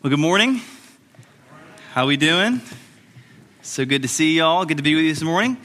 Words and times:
Well, 0.00 0.10
good 0.10 0.20
morning. 0.20 0.60
How 1.92 2.06
we 2.06 2.16
doing? 2.16 2.60
So 3.62 3.84
good 3.84 4.02
to 4.02 4.08
see 4.08 4.36
y'all. 4.36 4.64
Good 4.64 4.76
to 4.76 4.82
be 4.84 4.94
with 4.94 5.02
you 5.02 5.10
this 5.10 5.24
morning. 5.24 5.56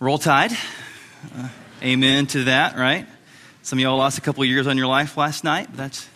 Roll 0.00 0.18
Tide. 0.18 0.50
Uh, 1.32 1.48
amen 1.80 2.26
to 2.26 2.44
that, 2.44 2.76
right? 2.76 3.06
Some 3.62 3.78
of 3.78 3.84
y'all 3.84 3.96
lost 3.96 4.18
a 4.18 4.20
couple 4.20 4.44
years 4.44 4.66
on 4.66 4.76
your 4.76 4.88
life 4.88 5.16
last 5.16 5.44
night. 5.44 5.68
That's 5.76 6.08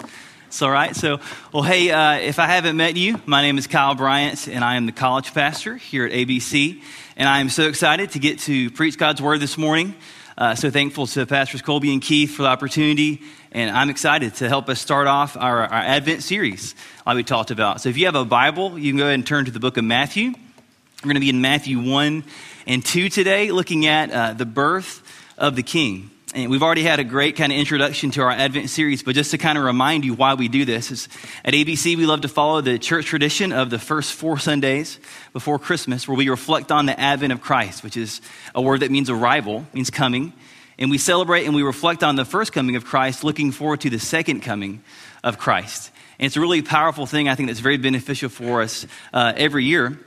it's 0.48 0.60
all 0.60 0.72
right. 0.72 0.96
So, 0.96 1.20
well, 1.52 1.62
hey, 1.62 1.92
uh, 1.92 2.14
if 2.14 2.40
I 2.40 2.46
haven't 2.46 2.76
met 2.76 2.96
you, 2.96 3.20
my 3.26 3.42
name 3.42 3.56
is 3.58 3.68
Kyle 3.68 3.94
Bryant, 3.94 4.48
and 4.48 4.64
I 4.64 4.74
am 4.74 4.86
the 4.86 4.92
college 4.92 5.32
pastor 5.32 5.76
here 5.76 6.04
at 6.04 6.10
ABC. 6.10 6.82
And 7.16 7.28
I 7.28 7.38
am 7.38 7.48
so 7.48 7.68
excited 7.68 8.10
to 8.10 8.18
get 8.18 8.40
to 8.40 8.72
preach 8.72 8.98
God's 8.98 9.22
word 9.22 9.38
this 9.38 9.56
morning. 9.56 9.94
Uh, 10.38 10.54
so 10.54 10.70
thankful 10.70 11.06
to 11.06 11.26
Pastors 11.26 11.62
Colby 11.62 11.92
and 11.92 12.00
Keith 12.00 12.34
for 12.34 12.42
the 12.42 12.48
opportunity 12.48 13.22
and 13.54 13.70
I'm 13.70 13.90
excited 13.90 14.34
to 14.36 14.48
help 14.48 14.68
us 14.70 14.80
start 14.80 15.06
off 15.06 15.36
our, 15.36 15.60
our 15.60 15.70
Advent 15.70 16.22
series, 16.22 16.74
like 17.06 17.16
we 17.16 17.22
talked 17.22 17.50
about. 17.50 17.82
So 17.82 17.90
if 17.90 17.98
you 17.98 18.06
have 18.06 18.14
a 18.14 18.24
Bible, 18.24 18.78
you 18.78 18.92
can 18.92 18.98
go 18.98 19.04
ahead 19.04 19.14
and 19.14 19.26
turn 19.26 19.44
to 19.44 19.50
the 19.50 19.60
book 19.60 19.76
of 19.76 19.84
Matthew. 19.84 20.30
We're 20.30 21.04
going 21.04 21.14
to 21.16 21.20
be 21.20 21.28
in 21.28 21.42
Matthew 21.42 21.78
1 21.78 22.24
and 22.66 22.84
2 22.84 23.10
today, 23.10 23.50
looking 23.50 23.86
at 23.86 24.10
uh, 24.10 24.32
the 24.32 24.46
birth 24.46 25.02
of 25.36 25.54
the 25.54 25.62
King. 25.62 26.10
And 26.34 26.50
we've 26.50 26.62
already 26.62 26.82
had 26.82 26.98
a 26.98 27.04
great 27.04 27.36
kind 27.36 27.52
of 27.52 27.58
introduction 27.58 28.10
to 28.12 28.22
our 28.22 28.30
Advent 28.30 28.70
series, 28.70 29.02
but 29.02 29.14
just 29.14 29.32
to 29.32 29.38
kind 29.38 29.58
of 29.58 29.64
remind 29.64 30.02
you 30.06 30.14
why 30.14 30.32
we 30.32 30.48
do 30.48 30.64
this 30.64 30.90
is 30.90 31.06
at 31.44 31.52
ABC, 31.52 31.94
we 31.94 32.06
love 32.06 32.22
to 32.22 32.28
follow 32.28 32.62
the 32.62 32.78
church 32.78 33.04
tradition 33.04 33.52
of 33.52 33.68
the 33.68 33.78
first 33.78 34.14
four 34.14 34.38
Sundays 34.38 34.98
before 35.34 35.58
Christmas, 35.58 36.08
where 36.08 36.16
we 36.16 36.30
reflect 36.30 36.72
on 36.72 36.86
the 36.86 36.98
Advent 36.98 37.34
of 37.34 37.42
Christ, 37.42 37.84
which 37.84 37.98
is 37.98 38.22
a 38.54 38.62
word 38.62 38.80
that 38.80 38.90
means 38.90 39.10
arrival, 39.10 39.66
means 39.74 39.90
coming. 39.90 40.32
And 40.78 40.90
we 40.90 40.96
celebrate 40.96 41.44
and 41.44 41.54
we 41.54 41.62
reflect 41.62 42.02
on 42.02 42.16
the 42.16 42.24
first 42.24 42.54
coming 42.54 42.76
of 42.76 42.86
Christ, 42.86 43.24
looking 43.24 43.52
forward 43.52 43.82
to 43.82 43.90
the 43.90 43.98
second 43.98 44.40
coming 44.40 44.82
of 45.22 45.36
Christ. 45.36 45.90
And 46.18 46.24
it's 46.24 46.36
a 46.38 46.40
really 46.40 46.62
powerful 46.62 47.04
thing, 47.04 47.28
I 47.28 47.34
think, 47.34 47.50
that's 47.50 47.60
very 47.60 47.76
beneficial 47.76 48.30
for 48.30 48.62
us 48.62 48.86
uh, 49.12 49.34
every 49.36 49.66
year 49.66 49.98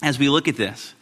as 0.00 0.16
we 0.16 0.28
look 0.28 0.46
at 0.46 0.54
this. 0.54 0.94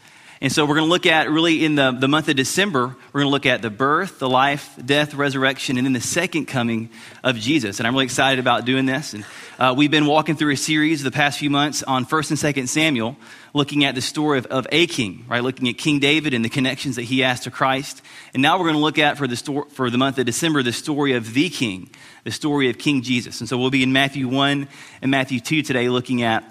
And 0.42 0.50
so 0.50 0.64
we're 0.64 0.77
going 0.77 0.86
to 0.86 0.91
look 0.91 1.05
at 1.05 1.28
really 1.28 1.66
in 1.66 1.74
the, 1.74 1.91
the 1.91 2.08
month 2.08 2.30
of 2.30 2.36
December, 2.36 2.96
we're 3.12 3.20
going 3.20 3.30
to 3.30 3.33
look 3.33 3.44
at 3.44 3.60
the 3.60 3.69
birth, 3.69 4.20
the 4.20 4.28
life, 4.28 4.74
death, 4.83 5.12
resurrection, 5.12 5.77
and 5.77 5.84
then 5.84 5.92
the 5.92 6.00
second 6.00 6.46
coming 6.46 6.88
of 7.22 7.36
Jesus. 7.36 7.78
And 7.78 7.86
I'm 7.86 7.92
really 7.92 8.06
excited 8.06 8.38
about 8.38 8.64
doing 8.64 8.86
this. 8.86 9.12
And 9.12 9.27
uh, 9.58 9.74
we've 9.77 9.91
been 9.91 10.06
walking 10.06 10.36
through 10.36 10.55
a 10.55 10.56
series 10.56 11.02
the 11.02 11.11
past 11.11 11.38
few 11.38 11.50
months 11.50 11.83
on 11.83 12.06
1st 12.06 12.42
and 12.42 12.56
2nd 12.56 12.68
Samuel, 12.68 13.18
looking 13.52 13.84
at 13.84 13.94
the 13.94 14.00
story 14.00 14.38
of, 14.38 14.46
of 14.46 14.66
a 14.72 14.86
king, 14.86 15.27
right? 15.28 15.42
Looking 15.42 15.68
at 15.68 15.77
King 15.77 15.98
David 15.98 16.33
and 16.33 16.42
the 16.42 16.48
connections 16.48 16.96
that 16.96 17.02
he 17.02 17.20
has 17.20 17.41
to 17.41 17.50
Christ. 17.50 18.00
And 18.33 18.42
now 18.42 18.56
we're 18.56 18.64
going 18.64 18.77
to 18.77 18.80
look 18.80 18.98
at 18.98 19.18
for 19.18 19.27
the, 19.27 19.36
sto- 19.36 19.66
for 19.72 19.91
the 19.91 19.98
month 19.98 20.18
of 20.18 20.24
December, 20.24 20.62
the 20.62 20.72
story 20.72 21.12
of 21.12 21.34
the 21.34 21.50
king, 21.50 21.91
the 22.24 22.30
story 22.30 22.70
of 22.70 22.78
King 22.78 23.02
Jesus. 23.02 23.41
And 23.41 23.48
so 23.48 23.58
we'll 23.58 23.68
be 23.68 23.83
in 23.83 23.92
Matthew 23.92 24.27
1 24.27 24.68
and 25.02 25.11
Matthew 25.11 25.38
2 25.38 25.61
today 25.61 25.91
looking 25.91 26.22
at 26.22 26.44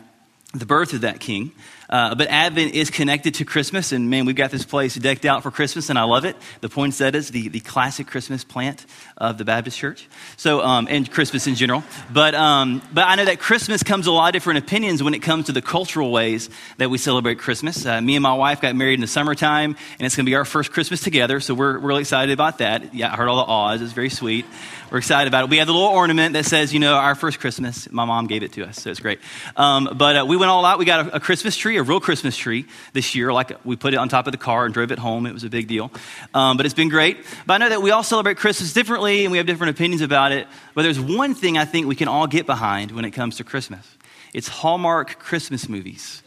the 0.54 0.66
birth 0.66 0.94
of 0.94 1.02
that 1.02 1.20
king. 1.20 1.52
Uh, 1.90 2.14
but 2.14 2.28
Advent 2.28 2.74
is 2.76 2.92
connected 2.92 3.36
to 3.36 3.46
Christmas, 3.46 3.92
and 3.92 4.12
man, 4.12 4.26
we've 4.26 4.36
got 4.36 4.52
this 4.52 4.64
place 4.64 4.94
decked 4.94 5.26
out 5.26 5.42
for 5.42 5.50
Christmas, 5.50 5.90
and 5.90 5.98
I 5.98 6.04
love 6.04 6.24
it. 6.24 6.36
The 6.62 6.70
poinsettias, 6.70 7.30
the, 7.30 7.50
the 7.50 7.60
classic 7.60 8.06
Christmas 8.06 8.44
plant 8.44 8.86
of 9.18 9.40
the 9.40 9.46
Baptist 9.46 9.78
Church, 9.78 10.08
so 10.38 10.62
um, 10.62 10.88
and 10.90 11.10
Christmas 11.10 11.48
in 11.48 11.56
general. 11.56 11.84
But 12.12 12.36
um, 12.36 12.84
but 12.94 13.08
I 13.08 13.16
know 13.16 13.26
that 13.26 13.40
Christmas 13.40 13.82
comes 13.82 14.06
a 14.06 14.12
lot 14.12 14.28
of 14.28 14.34
different 14.34 14.60
opinions 14.60 15.02
when 15.02 15.16
it 15.16 15.20
comes 15.20 15.48
to 15.48 15.52
the 15.52 15.64
cultural 15.64 16.12
ways 16.12 16.52
that 16.78 16.92
we 16.92 17.00
celebrate 17.00 17.40
Christmas. 17.40 17.86
Uh, 17.86 18.02
me 18.02 18.16
and 18.16 18.22
my 18.22 18.34
wife 18.36 18.62
got 18.62 18.76
married 18.76 18.96
in 18.96 19.02
the 19.02 19.08
summertime, 19.08 19.76
and 19.98 20.06
it's 20.06 20.16
going 20.16 20.26
to 20.26 20.30
be 20.30 20.36
our 20.36 20.46
first 20.46 20.72
Christmas 20.72 21.02
together, 21.02 21.40
so 21.40 21.56
we're, 21.56 21.80
we're 21.80 21.88
really 21.88 22.02
excited 22.02 22.32
about 22.32 22.60
that. 22.60 22.94
Yeah, 22.94 23.12
I 23.12 23.16
heard 23.16 23.30
all 23.30 23.38
the 23.38 23.52
awes; 23.52 23.82
it's 23.82 23.94
very 23.94 24.10
sweet. 24.10 24.46
We're 24.92 24.98
excited 24.98 25.28
about 25.28 25.44
it. 25.44 25.50
We 25.52 25.58
have 25.58 25.68
the 25.68 25.74
little 25.74 25.88
ornament 25.88 26.34
that 26.34 26.46
says, 26.46 26.74
you 26.74 26.80
know, 26.80 26.96
our 26.96 27.14
first 27.14 27.40
Christmas. 27.40 27.92
My 27.92 28.06
mom 28.06 28.26
gave 28.26 28.42
it 28.42 28.54
to 28.54 28.64
us, 28.66 28.82
so 28.82 28.90
it's 28.90 29.00
great. 29.00 29.20
Um, 29.56 29.88
but 29.96 30.18
uh, 30.18 30.26
we 30.26 30.36
went 30.36 30.50
all 30.50 30.66
out. 30.66 30.80
We 30.80 30.86
got 30.86 31.08
a, 31.08 31.18
a, 31.18 31.20
Christmas 31.20 31.56
tree, 31.56 31.78
a 31.78 31.84
real 31.84 32.00
Christmas 32.00 32.36
tree 32.36 32.66
this 32.94 33.14
year. 33.14 33.32
Like 33.32 33.64
we 33.64 33.76
put 33.76 33.94
it 33.94 33.98
on 33.98 34.10
top 34.10 34.26
of 34.26 34.32
the 34.32 34.40
car 34.40 34.66
and 34.66 34.74
drove 34.74 34.92
it 34.92 34.98
home. 34.98 35.28
It 35.28 35.34
was 35.34 35.44
a 35.44 35.50
big 35.50 35.68
deal. 35.68 35.92
Um, 36.34 36.58
but 36.58 36.66
it's 36.66 36.74
been 36.74 36.90
great. 36.90 37.18
But 37.46 37.54
I 37.54 37.58
know 37.58 37.70
that 37.70 37.84
we 37.84 37.92
all 37.92 38.02
celebrate 38.02 38.38
Christmas 38.38 38.74
differently 38.74 39.26
and 39.26 39.32
we 39.32 39.38
have 39.38 39.46
different 39.46 39.76
opinions 39.76 40.02
about 40.02 40.32
it. 40.32 40.48
But 40.74 40.82
there's 40.82 41.00
one 41.00 41.36
thing 41.36 41.60
I 41.60 41.66
think 41.66 41.86
we 41.86 41.96
can 41.96 42.08
all 42.08 42.26
get 42.26 42.48
behind 42.48 42.92
when 42.92 43.06
it 43.06 43.12
comes 43.12 43.38
to 43.38 43.44
Christmas 43.44 43.86
it's 44.34 44.48
Hallmark 44.48 45.20
Christmas 45.20 45.70
movies. 45.70 46.24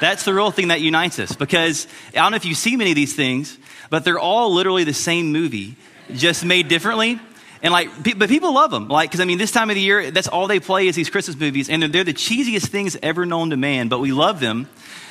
That's 0.00 0.24
the 0.24 0.32
real 0.32 0.50
thing 0.50 0.68
that 0.68 0.80
unites 0.80 1.18
us 1.18 1.34
because 1.34 1.86
I 2.08 2.16
don't 2.16 2.30
know 2.30 2.36
if 2.36 2.44
you 2.44 2.54
see 2.54 2.76
many 2.76 2.90
of 2.90 2.96
these 2.96 3.14
things, 3.14 3.58
but 3.90 4.04
they're 4.04 4.18
all 4.18 4.54
literally 4.54 4.84
the 4.84 4.94
same 4.94 5.30
movie, 5.30 5.76
just 6.14 6.44
made 6.44 6.68
differently. 6.68 7.20
And 7.62 7.72
like, 7.72 7.90
but 8.16 8.28
people 8.28 8.54
love 8.54 8.70
them. 8.70 8.88
Like, 8.88 9.10
because 9.10 9.20
I 9.20 9.26
mean, 9.26 9.38
this 9.38 9.52
time 9.52 9.68
of 9.68 9.74
the 9.74 9.82
year, 9.82 10.10
that's 10.10 10.28
all 10.28 10.46
they 10.46 10.60
play 10.60 10.86
is 10.86 10.96
these 10.96 11.10
Christmas 11.10 11.38
movies, 11.38 11.68
and 11.68 11.82
they're, 11.82 11.88
they're, 11.88 12.04
the 12.04 12.14
cheesiest 12.14 12.68
things 12.68 12.96
ever 13.02 13.26
known 13.26 13.50
to 13.50 13.56
man. 13.56 13.88
But 13.88 14.00
we 14.00 14.12
love 14.12 14.40
them, 14.40 14.68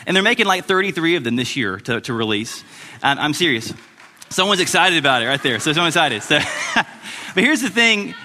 and 0.08 0.16
they're 0.16 0.24
making 0.24 0.48
like 0.48 0.66
33 0.66 1.16
of 1.18 1.24
them 1.24 1.36
this 1.36 1.56
year 1.56 1.78
to, 1.78 2.02
to 2.02 2.14
release. 2.14 2.64
I'm, 3.04 3.20
I'm 3.20 3.34
serious. 3.34 3.72
Someone's 4.30 4.62
excited 4.62 4.98
about 4.98 5.22
it 5.22 5.28
right 5.28 5.42
there. 5.42 5.60
So 5.60 5.74
someone's 5.74 5.96
excited. 5.96 6.24
So, 6.24 6.40
but 6.76 7.44
here's 7.44 7.62
the 7.62 7.70
thing. 7.70 8.16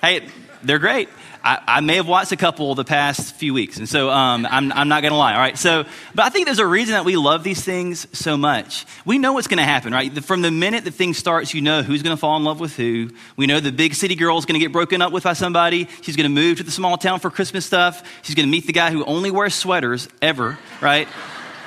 Hey, 0.00 0.28
they're 0.62 0.78
great. 0.80 1.08
I, 1.46 1.62
I, 1.76 1.80
may 1.80 1.94
have 1.94 2.08
watched 2.08 2.32
a 2.32 2.36
couple 2.36 2.74
the 2.74 2.84
past 2.84 3.36
few 3.36 3.54
weeks, 3.54 3.76
and 3.76 3.88
so 3.88 4.10
um, 4.10 4.44
I'm, 4.50 4.72
I'm, 4.72 4.88
not 4.88 5.02
going 5.02 5.12
to 5.12 5.16
lie. 5.16 5.32
All 5.32 5.38
right, 5.38 5.56
so 5.56 5.84
but 6.12 6.24
I 6.24 6.28
think 6.28 6.46
there's 6.46 6.58
a 6.58 6.66
reason 6.66 6.94
that 6.94 7.04
we 7.04 7.16
love 7.16 7.44
these 7.44 7.62
things 7.62 8.08
so 8.12 8.36
much. 8.36 8.84
We 9.04 9.18
know 9.18 9.32
what's 9.32 9.46
going 9.46 9.58
to 9.58 9.64
happen, 9.64 9.92
right? 9.92 10.12
From 10.24 10.42
the 10.42 10.50
minute 10.50 10.84
the 10.84 10.90
thing 10.90 11.14
starts, 11.14 11.54
you 11.54 11.60
know 11.60 11.84
who's 11.84 12.02
going 12.02 12.16
to 12.16 12.20
fall 12.20 12.36
in 12.36 12.42
love 12.42 12.58
with 12.58 12.74
who. 12.74 13.10
We 13.36 13.46
know 13.46 13.60
the 13.60 13.70
big 13.70 13.94
city 13.94 14.16
girl 14.16 14.36
is 14.38 14.44
going 14.44 14.58
to 14.58 14.64
get 14.64 14.72
broken 14.72 15.00
up 15.00 15.12
with 15.12 15.22
by 15.22 15.34
somebody. 15.34 15.88
She's 16.02 16.16
going 16.16 16.28
to 16.28 16.34
move 16.34 16.56
to 16.56 16.64
the 16.64 16.72
small 16.72 16.98
town 16.98 17.20
for 17.20 17.30
Christmas 17.30 17.64
stuff. 17.64 18.02
She's 18.22 18.34
going 18.34 18.48
to 18.48 18.50
meet 18.50 18.66
the 18.66 18.72
guy 18.72 18.90
who 18.90 19.04
only 19.04 19.30
wears 19.30 19.54
sweaters 19.54 20.08
ever, 20.20 20.58
right? 20.80 21.06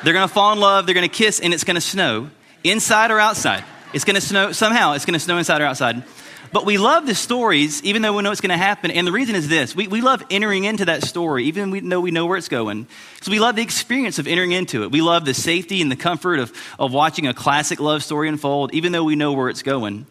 They're 0.04 0.14
going 0.14 0.28
to 0.28 0.34
fall 0.34 0.52
in 0.52 0.60
love. 0.60 0.88
They're 0.88 0.96
going 0.96 1.10
to 1.10 1.16
kiss, 1.16 1.40
and 1.40 1.54
it's 1.54 1.64
going 1.64 1.76
to 1.76 1.82
snow 1.82 2.30
inside 2.66 3.12
or 3.12 3.20
outside. 3.22 3.64
It's 3.94 4.04
going 4.04 4.16
to 4.16 4.22
snow 4.22 4.52
somehow. 4.52 4.92
It's 4.92 5.06
going 5.06 5.14
to 5.14 5.22
snow 5.22 5.38
inside 5.38 5.62
or 5.62 5.66
outside. 5.66 6.04
But 6.52 6.66
we 6.66 6.78
love 6.78 7.06
the 7.06 7.14
stories, 7.14 7.84
even 7.84 8.02
though 8.02 8.14
we 8.14 8.24
know 8.24 8.32
it's 8.32 8.42
going 8.42 8.50
to 8.50 8.58
happen. 8.58 8.90
And 8.90 9.06
the 9.06 9.12
reason 9.12 9.36
is 9.36 9.48
this 9.48 9.76
we, 9.76 9.88
we 9.88 10.02
love 10.02 10.24
entering 10.32 10.64
into 10.64 10.86
that 10.86 11.04
story, 11.04 11.46
even 11.46 11.90
though 11.90 12.02
we 12.02 12.12
know 12.12 12.26
where 12.26 12.38
it's 12.38 12.50
going. 12.50 12.88
So 13.22 13.32
we 13.32 13.40
love 13.40 13.56
the 13.56 13.62
experience 13.62 14.18
of 14.18 14.28
entering 14.28 14.52
into 14.52 14.84
it. 14.84 14.92
We 14.92 15.02
love 15.02 15.26
the 15.26 15.34
safety 15.34 15.82
and 15.82 15.92
the 15.92 15.96
comfort 15.96 16.40
of, 16.40 16.52
of 16.80 16.92
watching 16.92 17.28
a 17.28 17.34
classic 17.34 17.80
love 17.80 18.04
story 18.04 18.30
unfold, 18.30 18.74
even 18.74 18.92
though 18.92 19.04
we 19.04 19.16
know 19.16 19.34
where 19.34 19.50
it's 19.50 19.64
going. 19.64 20.08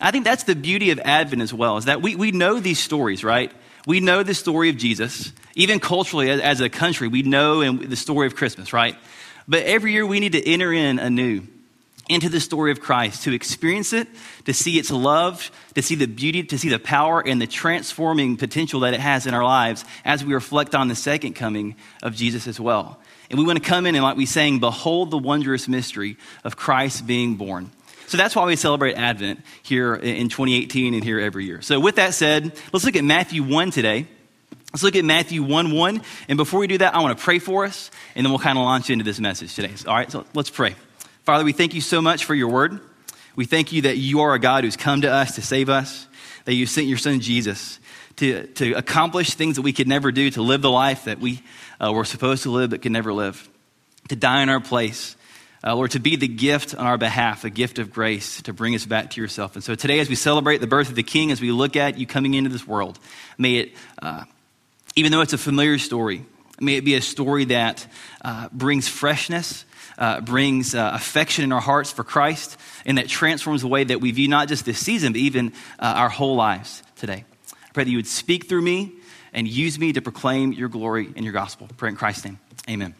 I 0.00 0.10
think 0.12 0.24
that's 0.24 0.44
the 0.44 0.54
beauty 0.54 0.90
of 0.90 1.00
Advent 1.00 1.42
as 1.42 1.52
well, 1.52 1.76
is 1.76 1.86
that 1.86 2.00
we, 2.00 2.16
we 2.16 2.30
know 2.30 2.60
these 2.60 2.78
stories, 2.78 3.22
right? 3.22 3.52
We 3.86 4.00
know 4.00 4.22
the 4.22 4.34
story 4.34 4.70
of 4.70 4.76
Jesus. 4.76 5.32
Even 5.54 5.80
culturally, 5.80 6.30
as, 6.30 6.40
as 6.40 6.60
a 6.60 6.70
country, 6.70 7.08
we 7.08 7.22
know 7.22 7.72
the 7.72 7.96
story 7.96 8.26
of 8.26 8.36
Christmas, 8.36 8.72
right? 8.72 8.96
But 9.48 9.64
every 9.64 9.92
year 9.92 10.06
we 10.06 10.20
need 10.20 10.32
to 10.32 10.48
enter 10.48 10.72
in 10.72 10.98
anew 10.98 11.42
into 12.10 12.28
the 12.28 12.40
story 12.40 12.72
of 12.72 12.80
Christ, 12.80 13.22
to 13.24 13.32
experience 13.32 13.92
it, 13.92 14.08
to 14.44 14.52
see 14.52 14.78
its 14.78 14.90
love, 14.90 15.50
to 15.74 15.82
see 15.82 15.94
the 15.94 16.06
beauty, 16.06 16.42
to 16.42 16.58
see 16.58 16.68
the 16.68 16.78
power 16.78 17.22
and 17.24 17.40
the 17.40 17.46
transforming 17.46 18.36
potential 18.36 18.80
that 18.80 18.92
it 18.92 19.00
has 19.00 19.26
in 19.26 19.34
our 19.34 19.44
lives 19.44 19.84
as 20.04 20.24
we 20.24 20.34
reflect 20.34 20.74
on 20.74 20.88
the 20.88 20.94
second 20.94 21.34
coming 21.34 21.76
of 22.02 22.14
Jesus 22.14 22.46
as 22.46 22.58
well. 22.58 23.00
And 23.30 23.38
we 23.38 23.44
want 23.44 23.62
to 23.62 23.64
come 23.64 23.86
in 23.86 23.94
and, 23.94 24.02
like 24.02 24.16
we 24.16 24.26
sang, 24.26 24.58
behold 24.58 25.12
the 25.12 25.18
wondrous 25.18 25.68
mystery 25.68 26.16
of 26.42 26.56
Christ 26.56 27.06
being 27.06 27.36
born. 27.36 27.70
So 28.08 28.16
that's 28.16 28.34
why 28.34 28.44
we 28.44 28.56
celebrate 28.56 28.94
Advent 28.94 29.40
here 29.62 29.94
in 29.94 30.28
2018 30.28 30.94
and 30.94 31.04
here 31.04 31.20
every 31.20 31.44
year. 31.44 31.62
So, 31.62 31.78
with 31.78 31.94
that 31.94 32.12
said, 32.12 32.52
let's 32.72 32.84
look 32.84 32.96
at 32.96 33.04
Matthew 33.04 33.44
1 33.44 33.70
today. 33.70 34.08
Let's 34.72 34.82
look 34.82 34.96
at 34.96 35.04
Matthew 35.04 35.44
1 35.44 35.70
1. 35.70 36.02
And 36.28 36.36
before 36.36 36.58
we 36.58 36.66
do 36.66 36.78
that, 36.78 36.92
I 36.92 37.02
want 37.02 37.16
to 37.16 37.22
pray 37.22 37.38
for 37.38 37.64
us, 37.64 37.92
and 38.16 38.26
then 38.26 38.32
we'll 38.32 38.40
kind 38.40 38.58
of 38.58 38.64
launch 38.64 38.90
into 38.90 39.04
this 39.04 39.20
message 39.20 39.54
today. 39.54 39.72
All 39.86 39.94
right, 39.94 40.10
so 40.10 40.24
let's 40.34 40.50
pray. 40.50 40.74
Father, 41.30 41.44
we 41.44 41.52
thank 41.52 41.74
you 41.74 41.80
so 41.80 42.02
much 42.02 42.24
for 42.24 42.34
your 42.34 42.48
word. 42.48 42.80
We 43.36 43.44
thank 43.44 43.70
you 43.70 43.82
that 43.82 43.96
you 43.96 44.22
are 44.22 44.34
a 44.34 44.40
God 44.40 44.64
who's 44.64 44.76
come 44.76 45.02
to 45.02 45.12
us 45.12 45.36
to 45.36 45.42
save 45.42 45.68
us, 45.68 46.08
that 46.44 46.54
you 46.54 46.66
sent 46.66 46.88
your 46.88 46.98
son 46.98 47.20
Jesus 47.20 47.78
to, 48.16 48.48
to 48.48 48.72
accomplish 48.72 49.34
things 49.34 49.54
that 49.54 49.62
we 49.62 49.72
could 49.72 49.86
never 49.86 50.10
do, 50.10 50.28
to 50.32 50.42
live 50.42 50.60
the 50.60 50.72
life 50.72 51.04
that 51.04 51.20
we 51.20 51.40
uh, 51.80 51.92
were 51.92 52.04
supposed 52.04 52.42
to 52.42 52.50
live 52.50 52.70
but 52.70 52.82
could 52.82 52.90
never 52.90 53.12
live, 53.12 53.48
to 54.08 54.16
die 54.16 54.42
in 54.42 54.48
our 54.48 54.58
place, 54.58 55.14
uh, 55.62 55.76
Lord, 55.76 55.92
to 55.92 56.00
be 56.00 56.16
the 56.16 56.26
gift 56.26 56.74
on 56.74 56.84
our 56.84 56.98
behalf, 56.98 57.44
a 57.44 57.50
gift 57.50 57.78
of 57.78 57.92
grace 57.92 58.42
to 58.42 58.52
bring 58.52 58.74
us 58.74 58.84
back 58.84 59.10
to 59.10 59.20
yourself. 59.20 59.54
And 59.54 59.62
so 59.62 59.76
today, 59.76 60.00
as 60.00 60.08
we 60.08 60.16
celebrate 60.16 60.58
the 60.58 60.66
birth 60.66 60.88
of 60.88 60.96
the 60.96 61.04
King, 61.04 61.30
as 61.30 61.40
we 61.40 61.52
look 61.52 61.76
at 61.76 61.96
you 61.96 62.08
coming 62.08 62.34
into 62.34 62.50
this 62.50 62.66
world, 62.66 62.98
may 63.38 63.54
it, 63.54 63.74
uh, 64.02 64.24
even 64.96 65.12
though 65.12 65.20
it's 65.20 65.32
a 65.32 65.38
familiar 65.38 65.78
story, 65.78 66.24
may 66.60 66.76
it 66.76 66.84
be 66.84 66.94
a 66.94 67.02
story 67.02 67.46
that 67.46 67.86
uh, 68.22 68.48
brings 68.52 68.88
freshness 68.88 69.64
uh, 70.00 70.20
brings 70.20 70.74
uh, 70.74 70.90
affection 70.94 71.44
in 71.44 71.52
our 71.52 71.60
hearts 71.60 71.92
for 71.92 72.02
Christ 72.02 72.56
and 72.86 72.98
that 72.98 73.06
transforms 73.06 73.60
the 73.60 73.68
way 73.68 73.84
that 73.84 74.00
we 74.00 74.10
view 74.10 74.28
not 74.28 74.48
just 74.48 74.64
this 74.64 74.78
season, 74.78 75.12
but 75.12 75.20
even 75.20 75.52
uh, 75.78 75.94
our 75.96 76.08
whole 76.08 76.34
lives 76.34 76.82
today. 76.96 77.24
I 77.52 77.72
pray 77.74 77.84
that 77.84 77.90
you 77.90 77.98
would 77.98 78.06
speak 78.06 78.48
through 78.48 78.62
me 78.62 78.94
and 79.32 79.46
use 79.46 79.78
me 79.78 79.92
to 79.92 80.00
proclaim 80.00 80.52
your 80.52 80.68
glory 80.68 81.12
and 81.14 81.24
your 81.24 81.34
gospel. 81.34 81.68
I 81.70 81.74
pray 81.74 81.90
in 81.90 81.96
Christ's 81.96 82.24
name. 82.24 82.38
Amen. 82.68 82.94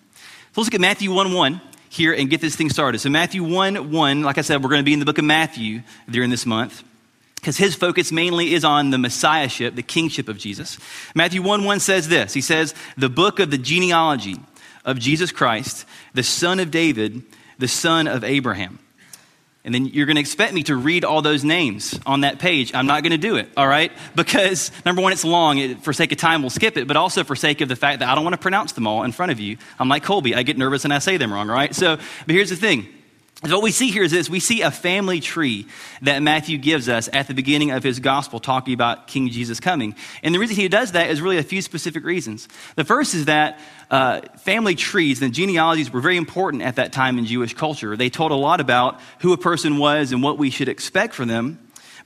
So 0.52 0.60
let's 0.60 0.68
look 0.68 0.74
at 0.74 0.80
Matthew 0.80 1.12
1 1.12 1.32
1 1.32 1.60
here 1.88 2.12
and 2.12 2.28
get 2.28 2.40
this 2.40 2.54
thing 2.54 2.70
started. 2.70 2.98
So, 3.00 3.10
Matthew 3.10 3.42
1 3.42 3.90
1, 3.90 4.22
like 4.22 4.38
I 4.38 4.42
said, 4.42 4.62
we're 4.62 4.68
going 4.68 4.80
to 4.80 4.84
be 4.84 4.92
in 4.92 5.00
the 5.00 5.04
book 5.04 5.18
of 5.18 5.24
Matthew 5.24 5.82
during 6.08 6.30
this 6.30 6.46
month. 6.46 6.84
Because 7.40 7.56
his 7.56 7.75
focus 7.75 8.12
mainly 8.12 8.52
is 8.54 8.64
on 8.64 8.90
the 8.90 8.98
messiahship, 8.98 9.75
the 9.75 9.82
kingship 9.82 10.28
of 10.28 10.37
Jesus. 10.37 10.78
Matthew 11.14 11.42
1 11.42 11.64
1 11.64 11.81
says 11.81 12.08
this 12.08 12.34
He 12.34 12.40
says, 12.40 12.75
The 12.96 13.08
book 13.08 13.40
of 13.40 13.50
the 13.50 13.58
genealogy 13.58 14.37
of 14.84 14.98
Jesus 14.98 15.32
Christ, 15.32 15.87
the 16.14 16.22
son 16.22 16.60
of 16.60 16.70
David, 16.70 17.22
the 17.58 17.69
son 17.69 18.06
of 18.06 18.25
Abraham. 18.25 18.78
And 19.62 19.75
then 19.75 19.84
you're 19.87 20.06
going 20.06 20.16
to 20.16 20.20
expect 20.22 20.54
me 20.54 20.62
to 20.64 20.76
read 20.76 21.04
all 21.04 21.20
those 21.20 21.44
names 21.44 21.98
on 22.06 22.22
that 22.22 22.38
page. 22.38 22.75
I'm 22.75 22.87
not 22.87 23.02
going 23.02 23.12
to 23.12 23.19
do 23.19 23.37
it, 23.37 23.50
all 23.56 23.69
right? 23.69 23.93
Because 24.14 24.70
number 24.84 25.02
one, 25.02 25.12
it's 25.12 25.25
long. 25.25 25.58
It, 25.58 25.82
for 25.82 25.93
sake 25.93 26.12
of 26.12 26.19
time, 26.19 26.43
we'll 26.43 26.50
skip 26.50 26.76
it, 26.76 26.88
but 26.88 26.96
also 26.96 27.25
for 27.25 27.36
sake 27.36 27.60
of 27.60 27.69
the 27.69 27.76
fact 27.76 28.00
that 28.00 28.08
I 28.08 28.14
don't 28.14 28.25
want 28.25 28.34
to 28.34 28.40
pronounce 28.40 28.72
them 28.72 28.86
all 28.86 29.02
in 29.02 29.12
front 29.12 29.32
of 29.32 29.40
you. 29.40 29.56
I'm 29.78 29.88
like 29.88 30.02
Colby. 30.02 30.34
I 30.34 30.43
get 30.43 30.58
nervous 30.58 30.84
and 30.84 30.93
I 30.93 30.98
say 30.98 31.16
them 31.16 31.32
wrong, 31.32 31.48
all 31.48 31.56
right? 31.56 31.75
So, 31.75 31.96
but 31.96 32.34
here's 32.34 32.50
the 32.50 32.56
thing 32.56 32.88
so 33.46 33.54
what 33.54 33.62
we 33.62 33.70
see 33.70 33.90
here 33.90 34.02
is 34.02 34.10
this 34.10 34.28
we 34.28 34.38
see 34.38 34.60
a 34.60 34.70
family 34.70 35.19
tree 35.19 35.66
that 36.02 36.22
Matthew 36.22 36.58
gives 36.58 36.90
us 36.90 37.08
at 37.10 37.26
the 37.26 37.32
beginning 37.32 37.70
of 37.70 37.82
his 37.82 37.98
gospel, 37.98 38.38
talking 38.38 38.75
about 38.75 39.06
King 39.06 39.31
Jesus 39.31 39.60
coming. 39.60 39.94
And 40.22 40.34
the 40.34 40.38
reason 40.38 40.56
he 40.56 40.69
does 40.69 40.92
that 40.92 41.08
is 41.08 41.22
really 41.22 41.38
a 41.38 41.42
few 41.42 41.62
specific 41.62 42.04
reasons. 42.04 42.48
The 42.76 42.84
first 42.84 43.14
is 43.14 43.25
that 43.25 43.58
uh, 43.90 44.20
family 44.40 44.75
trees 44.75 45.22
and 45.22 45.32
genealogies 45.32 45.90
were 45.90 46.02
very 46.02 46.19
important 46.19 46.62
at 46.62 46.76
that 46.76 46.92
time 46.92 47.16
in 47.16 47.25
Jewish 47.25 47.54
culture. 47.54 47.96
They 47.96 48.10
told 48.10 48.31
a 48.31 48.37
lot 48.37 48.60
about 48.60 49.00
who 49.20 49.32
a 49.32 49.38
person 49.38 49.78
was 49.78 50.12
and 50.12 50.22
what 50.22 50.36
we 50.36 50.50
should 50.50 50.69
expect 50.69 51.14
from 51.14 51.28
them. 51.28 51.58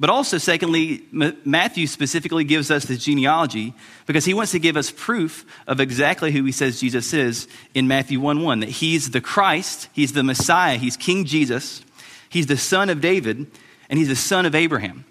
But 0.04 0.10
also, 0.10 0.36
secondly, 0.36 1.02
Matthew 1.12 1.86
specifically 1.86 2.44
gives 2.44 2.70
us 2.70 2.84
the 2.84 2.98
genealogy 2.98 3.72
because 4.04 4.26
he 4.26 4.34
wants 4.34 4.52
to 4.52 4.58
give 4.58 4.76
us 4.76 4.90
proof 4.90 5.46
of 5.66 5.80
exactly 5.80 6.30
who 6.30 6.44
he 6.44 6.52
says 6.52 6.78
Jesus 6.78 7.14
is 7.14 7.48
in 7.72 7.88
Matthew 7.88 8.20
1 8.20 8.42
1 8.42 8.60
that 8.60 8.68
he's 8.68 9.12
the 9.12 9.22
Christ, 9.22 9.88
he's 9.94 10.12
the 10.12 10.22
Messiah, 10.22 10.76
he's 10.76 10.98
King 10.98 11.24
Jesus, 11.24 11.82
he's 12.28 12.46
the 12.48 12.58
son 12.58 12.90
of 12.90 13.00
David, 13.00 13.46
and 13.88 13.98
he's 13.98 14.08
the 14.08 14.14
son 14.14 14.44
of 14.44 14.54
Abraham. 14.54 15.06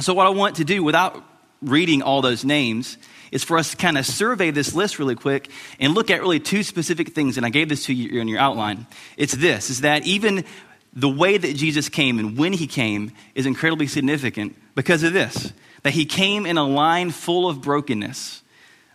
So, 0.00 0.12
what 0.12 0.26
I 0.26 0.30
want 0.30 0.56
to 0.56 0.64
do 0.64 0.82
without 0.82 1.24
reading 1.60 2.02
all 2.02 2.20
those 2.20 2.44
names 2.44 2.98
is 3.30 3.44
for 3.44 3.58
us 3.58 3.70
to 3.70 3.76
kind 3.76 3.96
of 3.96 4.04
survey 4.04 4.50
this 4.50 4.74
list 4.74 4.98
really 4.98 5.14
quick 5.14 5.52
and 5.78 5.94
look 5.94 6.10
at 6.10 6.20
really 6.20 6.40
two 6.40 6.64
specific 6.64 7.14
things. 7.14 7.36
And 7.36 7.46
I 7.46 7.50
gave 7.50 7.68
this 7.68 7.86
to 7.86 7.94
you 7.94 8.20
in 8.20 8.26
your 8.26 8.40
outline. 8.40 8.88
It's 9.16 9.34
this 9.34 9.70
is 9.70 9.82
that 9.82 10.04
even 10.04 10.44
the 10.92 11.08
way 11.08 11.38
that 11.38 11.56
Jesus 11.56 11.88
came 11.88 12.18
and 12.18 12.36
when 12.36 12.52
he 12.52 12.66
came 12.66 13.12
is 13.34 13.46
incredibly 13.46 13.86
significant 13.86 14.56
because 14.74 15.02
of 15.02 15.12
this 15.12 15.52
that 15.82 15.92
he 15.92 16.04
came 16.04 16.46
in 16.46 16.58
a 16.58 16.64
line 16.64 17.10
full 17.10 17.48
of 17.48 17.60
brokenness, 17.60 18.42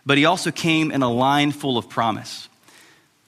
but 0.06 0.16
he 0.16 0.24
also 0.24 0.50
came 0.50 0.90
in 0.90 1.02
a 1.02 1.10
line 1.10 1.52
full 1.52 1.76
of 1.76 1.88
promise. 1.88 2.48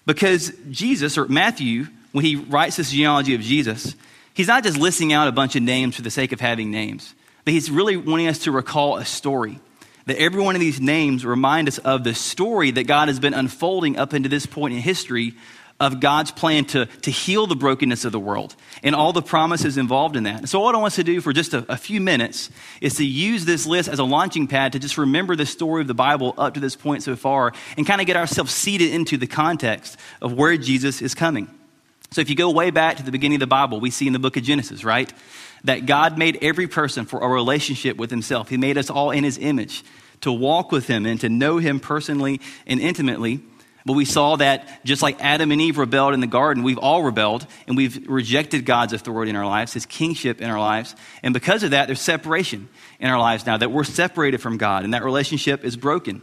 Because 0.06 0.52
Jesus, 0.70 1.18
or 1.18 1.28
Matthew, 1.28 1.86
when 2.12 2.24
he 2.24 2.36
writes 2.36 2.76
this 2.76 2.90
genealogy 2.90 3.34
of 3.34 3.42
Jesus, 3.42 3.94
he's 4.32 4.48
not 4.48 4.64
just 4.64 4.78
listing 4.78 5.12
out 5.12 5.28
a 5.28 5.32
bunch 5.32 5.56
of 5.56 5.62
names 5.62 5.94
for 5.94 6.02
the 6.02 6.10
sake 6.10 6.32
of 6.32 6.40
having 6.40 6.70
names, 6.70 7.14
but 7.44 7.52
he's 7.52 7.70
really 7.70 7.96
wanting 7.96 8.28
us 8.28 8.40
to 8.40 8.52
recall 8.52 8.96
a 8.96 9.04
story. 9.04 9.58
That 10.06 10.16
every 10.16 10.42
one 10.42 10.56
of 10.56 10.60
these 10.60 10.80
names 10.80 11.26
remind 11.26 11.68
us 11.68 11.78
of 11.78 12.02
the 12.02 12.14
story 12.14 12.70
that 12.70 12.84
God 12.84 13.08
has 13.08 13.20
been 13.20 13.34
unfolding 13.34 13.98
up 13.98 14.14
into 14.14 14.30
this 14.30 14.46
point 14.46 14.74
in 14.74 14.80
history 14.80 15.34
of 15.80 15.98
God's 15.98 16.30
plan 16.30 16.66
to, 16.66 16.84
to 16.86 17.10
heal 17.10 17.46
the 17.46 17.56
brokenness 17.56 18.04
of 18.04 18.12
the 18.12 18.20
world 18.20 18.54
and 18.82 18.94
all 18.94 19.14
the 19.14 19.22
promises 19.22 19.78
involved 19.78 20.14
in 20.14 20.24
that. 20.24 20.48
So, 20.48 20.60
what 20.60 20.74
I 20.74 20.78
want 20.78 20.92
us 20.92 20.96
to 20.96 21.04
do 21.04 21.20
for 21.22 21.32
just 21.32 21.54
a, 21.54 21.64
a, 21.72 21.76
few 21.78 22.00
minutes 22.00 22.50
is 22.82 22.96
to 22.96 23.04
use 23.04 23.46
this 23.46 23.66
list 23.66 23.88
as 23.88 23.98
a 23.98 24.04
launching 24.04 24.46
pad 24.46 24.72
to 24.72 24.78
just 24.78 24.98
remember 24.98 25.34
the 25.34 25.46
story 25.46 25.80
of 25.80 25.88
the 25.88 25.94
Bible 25.94 26.34
up 26.36 26.54
to 26.54 26.60
this 26.60 26.76
point 26.76 27.02
so 27.02 27.16
far 27.16 27.52
and 27.78 27.86
kind 27.86 28.00
of 28.00 28.06
get 28.06 28.16
ourselves 28.16 28.52
seated 28.52 28.92
into 28.92 29.16
the 29.16 29.26
context 29.26 29.96
of 30.20 30.34
where 30.34 30.56
Jesus 30.58 31.00
is 31.00 31.14
coming. 31.14 31.48
So, 32.10 32.20
if 32.20 32.28
you 32.28 32.36
go 32.36 32.50
way 32.50 32.70
back 32.70 32.98
to 32.98 33.02
the 33.02 33.12
beginning 33.12 33.36
of 33.36 33.40
the 33.40 33.46
Bible, 33.46 33.80
we 33.80 33.90
see 33.90 34.06
in 34.06 34.12
the 34.12 34.18
book 34.18 34.36
of 34.36 34.42
Genesis, 34.42 34.84
right? 34.84 35.10
That 35.64 35.86
God 35.86 36.18
made 36.18 36.38
every 36.42 36.68
person 36.68 37.06
for 37.06 37.20
a 37.20 37.28
relationship 37.28 37.96
with 37.96 38.10
Himself. 38.10 38.50
He 38.50 38.58
made 38.58 38.76
us 38.76 38.90
all 38.90 39.10
in 39.12 39.24
His 39.24 39.38
image 39.38 39.82
to 40.20 40.30
walk 40.30 40.72
with 40.72 40.88
Him 40.88 41.06
and 41.06 41.18
to 41.22 41.30
know 41.30 41.56
Him 41.56 41.80
personally 41.80 42.40
and 42.66 42.80
intimately. 42.80 43.40
But 43.86 43.94
we 43.94 44.04
saw 44.04 44.36
that 44.36 44.84
just 44.84 45.02
like 45.02 45.20
Adam 45.20 45.52
and 45.52 45.60
Eve 45.60 45.78
rebelled 45.78 46.12
in 46.12 46.20
the 46.20 46.26
garden, 46.26 46.62
we've 46.62 46.78
all 46.78 47.02
rebelled 47.02 47.46
and 47.66 47.76
we've 47.76 48.06
rejected 48.08 48.66
God's 48.66 48.92
authority 48.92 49.30
in 49.30 49.36
our 49.36 49.46
lives, 49.46 49.72
his 49.72 49.86
kingship 49.86 50.40
in 50.42 50.50
our 50.50 50.60
lives. 50.60 50.94
And 51.22 51.32
because 51.32 51.62
of 51.62 51.70
that, 51.70 51.86
there's 51.86 52.00
separation 52.00 52.68
in 52.98 53.08
our 53.08 53.18
lives 53.18 53.46
now, 53.46 53.56
that 53.56 53.70
we're 53.70 53.84
separated 53.84 54.42
from 54.42 54.58
God 54.58 54.84
and 54.84 54.92
that 54.92 55.02
relationship 55.02 55.64
is 55.64 55.76
broken. 55.76 56.22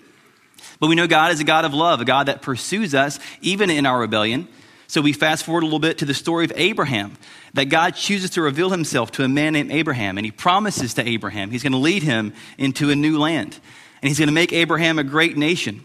But 0.79 0.87
we 0.87 0.95
know 0.95 1.07
God 1.07 1.31
is 1.31 1.39
a 1.39 1.43
God 1.43 1.65
of 1.65 1.73
love, 1.73 1.99
a 2.01 2.05
God 2.05 2.27
that 2.27 2.41
pursues 2.41 2.93
us 2.93 3.19
even 3.41 3.69
in 3.69 3.85
our 3.85 3.99
rebellion. 3.99 4.47
So 4.87 5.01
we 5.01 5.11
fast 5.11 5.43
forward 5.43 5.63
a 5.63 5.65
little 5.65 5.79
bit 5.79 5.97
to 5.97 6.05
the 6.05 6.13
story 6.13 6.45
of 6.45 6.53
Abraham, 6.55 7.17
that 7.53 7.65
God 7.65 7.95
chooses 7.95 8.29
to 8.31 8.41
reveal 8.41 8.69
himself 8.69 9.11
to 9.13 9.23
a 9.23 9.27
man 9.27 9.53
named 9.53 9.71
Abraham, 9.71 10.17
and 10.17 10.25
he 10.25 10.31
promises 10.31 10.93
to 10.93 11.07
Abraham 11.07 11.49
he's 11.49 11.63
going 11.63 11.73
to 11.73 11.77
lead 11.77 12.03
him 12.03 12.33
into 12.57 12.89
a 12.89 12.95
new 12.95 13.19
land, 13.19 13.59
and 14.01 14.07
he's 14.07 14.17
going 14.17 14.29
to 14.29 14.33
make 14.33 14.53
Abraham 14.53 14.97
a 14.97 15.03
great 15.03 15.35
nation. 15.35 15.83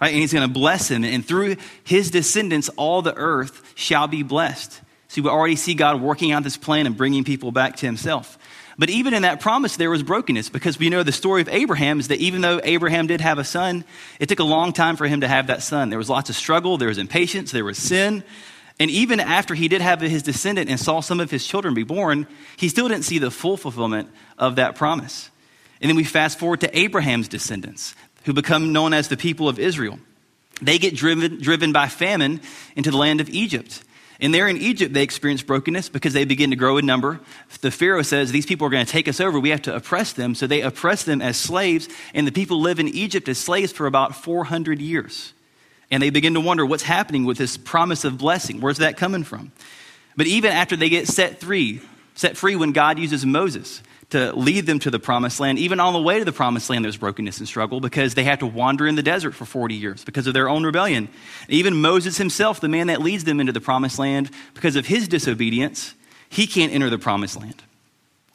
Right? 0.00 0.12
And 0.12 0.20
he's 0.20 0.32
going 0.32 0.48
to 0.48 0.52
bless 0.52 0.90
him. 0.90 1.04
And 1.04 1.24
through 1.26 1.56
his 1.84 2.10
descendants, 2.10 2.68
all 2.70 3.02
the 3.02 3.14
earth 3.14 3.72
shall 3.74 4.08
be 4.08 4.22
blessed. 4.22 4.80
See, 5.08 5.20
we 5.20 5.28
already 5.28 5.56
see 5.56 5.74
God 5.74 6.00
working 6.00 6.32
out 6.32 6.42
this 6.42 6.56
plan 6.56 6.86
and 6.86 6.96
bringing 6.96 7.24
people 7.24 7.52
back 7.52 7.76
to 7.76 7.86
himself. 7.86 8.38
But 8.78 8.88
even 8.88 9.12
in 9.12 9.22
that 9.22 9.40
promise, 9.40 9.76
there 9.76 9.90
was 9.90 10.02
brokenness 10.02 10.48
because 10.48 10.78
we 10.78 10.88
know 10.88 11.02
the 11.02 11.12
story 11.12 11.42
of 11.42 11.50
Abraham 11.50 12.00
is 12.00 12.08
that 12.08 12.18
even 12.18 12.40
though 12.40 12.60
Abraham 12.64 13.06
did 13.08 13.20
have 13.20 13.38
a 13.38 13.44
son, 13.44 13.84
it 14.18 14.30
took 14.30 14.38
a 14.38 14.44
long 14.44 14.72
time 14.72 14.96
for 14.96 15.06
him 15.06 15.20
to 15.20 15.28
have 15.28 15.48
that 15.48 15.62
son. 15.62 15.90
There 15.90 15.98
was 15.98 16.08
lots 16.08 16.30
of 16.30 16.36
struggle, 16.36 16.78
there 16.78 16.88
was 16.88 16.96
impatience, 16.96 17.50
there 17.50 17.64
was 17.64 17.76
sin. 17.76 18.24
And 18.78 18.90
even 18.90 19.20
after 19.20 19.54
he 19.54 19.68
did 19.68 19.82
have 19.82 20.00
his 20.00 20.22
descendant 20.22 20.70
and 20.70 20.80
saw 20.80 21.00
some 21.00 21.20
of 21.20 21.30
his 21.30 21.46
children 21.46 21.74
be 21.74 21.82
born, 21.82 22.26
he 22.56 22.70
still 22.70 22.88
didn't 22.88 23.04
see 23.04 23.18
the 23.18 23.30
full 23.30 23.58
fulfillment 23.58 24.08
of 24.38 24.56
that 24.56 24.76
promise. 24.76 25.28
And 25.82 25.90
then 25.90 25.96
we 25.96 26.04
fast 26.04 26.38
forward 26.38 26.60
to 26.60 26.78
Abraham's 26.78 27.28
descendants 27.28 27.94
who 28.24 28.32
become 28.32 28.72
known 28.72 28.92
as 28.92 29.08
the 29.08 29.16
people 29.16 29.48
of 29.48 29.58
Israel. 29.58 29.98
They 30.62 30.78
get 30.78 30.94
driven, 30.94 31.40
driven 31.40 31.72
by 31.72 31.88
famine 31.88 32.40
into 32.76 32.90
the 32.90 32.96
land 32.96 33.20
of 33.20 33.28
Egypt. 33.30 33.82
And 34.20 34.34
there 34.34 34.48
in 34.48 34.58
Egypt, 34.58 34.92
they 34.92 35.02
experience 35.02 35.42
brokenness 35.42 35.88
because 35.88 36.12
they 36.12 36.26
begin 36.26 36.50
to 36.50 36.56
grow 36.56 36.76
in 36.76 36.84
number. 36.84 37.20
The 37.62 37.70
Pharaoh 37.70 38.02
says, 38.02 38.30
These 38.30 38.44
people 38.44 38.66
are 38.66 38.70
going 38.70 38.84
to 38.84 38.92
take 38.92 39.08
us 39.08 39.18
over. 39.18 39.40
We 39.40 39.48
have 39.48 39.62
to 39.62 39.74
oppress 39.74 40.12
them. 40.12 40.34
So 40.34 40.46
they 40.46 40.60
oppress 40.60 41.04
them 41.04 41.22
as 41.22 41.38
slaves. 41.38 41.88
And 42.12 42.26
the 42.26 42.32
people 42.32 42.60
live 42.60 42.78
in 42.78 42.88
Egypt 42.88 43.28
as 43.30 43.38
slaves 43.38 43.72
for 43.72 43.86
about 43.86 44.14
400 44.14 44.80
years. 44.80 45.32
And 45.90 46.02
they 46.02 46.10
begin 46.10 46.34
to 46.34 46.40
wonder 46.40 46.66
what's 46.66 46.82
happening 46.82 47.24
with 47.24 47.38
this 47.38 47.56
promise 47.56 48.04
of 48.04 48.18
blessing. 48.18 48.60
Where's 48.60 48.78
that 48.78 48.98
coming 48.98 49.24
from? 49.24 49.52
But 50.16 50.26
even 50.26 50.52
after 50.52 50.76
they 50.76 50.90
get 50.90 51.08
set 51.08 51.40
free, 51.40 51.80
set 52.14 52.36
free 52.36 52.56
when 52.56 52.72
God 52.72 52.98
uses 52.98 53.24
Moses, 53.24 53.82
to 54.10 54.32
lead 54.32 54.66
them 54.66 54.78
to 54.80 54.90
the 54.90 54.98
promised 54.98 55.40
land. 55.40 55.58
Even 55.58 55.80
on 55.80 55.92
the 55.92 56.00
way 56.00 56.18
to 56.18 56.24
the 56.24 56.32
promised 56.32 56.68
land, 56.68 56.84
there's 56.84 56.96
brokenness 56.96 57.38
and 57.38 57.48
struggle 57.48 57.80
because 57.80 58.14
they 58.14 58.24
have 58.24 58.40
to 58.40 58.46
wander 58.46 58.86
in 58.86 58.96
the 58.96 59.02
desert 59.02 59.34
for 59.34 59.44
40 59.44 59.74
years 59.74 60.04
because 60.04 60.26
of 60.26 60.34
their 60.34 60.48
own 60.48 60.64
rebellion. 60.64 61.08
Even 61.48 61.80
Moses 61.80 62.18
himself, 62.18 62.60
the 62.60 62.68
man 62.68 62.88
that 62.88 63.00
leads 63.00 63.24
them 63.24 63.40
into 63.40 63.52
the 63.52 63.60
promised 63.60 63.98
land, 63.98 64.30
because 64.54 64.76
of 64.76 64.86
his 64.86 65.08
disobedience, 65.08 65.94
he 66.28 66.46
can't 66.46 66.72
enter 66.72 66.90
the 66.90 66.98
promised 66.98 67.38
land. 67.38 67.62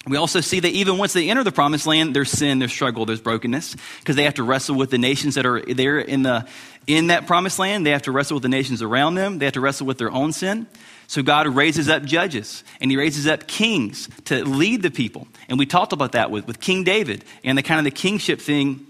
We 0.07 0.17
also 0.17 0.39
see 0.39 0.59
that 0.59 0.69
even 0.69 0.99
once 0.99 1.13
they 1.13 1.29
enter 1.29 1.43
the 1.43 1.51
promised 1.51 1.87
land, 1.87 2.15
there's 2.15 2.29
sin, 2.29 2.59
there's 2.59 2.71
struggle, 2.71 3.05
there's 3.05 3.21
brokenness 3.21 3.75
because 3.99 4.15
they 4.15 4.23
have 4.23 4.35
to 4.35 4.43
wrestle 4.43 4.75
with 4.75 4.91
the 4.91 4.99
nations 4.99 5.33
that 5.35 5.47
are 5.47 5.61
there 5.61 5.97
in, 5.97 6.21
the, 6.21 6.47
in 6.85 7.07
that 7.07 7.25
promised 7.25 7.57
land. 7.57 7.85
They 7.85 7.91
have 7.91 8.03
to 8.03 8.11
wrestle 8.11 8.35
with 8.35 8.43
the 8.43 8.49
nations 8.49 8.83
around 8.83 9.15
them. 9.15 9.39
They 9.39 9.45
have 9.45 9.55
to 9.55 9.61
wrestle 9.61 9.87
with 9.87 9.97
their 9.97 10.11
own 10.11 10.31
sin. 10.31 10.67
So 11.07 11.21
God 11.21 11.47
raises 11.47 11.89
up 11.89 12.03
judges 12.03 12.63
and 12.81 12.89
he 12.89 12.97
raises 12.97 13.27
up 13.27 13.47
kings 13.47 14.09
to 14.25 14.43
lead 14.43 14.81
the 14.81 14.91
people. 14.91 15.27
And 15.49 15.59
we 15.59 15.65
talked 15.65 15.93
about 15.93 16.13
that 16.13 16.31
with, 16.31 16.47
with 16.47 16.59
King 16.59 16.83
David 16.83 17.23
and 17.43 17.57
the 17.57 17.63
kind 17.63 17.79
of 17.79 17.85
the 17.85 17.91
kingship 17.91 18.41
thing 18.41 18.85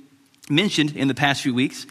mentioned 0.49 0.95
in 0.95 1.07
the 1.07 1.13
past 1.15 1.41
few 1.41 1.53
weeks. 1.53 1.85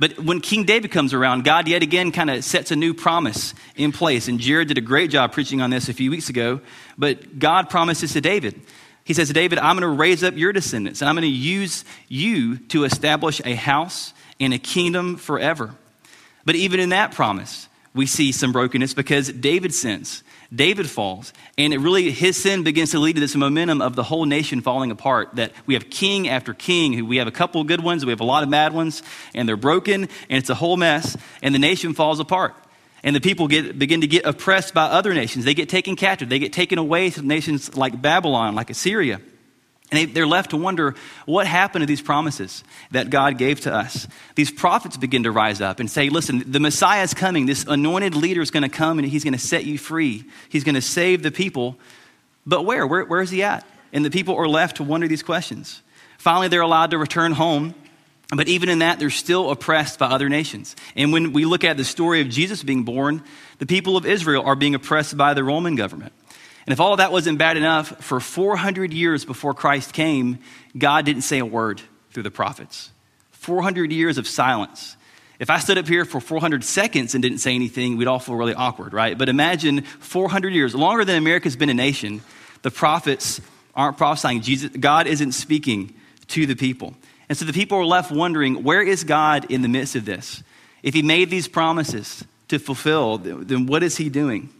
But 0.00 0.18
when 0.18 0.40
King 0.40 0.64
David 0.64 0.92
comes 0.92 1.12
around, 1.12 1.44
God 1.44 1.66
yet 1.66 1.82
again 1.82 2.12
kind 2.12 2.30
of 2.30 2.44
sets 2.44 2.70
a 2.70 2.76
new 2.76 2.94
promise 2.94 3.52
in 3.76 3.90
place. 3.90 4.28
And 4.28 4.38
Jared 4.38 4.68
did 4.68 4.78
a 4.78 4.82
great 4.82 5.10
job 5.10 5.32
preaching 5.32 5.60
on 5.60 5.70
this 5.70 5.88
a 5.88 5.92
few 5.92 6.10
weeks 6.10 6.28
ago. 6.28 6.60
But 6.96 7.38
God 7.38 7.68
promises 7.68 8.12
to 8.12 8.20
David. 8.20 8.60
He 9.04 9.14
says, 9.14 9.30
David, 9.30 9.58
I'm 9.58 9.76
going 9.76 9.90
to 9.90 9.96
raise 9.96 10.22
up 10.22 10.36
your 10.36 10.52
descendants 10.52 11.00
and 11.00 11.08
I'm 11.08 11.14
going 11.14 11.22
to 11.22 11.28
use 11.28 11.84
you 12.08 12.58
to 12.68 12.84
establish 12.84 13.40
a 13.44 13.54
house 13.54 14.12
and 14.38 14.52
a 14.52 14.58
kingdom 14.58 15.16
forever. 15.16 15.74
But 16.44 16.56
even 16.56 16.78
in 16.78 16.90
that 16.90 17.12
promise, 17.12 17.67
we 17.98 18.06
see 18.06 18.32
some 18.32 18.52
brokenness 18.52 18.94
because 18.94 19.28
David 19.30 19.74
sins. 19.74 20.22
David 20.54 20.88
falls. 20.88 21.32
And 21.58 21.74
it 21.74 21.78
really, 21.78 22.10
his 22.10 22.36
sin 22.36 22.62
begins 22.62 22.92
to 22.92 22.98
lead 23.00 23.16
to 23.16 23.20
this 23.20 23.34
momentum 23.34 23.82
of 23.82 23.96
the 23.96 24.04
whole 24.04 24.24
nation 24.24 24.62
falling 24.62 24.90
apart. 24.90 25.34
That 25.34 25.52
we 25.66 25.74
have 25.74 25.90
king 25.90 26.28
after 26.28 26.54
king, 26.54 26.92
who 26.94 27.04
we 27.04 27.18
have 27.18 27.26
a 27.26 27.32
couple 27.32 27.62
good 27.64 27.82
ones, 27.82 28.06
we 28.06 28.12
have 28.12 28.20
a 28.20 28.24
lot 28.24 28.44
of 28.44 28.50
bad 28.50 28.72
ones, 28.72 29.02
and 29.34 29.48
they're 29.48 29.56
broken, 29.56 30.04
and 30.04 30.38
it's 30.38 30.48
a 30.48 30.54
whole 30.54 30.76
mess, 30.76 31.16
and 31.42 31.54
the 31.54 31.58
nation 31.58 31.92
falls 31.92 32.20
apart. 32.20 32.54
And 33.02 33.14
the 33.14 33.20
people 33.20 33.48
get, 33.48 33.78
begin 33.78 34.00
to 34.00 34.06
get 34.06 34.24
oppressed 34.24 34.74
by 34.74 34.84
other 34.84 35.12
nations. 35.12 35.44
They 35.44 35.54
get 35.54 35.68
taken 35.68 35.96
captive. 35.96 36.28
They 36.28 36.38
get 36.38 36.52
taken 36.52 36.78
away 36.78 37.10
to 37.10 37.22
nations 37.22 37.76
like 37.76 38.00
Babylon, 38.00 38.54
like 38.54 38.70
Assyria. 38.70 39.20
And 39.90 40.12
they, 40.12 40.20
are 40.20 40.26
left 40.26 40.50
to 40.50 40.56
wonder 40.58 40.94
what 41.24 41.46
happened 41.46 41.82
to 41.82 41.86
these 41.86 42.02
promises 42.02 42.62
that 42.90 43.08
God 43.08 43.38
gave 43.38 43.60
to 43.62 43.72
us. 43.72 44.06
These 44.34 44.50
prophets 44.50 44.98
begin 44.98 45.22
to 45.22 45.30
rise 45.30 45.62
up 45.62 45.80
and 45.80 45.90
say, 45.90 46.10
listen, 46.10 46.44
the 46.46 46.60
Messiah 46.60 47.02
is 47.02 47.14
coming. 47.14 47.46
This 47.46 47.64
anointed 47.66 48.14
leader 48.14 48.42
is 48.42 48.50
going 48.50 48.64
to 48.64 48.68
come 48.68 48.98
and 48.98 49.08
he's 49.08 49.24
going 49.24 49.32
to 49.32 49.38
set 49.38 49.64
you 49.64 49.78
free. 49.78 50.24
He's 50.50 50.64
going 50.64 50.74
to 50.74 50.82
save 50.82 51.22
the 51.22 51.30
people. 51.30 51.78
But 52.46 52.66
where? 52.66 52.86
where? 52.86 53.04
Where 53.04 53.22
is 53.22 53.30
he 53.30 53.42
at? 53.42 53.64
and 53.92 54.04
the 54.04 54.10
people 54.10 54.36
are 54.36 54.48
left 54.48 54.76
to 54.76 54.84
wonder 54.84 55.08
these 55.08 55.22
questions. 55.22 55.82
Finally, 56.18 56.48
they're 56.48 56.60
allowed 56.60 56.90
to 56.90 56.98
return 56.98 57.32
home, 57.32 57.74
but 58.34 58.48
even 58.48 58.68
in 58.68 58.80
that, 58.80 58.98
they're 58.98 59.10
still 59.10 59.50
oppressed 59.50 59.98
by 59.98 60.06
other 60.06 60.28
nations. 60.28 60.76
And 60.96 61.12
when 61.12 61.32
we 61.32 61.44
look 61.44 61.64
at 61.64 61.76
the 61.76 61.84
story 61.84 62.20
of 62.20 62.28
Jesus 62.28 62.62
being 62.62 62.82
born, 62.82 63.22
the 63.58 63.66
people 63.66 63.96
of 63.96 64.04
Israel 64.04 64.44
are 64.44 64.56
being 64.56 64.74
oppressed 64.74 65.16
by 65.16 65.34
the 65.34 65.44
Roman 65.44 65.76
government. 65.76 66.12
And 66.68 66.72
if 66.74 66.80
all 66.80 66.96
that 66.96 67.12
wasn't 67.12 67.38
bad 67.38 67.56
enough, 67.56 68.04
for 68.04 68.20
400 68.20 68.92
years 68.92 69.24
before 69.24 69.54
Christ 69.54 69.94
came, 69.94 70.40
God 70.76 71.06
didn't 71.06 71.22
say 71.22 71.38
a 71.38 71.46
word 71.46 71.80
through 72.10 72.24
the 72.24 72.30
prophets. 72.30 72.92
400 73.30 73.90
years 73.90 74.18
of 74.18 74.28
silence. 74.28 74.94
If 75.38 75.48
I 75.48 75.60
stood 75.60 75.78
up 75.78 75.88
here 75.88 76.04
for 76.04 76.20
400 76.20 76.62
seconds 76.62 77.14
and 77.14 77.22
didn't 77.22 77.38
say 77.38 77.54
anything, 77.54 77.96
we'd 77.96 78.06
all 78.06 78.18
feel 78.18 78.34
really 78.34 78.52
awkward, 78.52 78.92
right? 78.92 79.16
But 79.16 79.30
imagine 79.30 79.80
400 79.80 80.52
years, 80.52 80.74
longer 80.74 81.06
than 81.06 81.16
America's 81.16 81.56
been 81.56 81.70
a 81.70 81.74
nation, 81.74 82.20
the 82.60 82.70
prophets 82.70 83.40
aren't 83.74 83.96
prophesying. 83.96 84.42
Jesus, 84.42 84.70
God 84.78 85.06
isn't 85.06 85.32
speaking 85.32 85.94
to 86.26 86.44
the 86.44 86.54
people. 86.54 86.94
And 87.30 87.38
so 87.38 87.46
the 87.46 87.54
people 87.54 87.78
are 87.78 87.86
left 87.86 88.12
wondering, 88.12 88.62
where 88.62 88.82
is 88.82 89.04
God 89.04 89.50
in 89.50 89.62
the 89.62 89.68
midst 89.68 89.96
of 89.96 90.04
this? 90.04 90.42
If 90.82 90.92
he 90.92 91.00
made 91.00 91.30
these 91.30 91.48
promises 91.48 92.24
to 92.48 92.58
fulfill, 92.58 93.16
then 93.16 93.64
what 93.64 93.82
is 93.82 93.96
he 93.96 94.10
doing? 94.10 94.50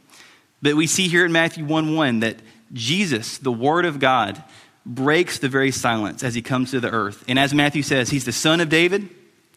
But 0.61 0.75
we 0.75 0.87
see 0.87 1.09
here 1.09 1.25
in 1.25 1.33
Matthew 1.33 1.65
1 1.65 1.95
1 1.95 2.21
that 2.21 2.37
Jesus, 2.73 3.39
the 3.39 3.53
Word 3.53 3.85
of 3.85 3.99
God, 3.99 4.43
breaks 4.85 5.39
the 5.39 5.49
very 5.49 5.71
silence 5.71 6.23
as 6.23 6.35
he 6.35 6.43
comes 6.43 6.71
to 6.71 6.81
the 6.81 6.91
earth. 6.91 7.25
And 7.29 7.39
as 7.39 7.55
Matthew 7.55 7.83
says, 7.83 8.11
he's 8.11 8.25
the 8.25 8.33
son 8.33 8.61
of 8.61 8.69
David 8.69 9.09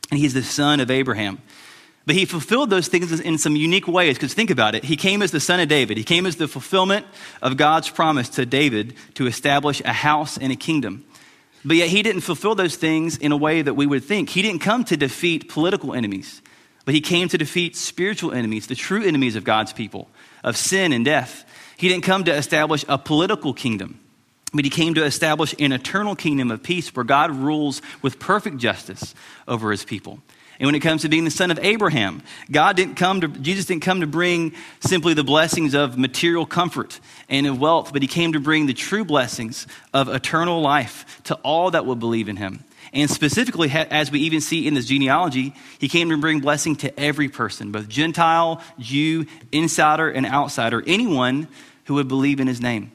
and 0.10 0.20
he's 0.20 0.34
the 0.34 0.44
son 0.44 0.80
of 0.80 0.92
Abraham. 0.92 1.40
But 2.06 2.16
he 2.16 2.26
fulfilled 2.26 2.70
those 2.70 2.88
things 2.88 3.20
in 3.20 3.38
some 3.38 3.56
unique 3.56 3.88
ways, 3.88 4.16
because 4.18 4.34
think 4.34 4.50
about 4.50 4.74
it. 4.74 4.84
He 4.84 4.98
came 4.98 5.22
as 5.22 5.32
the 5.32 5.40
son 5.40 5.60
of 5.60 5.70
David. 5.70 5.98
He 5.98 6.04
came 6.04 6.26
as 6.26 6.36
the 6.36 6.48
fulfillment 6.48 7.06
of 7.42 7.58
God's 7.58 7.90
promise 7.90 8.28
to 8.30 8.46
David 8.46 8.96
to 9.14 9.28
establish 9.28 9.82
a 9.82 9.94
house 9.94 10.38
and 10.38 10.52
a 10.52 10.56
kingdom. 10.56 11.06
But 11.64 11.78
yet 11.78 11.90
he 11.90 12.02
didn't 12.02 12.22
fulfill 12.22 12.56
those 12.56 12.76
things 12.76 13.18
in 13.18 13.32
a 13.32 13.38
way 13.38 13.62
that 13.62 13.76
we 13.76 13.86
would 13.86 14.04
think. 14.04 14.30
He 14.30 14.42
didn't 14.42 14.62
come 14.62 14.84
to 14.86 14.98
defeat 14.98 15.48
political 15.48 15.94
enemies, 15.94 16.42
but 16.86 16.96
he 16.96 17.02
came 17.02 17.28
to 17.30 17.38
defeat 17.38 17.76
spiritual 17.76 18.32
enemies, 18.32 18.66
the 18.66 18.76
true 18.76 19.04
enemies 19.04 19.36
of 19.36 19.44
God's 19.44 19.72
people, 19.72 20.10
of 20.44 20.58
sin 20.58 20.94
and 20.94 21.06
death. 21.06 21.46
He 21.78 21.90
didn't 21.90 22.04
come 22.04 22.24
to 22.26 22.34
establish 22.34 22.86
a 22.88 22.98
political 22.98 23.54
kingdom, 23.54 24.00
but 24.54 24.66
he 24.66 24.70
came 24.70 24.94
to 24.96 25.04
establish 25.04 25.56
an 25.60 25.72
eternal 25.72 26.16
kingdom 26.16 26.52
of 26.52 26.62
peace 26.64 26.96
where 26.96 27.04
God 27.04 27.32
rules 27.32 27.82
with 28.02 28.20
perfect 28.20 28.58
justice 28.58 29.16
over 29.48 29.72
his 29.72 29.84
people. 29.84 30.20
And 30.60 30.68
when 30.68 30.76
it 30.76 30.82
comes 30.82 31.02
to 31.02 31.10
being 31.10 31.26
the 31.26 31.32
son 31.32 31.50
of 31.50 31.58
Abraham, 31.64 32.22
God 32.52 32.76
didn't 32.76 32.94
come 32.94 33.22
to, 33.22 33.28
Jesus 33.28 33.66
didn't 33.66 33.82
come 33.82 34.02
to 34.02 34.08
bring 34.08 34.54
simply 34.80 35.16
the 35.16 35.24
blessings 35.24 35.74
of 35.74 35.98
material 35.98 36.46
comfort 36.46 37.00
and 37.30 37.48
of 37.48 37.60
wealth, 37.60 37.92
but 37.92 38.04
he 38.04 38.08
came 38.08 38.34
to 38.34 38.40
bring 38.40 38.68
the 38.68 38.74
true 38.76 39.04
blessings 39.04 39.66
of 39.92 40.08
eternal 40.08 40.62
life 40.62 41.20
to 41.24 41.36
all 41.38 41.72
that 41.72 41.88
will 41.88 41.96
believe 41.96 42.30
in 42.30 42.36
him. 42.36 42.64
And 42.94 43.10
specifically, 43.10 43.70
as 43.72 44.12
we 44.12 44.22
even 44.22 44.42
see 44.42 44.68
in 44.68 44.74
this 44.74 44.86
genealogy, 44.86 45.54
he 45.80 45.88
came 45.88 46.10
to 46.10 46.18
bring 46.18 46.40
blessing 46.40 46.76
to 46.78 47.00
every 47.00 47.30
person, 47.30 47.72
both 47.72 47.88
Gentile, 47.88 48.62
Jew, 48.80 49.26
insider, 49.52 50.10
and 50.10 50.26
outsider, 50.26 50.84
anyone 50.86 51.48
who 51.86 51.96
would 51.96 52.08
believe 52.08 52.40
in 52.40 52.48
his 52.48 52.62
name. 52.62 52.92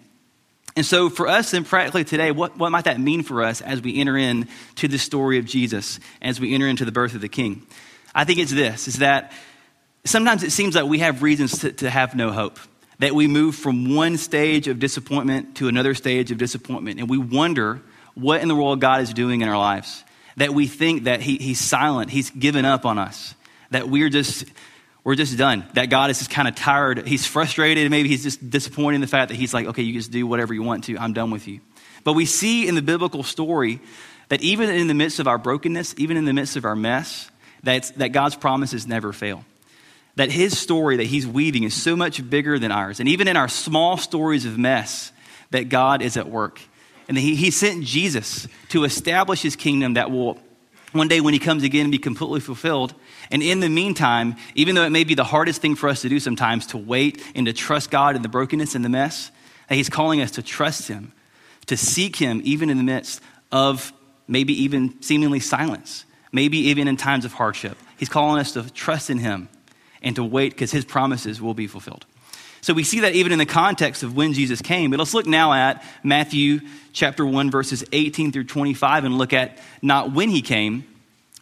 And 0.77 0.85
so, 0.85 1.09
for 1.09 1.27
us, 1.27 1.53
then 1.53 1.65
practically 1.65 2.05
today, 2.05 2.31
what, 2.31 2.59
what 2.59 2.71
might 2.71 2.85
that 2.85 3.01
mean 3.01 3.23
for 3.23 3.43
us 3.43 3.63
as 3.63 3.81
we 3.81 3.99
enter 3.99 4.19
into 4.19 4.89
the 4.89 4.99
story 4.99 5.39
of 5.39 5.47
Jesus, 5.47 5.99
as 6.21 6.39
we 6.39 6.55
enter 6.55 6.69
into 6.69 6.85
the 6.85 6.93
birth 6.93 7.15
of 7.15 7.23
the 7.23 7.31
King? 7.31 7.67
I 8.15 8.25
think 8.25 8.39
it's 8.39 8.53
this: 8.53 8.87
is 8.87 8.99
that 8.99 9.33
sometimes 10.05 10.43
it 10.43 10.53
seems 10.53 10.75
like 10.75 10.85
we 10.85 10.99
have 10.99 11.23
reasons 11.23 11.61
to, 11.61 11.73
to 11.73 11.89
have 11.89 12.15
no 12.15 12.31
hope. 12.31 12.59
That 12.99 13.15
we 13.15 13.27
move 13.27 13.55
from 13.55 13.95
one 13.95 14.19
stage 14.19 14.69
of 14.69 14.79
disappointment 14.79 15.57
to 15.57 15.69
another 15.69 15.95
stage 15.95 16.31
of 16.31 16.39
disappointment, 16.39 17.01
and 17.01 17.09
we 17.09 17.19
wonder 17.19 17.81
what 18.17 18.43
in 18.43 18.49
the 18.49 18.57
world 18.57 18.81
God 18.81 19.03
is 19.03 19.15
doing 19.15 19.43
in 19.43 19.49
our 19.49 19.59
lives. 19.59 20.03
That 20.39 20.53
we 20.53 20.67
think 20.67 21.05
that 21.05 21.21
he, 21.21 21.37
He's 21.37 21.61
silent, 21.61 22.11
He's 22.11 22.31
given 22.31 22.65
up 22.65 22.85
on 22.85 22.99
us, 22.99 23.35
that 23.71 23.89
we're 23.89 24.11
just 24.11 24.45
we're 25.07 25.15
just 25.15 25.39
done. 25.39 25.65
That 25.75 25.89
God 25.89 26.11
is 26.11 26.19
just 26.19 26.31
kind 26.31 26.49
of 26.49 26.57
tired. 26.57 27.07
He's 27.07 27.25
frustrated. 27.25 27.89
Maybe 27.93 28.09
he's 28.09 28.25
just 28.25 28.51
disappointed 28.51 28.97
in 28.97 29.01
the 29.03 29.07
fact 29.07 29.29
that 29.29 29.37
he's 29.37 29.55
like, 29.55 29.69
okay, 29.69 29.83
you 29.83 29.93
just 29.93 30.11
do 30.11 30.27
whatever 30.27 30.53
you 30.53 30.65
want 30.65 30.83
to. 30.85 30.99
I'm 30.99 31.13
done 31.13 31.31
with 31.31 31.47
you. 31.47 31.61
But 32.03 32.15
we 32.15 32.27
see 32.27 32.67
in 32.67 32.75
the 32.75 32.83
biblical 32.83 33.23
story 33.23 33.79
that 34.31 34.43
even 34.43 34.69
in 34.69 34.89
the 34.89 34.95
midst 34.95 35.21
of 35.21 35.29
our 35.29 35.39
brokenness, 35.39 35.95
even 35.97 36.17
in 36.17 36.25
the 36.25 36.33
midst 36.33 36.57
of 36.57 36.65
our 36.65 36.75
mess, 36.75 37.31
that, 37.63 37.93
that 37.99 38.09
God's 38.09 38.35
promises 38.35 38.89
never 38.89 39.13
fail. 39.13 39.45
That 40.17 40.33
his 40.33 40.59
story 40.59 40.97
that 40.97 41.07
he's 41.07 41.25
weaving 41.25 41.63
is 41.63 41.75
so 41.75 41.95
much 41.95 42.29
bigger 42.29 42.59
than 42.59 42.73
ours. 42.73 42.99
And 42.99 43.09
even 43.09 43.29
in 43.29 43.37
our 43.37 43.49
small 43.49 43.99
stories 43.99 44.45
of 44.45 44.59
mess, 44.59 45.13
that 45.53 45.69
God 45.69 46.03
is 46.03 46.17
at 46.17 46.29
work. 46.29 46.61
And 47.09 47.17
he, 47.17 47.35
he 47.37 47.51
sent 47.51 47.85
Jesus 47.85 48.49
to 48.71 48.85
establish 48.85 49.43
his 49.43 49.57
kingdom 49.57 49.95
that 49.95 50.11
will 50.11 50.39
one 50.93 51.09
day 51.09 51.21
when 51.21 51.35
he 51.35 51.41
comes 51.41 51.63
again 51.63 51.91
be 51.91 51.99
completely 51.99 52.41
fulfilled. 52.41 52.95
And 53.31 53.43
in 53.43 53.61
the 53.61 53.69
meantime, 53.69 54.37
even 54.55 54.75
though 54.75 54.85
it 54.85 54.91
may 54.91 55.05
be 55.05 55.15
the 55.15 55.25
hardest 55.25 55.61
thing 55.61 55.75
for 55.77 55.89
us 55.89 56.03
to 56.03 56.09
do 56.09 56.19
sometimes 56.19 56.69
to 56.69 56.79
wait 56.79 57.23
and 57.35 57.47
to 57.47 57.53
trust 57.53 57.91
God 57.91 58.17
in 58.17 58.23
the 58.23 58.29
brokenness 58.29 58.75
and 58.75 58.85
the 58.85 58.89
mess, 58.89 59.31
he's 59.69 59.91
calling 59.91 60.21
us 60.21 60.33
to 60.33 60.43
trust 60.43 60.89
him, 60.89 61.13
to 61.67 61.77
seek 61.77 62.17
him 62.17 62.41
even 62.45 62.71
in 62.71 62.77
the 62.77 62.83
midst 62.83 63.21
of 63.53 63.93
maybe 64.27 64.63
even 64.63 65.01
seemingly 65.03 65.41
silence, 65.41 66.05
maybe 66.33 66.59
even 66.59 66.89
in 66.89 66.97
times 66.97 67.25
of 67.25 67.33
hardship. 67.33 67.77
He's 67.97 68.09
calling 68.09 68.41
us 68.41 68.53
to 68.53 68.69
trust 68.71 69.11
in 69.11 69.19
him 69.19 69.49
and 70.03 70.17
to 70.17 70.25
wait 70.25 70.53
because 70.53 70.71
his 70.71 70.85
promises 70.85 71.41
will 71.41 71.55
be 71.55 71.67
fulfilled. 71.67 72.07
So 72.67 72.75
we 72.75 72.83
see 72.83 72.99
that 73.01 73.15
even 73.15 73.31
in 73.31 73.39
the 73.39 73.47
context 73.47 74.03
of 74.03 74.17
when 74.17 74.33
Jesus 74.33 74.61
came. 74.61 74.91
But 74.91 74.99
let's 74.99 75.15
look 75.15 75.25
now 75.25 75.53
at 75.53 75.85
Matthew 76.03 76.63
chapter 76.93 77.25
1, 77.25 77.49
verses 77.49 77.85
18 77.93 78.33
through 78.33 78.43
25, 78.43 79.05
and 79.05 79.17
look 79.19 79.33
at 79.33 79.59
not 79.83 80.11
when 80.11 80.31
he 80.31 80.43
came, 80.43 80.83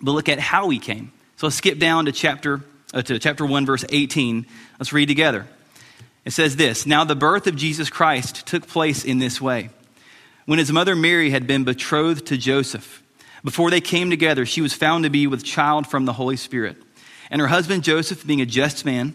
but 0.03 0.13
look 0.13 0.29
at 0.29 0.39
how 0.39 0.69
he 0.69 0.79
came. 0.79 1.13
So 1.39 1.47
let's 1.47 1.57
skip 1.57 1.79
down 1.79 2.05
to 2.05 2.13
chapter, 2.13 2.61
uh, 2.93 3.01
to 3.01 3.19
chapter 3.19 3.47
1, 3.47 3.65
verse 3.65 3.87
18. 3.89 4.45
Let's 4.79 4.93
read 4.93 5.09
together. 5.09 5.47
It 6.27 6.33
says 6.33 6.57
this 6.57 6.85
Now 6.85 7.05
the 7.05 7.17
birth 7.17 7.47
of 7.47 7.57
Jesus 7.57 7.89
Christ 7.89 8.45
took 8.45 8.69
place 8.69 9.03
in 9.03 9.19
this 9.19 9.41
way. 9.41 9.71
When 10.45 10.59
his 10.59 10.71
mother 10.71 10.95
Mary 10.95 11.31
had 11.31 11.47
been 11.47 11.65
betrothed 11.65 12.27
to 12.27 12.37
Joseph, 12.37 13.03
before 13.43 13.71
they 13.71 13.81
came 13.81 14.11
together, 14.11 14.45
she 14.45 14.61
was 14.61 14.75
found 14.75 15.05
to 15.05 15.11
be 15.11 15.27
with 15.27 15.43
child 15.43 15.87
from 15.87 16.05
the 16.05 16.13
Holy 16.13 16.37
Spirit. 16.37 16.77
And 17.31 17.41
her 17.41 17.49
husband 17.49 17.83
Joseph, 17.83 18.27
being 18.27 18.43
a 18.43 18.47
just 18.47 18.85
man 18.85 19.15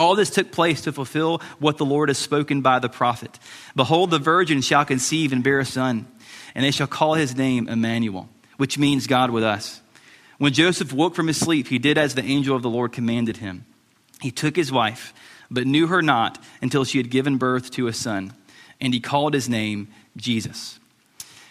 All 0.00 0.16
this 0.16 0.30
took 0.30 0.50
place 0.50 0.80
to 0.82 0.92
fulfill 0.92 1.42
what 1.58 1.76
the 1.76 1.84
Lord 1.84 2.08
has 2.08 2.16
spoken 2.16 2.62
by 2.62 2.78
the 2.78 2.88
prophet. 2.88 3.38
Behold, 3.76 4.10
the 4.10 4.18
virgin 4.18 4.62
shall 4.62 4.86
conceive 4.86 5.30
and 5.30 5.44
bear 5.44 5.58
a 5.58 5.66
son, 5.66 6.06
and 6.54 6.64
they 6.64 6.70
shall 6.70 6.86
call 6.86 7.14
his 7.14 7.36
name 7.36 7.68
Emmanuel, 7.68 8.26
which 8.56 8.78
means 8.78 9.06
God 9.06 9.30
with 9.30 9.44
us. 9.44 9.82
When 10.38 10.54
Joseph 10.54 10.94
woke 10.94 11.14
from 11.14 11.26
his 11.26 11.36
sleep, 11.36 11.68
he 11.68 11.78
did 11.78 11.98
as 11.98 12.14
the 12.14 12.24
angel 12.24 12.56
of 12.56 12.62
the 12.62 12.70
Lord 12.70 12.92
commanded 12.92 13.36
him. 13.36 13.66
He 14.22 14.30
took 14.30 14.56
his 14.56 14.72
wife, 14.72 15.12
but 15.50 15.66
knew 15.66 15.86
her 15.88 16.00
not 16.00 16.42
until 16.62 16.86
she 16.86 16.96
had 16.96 17.10
given 17.10 17.36
birth 17.36 17.70
to 17.72 17.86
a 17.86 17.92
son, 17.92 18.32
and 18.80 18.94
he 18.94 19.00
called 19.00 19.34
his 19.34 19.50
name 19.50 19.88
Jesus. 20.16 20.80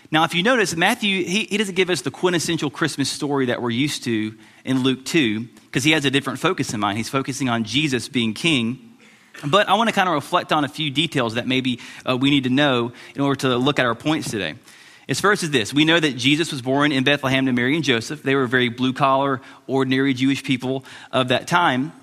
Now, 0.09 0.23
if 0.23 0.33
you 0.33 0.41
notice, 0.41 0.75
Matthew, 0.75 1.23
he, 1.23 1.43
he 1.43 1.57
doesn't 1.57 1.75
give 1.75 1.91
us 1.91 2.01
the 2.01 2.09
quintessential 2.09 2.71
Christmas 2.71 3.11
story 3.11 3.45
that 3.45 3.61
we're 3.61 3.69
used 3.69 4.05
to 4.05 4.35
in 4.65 4.81
Luke 4.81 5.05
2, 5.05 5.47
because 5.69 5.83
he 5.83 5.91
has 5.91 6.03
a 6.03 6.09
different 6.09 6.39
focus 6.39 6.73
in 6.73 6.79
mind. 6.79 6.97
He's 6.97 7.09
focusing 7.09 7.47
on 7.47 7.63
Jesus 7.63 8.09
being 8.09 8.33
king. 8.33 8.97
But 9.45 9.69
I 9.69 9.75
want 9.75 9.87
to 9.87 9.93
kind 9.93 10.09
of 10.09 10.15
reflect 10.15 10.51
on 10.51 10.65
a 10.65 10.67
few 10.67 10.89
details 10.89 11.35
that 11.35 11.47
maybe 11.47 11.79
uh, 12.07 12.17
we 12.17 12.31
need 12.31 12.45
to 12.45 12.49
know 12.49 12.91
in 13.13 13.21
order 13.21 13.39
to 13.41 13.57
look 13.57 13.77
at 13.77 13.85
our 13.85 13.95
points 13.95 14.31
today. 14.31 14.55
As 15.07 15.19
first 15.19 15.43
is 15.43 15.51
this 15.51 15.73
we 15.73 15.85
know 15.85 15.99
that 15.99 16.17
Jesus 16.17 16.51
was 16.51 16.61
born 16.61 16.91
in 16.91 17.03
Bethlehem 17.03 17.45
to 17.45 17.53
Mary 17.53 17.75
and 17.75 17.83
Joseph. 17.83 18.23
They 18.23 18.35
were 18.35 18.47
very 18.47 18.69
blue 18.69 18.93
collar, 18.93 19.41
ordinary 19.67 20.13
Jewish 20.13 20.43
people 20.43 20.83
of 21.11 21.29
that 21.29 21.47
time. 21.47 21.93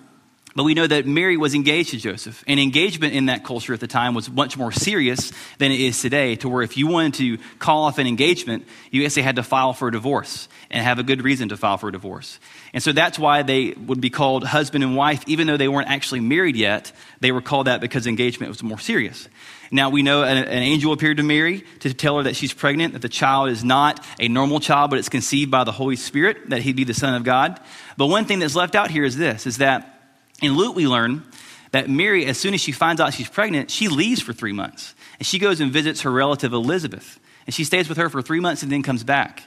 But 0.56 0.64
we 0.64 0.72
know 0.72 0.86
that 0.86 1.06
Mary 1.06 1.36
was 1.36 1.54
engaged 1.54 1.90
to 1.90 1.98
Joseph. 1.98 2.42
And 2.46 2.58
engagement 2.58 3.12
in 3.12 3.26
that 3.26 3.44
culture 3.44 3.74
at 3.74 3.80
the 3.80 3.86
time 3.86 4.14
was 4.14 4.30
much 4.30 4.56
more 4.56 4.72
serious 4.72 5.30
than 5.58 5.70
it 5.70 5.78
is 5.78 6.00
today, 6.00 6.34
to 6.36 6.48
where 6.48 6.62
if 6.62 6.78
you 6.78 6.86
wanted 6.86 7.14
to 7.14 7.38
call 7.58 7.84
off 7.84 7.98
an 7.98 8.06
engagement, 8.06 8.66
you 8.90 9.04
actually 9.04 9.22
had 9.22 9.36
to 9.36 9.42
file 9.42 9.74
for 9.74 9.88
a 9.88 9.92
divorce 9.92 10.48
and 10.70 10.82
have 10.82 10.98
a 10.98 11.02
good 11.02 11.22
reason 11.22 11.50
to 11.50 11.58
file 11.58 11.76
for 11.76 11.90
a 11.90 11.92
divorce. 11.92 12.40
And 12.72 12.82
so 12.82 12.92
that's 12.92 13.18
why 13.18 13.42
they 13.42 13.72
would 13.72 14.00
be 14.00 14.08
called 14.08 14.44
husband 14.44 14.82
and 14.82 14.96
wife, 14.96 15.22
even 15.26 15.46
though 15.46 15.58
they 15.58 15.68
weren't 15.68 15.90
actually 15.90 16.20
married 16.20 16.56
yet. 16.56 16.90
They 17.20 17.32
were 17.32 17.42
called 17.42 17.66
that 17.66 17.82
because 17.82 18.06
engagement 18.06 18.48
was 18.48 18.62
more 18.62 18.78
serious. 18.78 19.28
Now 19.70 19.90
we 19.90 20.02
know 20.02 20.22
an, 20.22 20.38
an, 20.38 20.62
angel 20.62 20.94
appeared 20.94 21.18
to 21.18 21.22
Mary 21.22 21.64
to 21.80 21.92
tell 21.92 22.16
her 22.16 22.22
that 22.22 22.36
she's 22.36 22.54
pregnant, 22.54 22.94
that 22.94 23.02
the 23.02 23.10
child 23.10 23.50
is 23.50 23.62
not 23.62 24.02
a 24.18 24.28
normal 24.28 24.60
child, 24.60 24.88
but 24.88 24.98
it's 24.98 25.10
conceived 25.10 25.50
by 25.50 25.64
the 25.64 25.72
Holy 25.72 25.96
Spirit, 25.96 26.48
that 26.48 26.62
he'd 26.62 26.76
be 26.76 26.84
the 26.84 26.94
Son 26.94 27.12
of 27.12 27.24
God. 27.24 27.60
But 27.98 28.06
one 28.06 28.24
thing 28.24 28.38
that's 28.38 28.54
left 28.54 28.74
out 28.74 28.90
here 28.90 29.04
is 29.04 29.18
this, 29.18 29.46
is 29.46 29.58
that 29.58 29.95
in 30.42 30.56
Luke, 30.56 30.76
we 30.76 30.86
learn 30.86 31.24
that 31.72 31.88
Mary, 31.88 32.26
as 32.26 32.38
soon 32.38 32.54
as 32.54 32.60
she 32.60 32.72
finds 32.72 33.00
out 33.00 33.14
she's 33.14 33.28
pregnant, 33.28 33.70
she 33.70 33.88
leaves 33.88 34.20
for 34.20 34.32
three 34.32 34.52
months. 34.52 34.94
And 35.18 35.26
she 35.26 35.38
goes 35.38 35.60
and 35.60 35.72
visits 35.72 36.02
her 36.02 36.10
relative 36.10 36.52
Elizabeth. 36.52 37.18
And 37.46 37.54
she 37.54 37.64
stays 37.64 37.88
with 37.88 37.98
her 37.98 38.08
for 38.08 38.22
three 38.22 38.40
months 38.40 38.62
and 38.62 38.70
then 38.70 38.82
comes 38.82 39.04
back. 39.04 39.42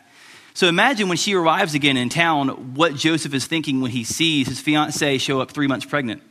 So 0.54 0.68
imagine 0.68 1.08
when 1.08 1.18
she 1.18 1.36
arrives 1.36 1.74
again 1.74 1.96
in 1.96 2.10
town, 2.10 2.76
what 2.76 2.96
Joseph 2.96 3.34
is 3.34 3.46
thinking 3.46 3.82
when 3.82 3.92
he 3.92 4.04
sees 4.04 4.48
his 4.48 4.60
fiancee 4.60 5.18
show 5.18 5.42
up 5.42 5.52
three 5.52 5.68
months 5.68 5.86
pregnant 5.86 6.22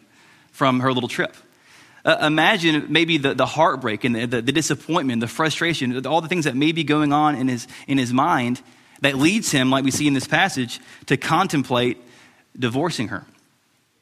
from 0.50 0.80
her 0.80 0.92
little 0.92 1.08
trip. 1.08 1.34
Uh, 2.04 2.18
imagine 2.22 2.86
maybe 2.88 3.18
the, 3.18 3.34
the 3.34 3.46
heartbreak 3.46 4.04
and 4.04 4.14
the, 4.14 4.26
the, 4.26 4.42
the 4.42 4.52
disappointment, 4.52 5.20
the 5.20 5.28
frustration, 5.28 6.06
all 6.06 6.20
the 6.20 6.28
things 6.28 6.44
that 6.44 6.56
may 6.56 6.72
be 6.72 6.84
going 6.84 7.12
on 7.12 7.34
in 7.34 7.48
his, 7.48 7.66
in 7.86 7.98
his 7.98 8.12
mind 8.12 8.60
that 9.00 9.14
leads 9.14 9.50
him, 9.50 9.70
like 9.70 9.84
we 9.84 9.90
see 9.90 10.06
in 10.06 10.14
this 10.14 10.26
passage, 10.26 10.80
to 11.06 11.16
contemplate 11.16 11.98
divorcing 12.58 13.08
her. 13.08 13.24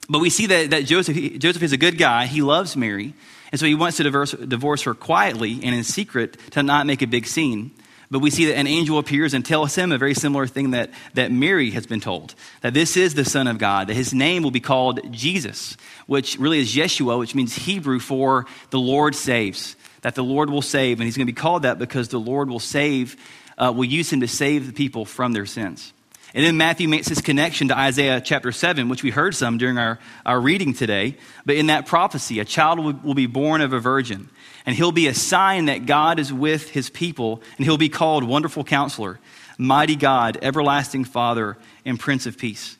But 0.08 0.20
we 0.20 0.30
see 0.30 0.46
that, 0.46 0.70
that 0.70 0.84
Joseph, 0.84 1.16
he, 1.16 1.38
Joseph 1.38 1.62
is 1.62 1.72
a 1.72 1.76
good 1.76 1.98
guy. 1.98 2.26
He 2.26 2.42
loves 2.42 2.76
Mary. 2.76 3.14
And 3.52 3.60
so 3.60 3.66
he 3.66 3.74
wants 3.74 3.96
to 3.98 4.02
divorce, 4.02 4.32
divorce 4.32 4.82
her 4.82 4.94
quietly 4.94 5.60
and 5.62 5.74
in 5.74 5.84
secret 5.84 6.36
to 6.52 6.62
not 6.62 6.86
make 6.86 7.02
a 7.02 7.06
big 7.06 7.26
scene. 7.26 7.72
But 8.10 8.20
we 8.20 8.30
see 8.30 8.46
that 8.46 8.56
an 8.56 8.68
angel 8.68 8.98
appears 8.98 9.34
and 9.34 9.44
tells 9.44 9.74
him 9.74 9.90
a 9.90 9.98
very 9.98 10.14
similar 10.14 10.46
thing 10.46 10.70
that, 10.70 10.90
that 11.14 11.32
Mary 11.32 11.70
has 11.72 11.86
been 11.86 12.00
told 12.00 12.36
that 12.60 12.72
this 12.72 12.96
is 12.96 13.14
the 13.14 13.24
Son 13.24 13.48
of 13.48 13.58
God, 13.58 13.88
that 13.88 13.94
his 13.94 14.14
name 14.14 14.44
will 14.44 14.52
be 14.52 14.60
called 14.60 15.12
Jesus, 15.12 15.76
which 16.06 16.38
really 16.38 16.60
is 16.60 16.74
Yeshua, 16.74 17.18
which 17.18 17.34
means 17.34 17.54
Hebrew 17.54 17.98
for 17.98 18.46
the 18.70 18.78
Lord 18.78 19.16
saves, 19.16 19.74
that 20.02 20.14
the 20.14 20.22
Lord 20.22 20.50
will 20.50 20.62
save. 20.62 21.00
And 21.00 21.04
he's 21.04 21.16
going 21.16 21.26
to 21.26 21.32
be 21.32 21.36
called 21.36 21.62
that 21.62 21.80
because 21.80 22.08
the 22.08 22.20
Lord 22.20 22.48
will 22.48 22.60
save, 22.60 23.16
uh, 23.58 23.72
will 23.74 23.84
use 23.84 24.12
him 24.12 24.20
to 24.20 24.28
save 24.28 24.68
the 24.68 24.72
people 24.72 25.04
from 25.04 25.32
their 25.32 25.46
sins. 25.46 25.92
And 26.36 26.44
then 26.44 26.58
Matthew 26.58 26.86
makes 26.86 27.08
this 27.08 27.22
connection 27.22 27.68
to 27.68 27.78
Isaiah 27.78 28.20
chapter 28.20 28.52
7, 28.52 28.90
which 28.90 29.02
we 29.02 29.08
heard 29.08 29.34
some 29.34 29.56
during 29.56 29.78
our, 29.78 29.98
our 30.26 30.38
reading 30.38 30.74
today. 30.74 31.16
But 31.46 31.56
in 31.56 31.68
that 31.68 31.86
prophecy, 31.86 32.40
a 32.40 32.44
child 32.44 32.78
will, 32.78 32.92
will 32.92 33.14
be 33.14 33.24
born 33.24 33.62
of 33.62 33.72
a 33.72 33.80
virgin, 33.80 34.28
and 34.66 34.76
he'll 34.76 34.92
be 34.92 35.06
a 35.06 35.14
sign 35.14 35.64
that 35.64 35.86
God 35.86 36.18
is 36.18 36.30
with 36.30 36.68
his 36.68 36.90
people, 36.90 37.40
and 37.56 37.64
he'll 37.64 37.78
be 37.78 37.88
called 37.88 38.22
Wonderful 38.22 38.64
Counselor, 38.64 39.18
Mighty 39.56 39.96
God, 39.96 40.36
Everlasting 40.42 41.06
Father, 41.06 41.56
and 41.86 41.98
Prince 41.98 42.26
of 42.26 42.36
Peace. 42.36 42.76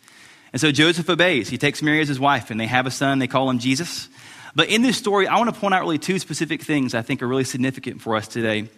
And 0.52 0.60
so 0.60 0.70
Joseph 0.70 1.08
obeys. 1.08 1.48
He 1.48 1.56
takes 1.56 1.80
Mary 1.80 2.02
as 2.02 2.08
his 2.08 2.20
wife, 2.20 2.50
and 2.50 2.60
they 2.60 2.66
have 2.66 2.86
a 2.86 2.90
son. 2.90 3.20
They 3.20 3.26
call 3.26 3.48
him 3.48 3.58
Jesus. 3.58 4.10
But 4.54 4.68
in 4.68 4.82
this 4.82 4.98
story, 4.98 5.28
I 5.28 5.38
want 5.38 5.54
to 5.54 5.58
point 5.58 5.72
out 5.72 5.80
really 5.80 5.98
two 5.98 6.18
specific 6.18 6.60
things 6.60 6.92
I 6.92 7.00
think 7.00 7.22
are 7.22 7.26
really 7.26 7.44
significant 7.44 8.02
for 8.02 8.16
us 8.16 8.28
today 8.28 8.68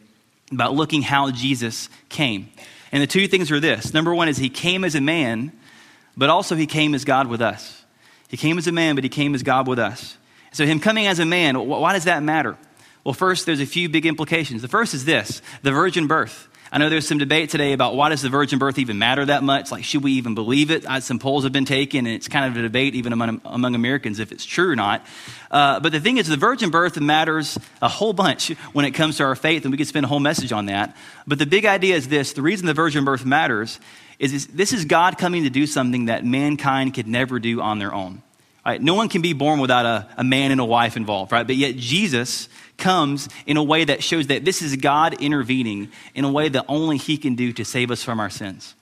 about 0.53 0.75
looking 0.75 1.03
how 1.03 1.33
Jesus 1.33 1.89
came. 2.09 2.51
And 2.93 3.03
the 3.03 3.07
two 3.07 3.29
things 3.29 3.51
are 3.51 3.61
this 3.61 3.93
number 3.93 4.15
one 4.15 4.29
is 4.29 4.37
he 4.37 4.49
came 4.49 4.85
as 4.85 4.95
a 4.95 5.01
man, 5.01 5.53
but 6.17 6.31
also 6.31 6.57
he 6.57 6.67
came 6.67 6.95
as 6.95 7.05
God 7.05 7.27
with 7.29 7.43
us. 7.43 7.85
He 8.29 8.37
came 8.37 8.59
as 8.59 8.67
a 8.67 8.73
man, 8.73 8.95
but 8.95 9.05
he 9.05 9.11
came 9.11 9.35
as 9.35 9.43
God 9.43 9.67
with 9.67 9.79
us. 9.79 10.17
So, 10.53 10.67
him 10.67 10.81
coming 10.81 11.07
as 11.07 11.19
a 11.19 11.27
man, 11.27 11.59
why 11.67 11.93
does 11.93 12.05
that 12.05 12.23
matter? 12.23 12.57
Well, 13.05 13.15
first, 13.15 13.47
there's 13.47 13.61
a 13.61 13.67
few 13.67 13.89
big 13.89 14.07
implications. 14.07 14.63
The 14.63 14.69
first 14.69 14.95
is 14.95 15.05
this 15.05 15.41
the 15.63 15.73
virgin 15.73 16.07
birth. 16.07 16.49
I 16.71 16.79
know 16.79 16.91
there's 16.91 17.09
some 17.09 17.19
debate 17.19 17.49
today 17.49 17.73
about 17.73 17.95
why 17.97 18.11
does 18.11 18.21
the 18.21 18.29
virgin 18.29 18.59
birth 18.59 18.79
even 18.79 18.99
matter 18.99 19.25
that 19.25 19.43
much? 19.43 19.73
Like, 19.73 19.85
should 19.85 20.03
we 20.03 20.13
even 20.13 20.35
believe 20.35 20.71
it? 20.71 20.85
Some 21.03 21.19
polls 21.19 21.45
have 21.45 21.53
been 21.53 21.65
taken, 21.65 22.07
and 22.07 22.15
it's 22.15 22.29
kind 22.29 22.45
of 22.45 22.57
a 22.57 22.63
debate 22.63 22.95
even 22.95 23.13
among, 23.13 23.41
among 23.45 23.75
Americans 23.75 24.19
if 24.19 24.33
it's 24.33 24.45
true 24.45 24.71
or 24.71 24.77
not. 24.77 25.05
Uh, 25.51 25.81
but 25.81 25.93
the 25.93 26.01
thing 26.01 26.19
is, 26.19 26.29
the 26.29 26.37
virgin 26.37 26.71
birth 26.71 27.01
matters 27.01 27.59
a 27.81 27.89
whole 27.89 28.13
bunch 28.13 28.51
when 28.73 28.85
it 28.85 28.91
comes 28.91 29.17
to 29.17 29.25
our 29.25 29.35
faith, 29.35 29.65
and 29.65 29.73
we 29.73 29.79
could 29.79 29.87
spend 29.87 30.05
a 30.05 30.09
whole 30.09 30.21
message 30.21 30.53
on 30.53 30.67
that. 30.67 30.95
But 31.27 31.39
the 31.39 31.47
big 31.47 31.65
idea 31.65 31.97
is 31.97 32.09
this 32.09 32.35
the 32.35 32.43
reason 32.43 32.67
the 32.67 32.75
virgin 32.75 33.05
birth 33.05 33.25
matters 33.25 33.81
is 34.19 34.49
this 34.49 34.73
is 34.73 34.85
God 34.85 35.17
coming 35.17 35.45
to 35.45 35.51
do 35.51 35.67
something 35.67 36.07
that 36.07 36.25
mankind 36.25 36.93
could 36.95 37.07
never 37.07 37.39
do 37.39 37.61
on 37.61 37.79
their 37.79 37.95
own. 37.95 38.23
Right? 38.67 38.83
No 38.83 38.93
one 38.93 39.09
can 39.09 39.23
be 39.23 39.33
born 39.33 39.61
without 39.61 39.87
a, 39.87 40.07
a 40.19 40.25
man 40.25 40.51
and 40.51 40.61
a 40.61 40.65
wife 40.65 40.99
involved, 40.99 41.33
right? 41.33 41.47
But 41.47 41.57
yet 41.57 41.77
Jesus 41.77 42.51
comes 42.79 43.29
in 43.47 43.57
a 43.57 43.63
way 43.63 43.85
that 43.85 44.03
shows 44.03 44.29
that 44.29 44.45
this 44.45 44.63
is 44.63 44.77
God 44.77 45.21
intervening 45.21 45.91
in 46.15 46.25
a 46.25 46.33
way 46.33 46.49
that 46.49 46.65
only 46.69 46.97
He 46.97 47.19
can 47.19 47.35
do 47.35 47.53
to 47.53 47.65
save 47.65 47.91
us 47.91 48.03
from 48.03 48.21
our 48.21 48.31
sins. 48.31 48.75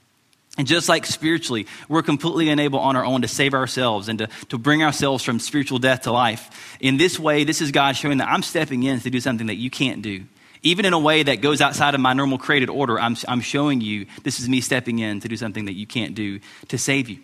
And 0.58 0.66
just 0.66 0.88
like 0.88 1.04
spiritually, 1.04 1.66
we're 1.88 2.02
completely 2.02 2.48
unable 2.48 2.78
on 2.78 2.96
our 2.96 3.04
own 3.04 3.22
to 3.22 3.28
save 3.28 3.52
ourselves 3.52 4.08
and 4.08 4.20
to, 4.20 4.28
to 4.48 4.56
bring 4.56 4.82
ourselves 4.82 5.22
from 5.22 5.38
spiritual 5.38 5.78
death 5.78 6.02
to 6.02 6.12
life. 6.12 6.78
In 6.80 6.96
this 6.96 7.18
way, 7.18 7.44
this 7.44 7.60
is 7.60 7.72
God 7.72 7.96
showing 7.96 8.18
that 8.18 8.28
I'm 8.28 8.42
stepping 8.42 8.82
in 8.82 9.00
to 9.00 9.10
do 9.10 9.20
something 9.20 9.48
that 9.48 9.56
you 9.56 9.68
can't 9.68 10.00
do. 10.00 10.24
Even 10.62 10.86
in 10.86 10.94
a 10.94 10.98
way 10.98 11.22
that 11.22 11.42
goes 11.42 11.60
outside 11.60 11.94
of 11.94 12.00
my 12.00 12.14
normal 12.14 12.38
created 12.38 12.70
order, 12.70 12.98
I'm, 12.98 13.16
I'm 13.28 13.42
showing 13.42 13.82
you 13.82 14.06
this 14.22 14.40
is 14.40 14.48
me 14.48 14.62
stepping 14.62 14.98
in 14.98 15.20
to 15.20 15.28
do 15.28 15.36
something 15.36 15.66
that 15.66 15.74
you 15.74 15.86
can't 15.86 16.14
do 16.14 16.40
to 16.68 16.78
save 16.78 17.10
you. 17.10 17.18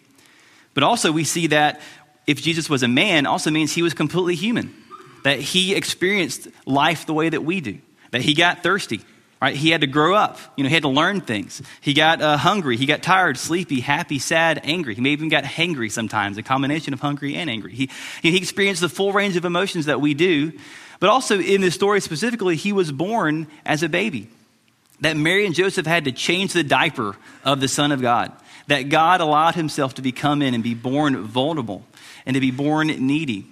But 0.74 0.82
also, 0.82 1.10
we 1.10 1.24
see 1.24 1.48
that 1.48 1.80
if 2.26 2.40
Jesus 2.40 2.68
was 2.68 2.82
a 2.82 2.88
man, 2.88 3.26
also 3.26 3.50
means 3.50 3.72
he 3.72 3.82
was 3.82 3.94
completely 3.94 4.34
human 4.34 4.74
that 5.22 5.40
he 5.40 5.74
experienced 5.74 6.48
life 6.66 7.06
the 7.06 7.14
way 7.14 7.28
that 7.28 7.44
we 7.44 7.60
do, 7.60 7.78
that 8.10 8.20
he 8.20 8.34
got 8.34 8.62
thirsty, 8.62 9.00
right? 9.40 9.56
He 9.56 9.70
had 9.70 9.80
to 9.80 9.86
grow 9.86 10.14
up. 10.14 10.38
You 10.56 10.64
know, 10.64 10.68
he 10.68 10.74
had 10.74 10.82
to 10.82 10.88
learn 10.88 11.20
things. 11.20 11.62
He 11.80 11.94
got 11.94 12.22
uh, 12.22 12.36
hungry. 12.36 12.76
He 12.76 12.86
got 12.86 13.02
tired, 13.02 13.36
sleepy, 13.38 13.80
happy, 13.80 14.18
sad, 14.18 14.60
angry. 14.64 14.94
He 14.94 15.00
may 15.00 15.10
even 15.10 15.28
got 15.28 15.44
hangry 15.44 15.90
sometimes, 15.90 16.38
a 16.38 16.42
combination 16.42 16.92
of 16.92 17.00
hungry 17.00 17.34
and 17.34 17.50
angry. 17.50 17.74
He, 17.74 17.90
he 18.22 18.36
experienced 18.36 18.80
the 18.80 18.88
full 18.88 19.12
range 19.12 19.36
of 19.36 19.44
emotions 19.44 19.86
that 19.86 20.00
we 20.00 20.14
do. 20.14 20.52
But 21.00 21.10
also 21.10 21.40
in 21.40 21.60
this 21.60 21.74
story 21.74 22.00
specifically, 22.00 22.54
he 22.54 22.72
was 22.72 22.92
born 22.92 23.48
as 23.66 23.82
a 23.82 23.88
baby. 23.88 24.28
That 25.00 25.16
Mary 25.16 25.44
and 25.44 25.54
Joseph 25.54 25.84
had 25.84 26.04
to 26.04 26.12
change 26.12 26.52
the 26.52 26.62
diaper 26.62 27.16
of 27.44 27.60
the 27.60 27.66
Son 27.66 27.90
of 27.90 28.00
God. 28.00 28.30
That 28.68 28.82
God 28.82 29.20
allowed 29.20 29.56
himself 29.56 29.94
to 29.94 30.02
be 30.02 30.12
come 30.12 30.42
in 30.42 30.54
and 30.54 30.62
be 30.62 30.74
born 30.74 31.24
vulnerable 31.24 31.84
and 32.24 32.34
to 32.34 32.40
be 32.40 32.52
born 32.52 32.86
needy. 32.86 33.46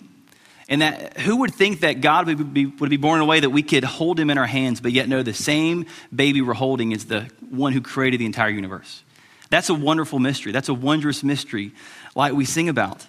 And 0.71 0.83
that 0.83 1.19
who 1.19 1.39
would 1.39 1.53
think 1.53 1.81
that 1.81 2.01
God 2.01 2.29
would 2.29 2.55
be, 2.55 2.67
would 2.67 2.91
be 2.91 2.97
born 2.97 3.19
in 3.19 3.23
a 3.23 3.27
way 3.27 3.41
that 3.41 3.51
we 3.51 3.63
could 3.63 3.83
hold 3.83 4.21
him 4.21 4.31
in 4.31 4.39
our 4.39 4.47
hands, 4.47 4.81
but 4.81 4.93
yet 4.93 5.09
know 5.09 5.25
the 5.25 5.35
same 5.35 5.87
baby 6.15 6.41
we're 6.41 6.55
holding 6.55 6.93
is 6.93 7.07
the 7.07 7.29
one 7.51 7.73
who 7.73 7.81
created 7.81 8.21
the 8.21 8.27
entire 8.27 8.51
universe? 8.51 9.03
That's 9.51 9.69
a 9.69 9.75
wonderful 9.75 10.21
mystery. 10.21 10.53
That's 10.53 10.69
a 10.69 10.75
wondrous 10.75 11.25
mystery, 11.25 11.73
like 12.15 12.35
we 12.35 12.45
sing 12.45 12.69
about. 12.69 13.05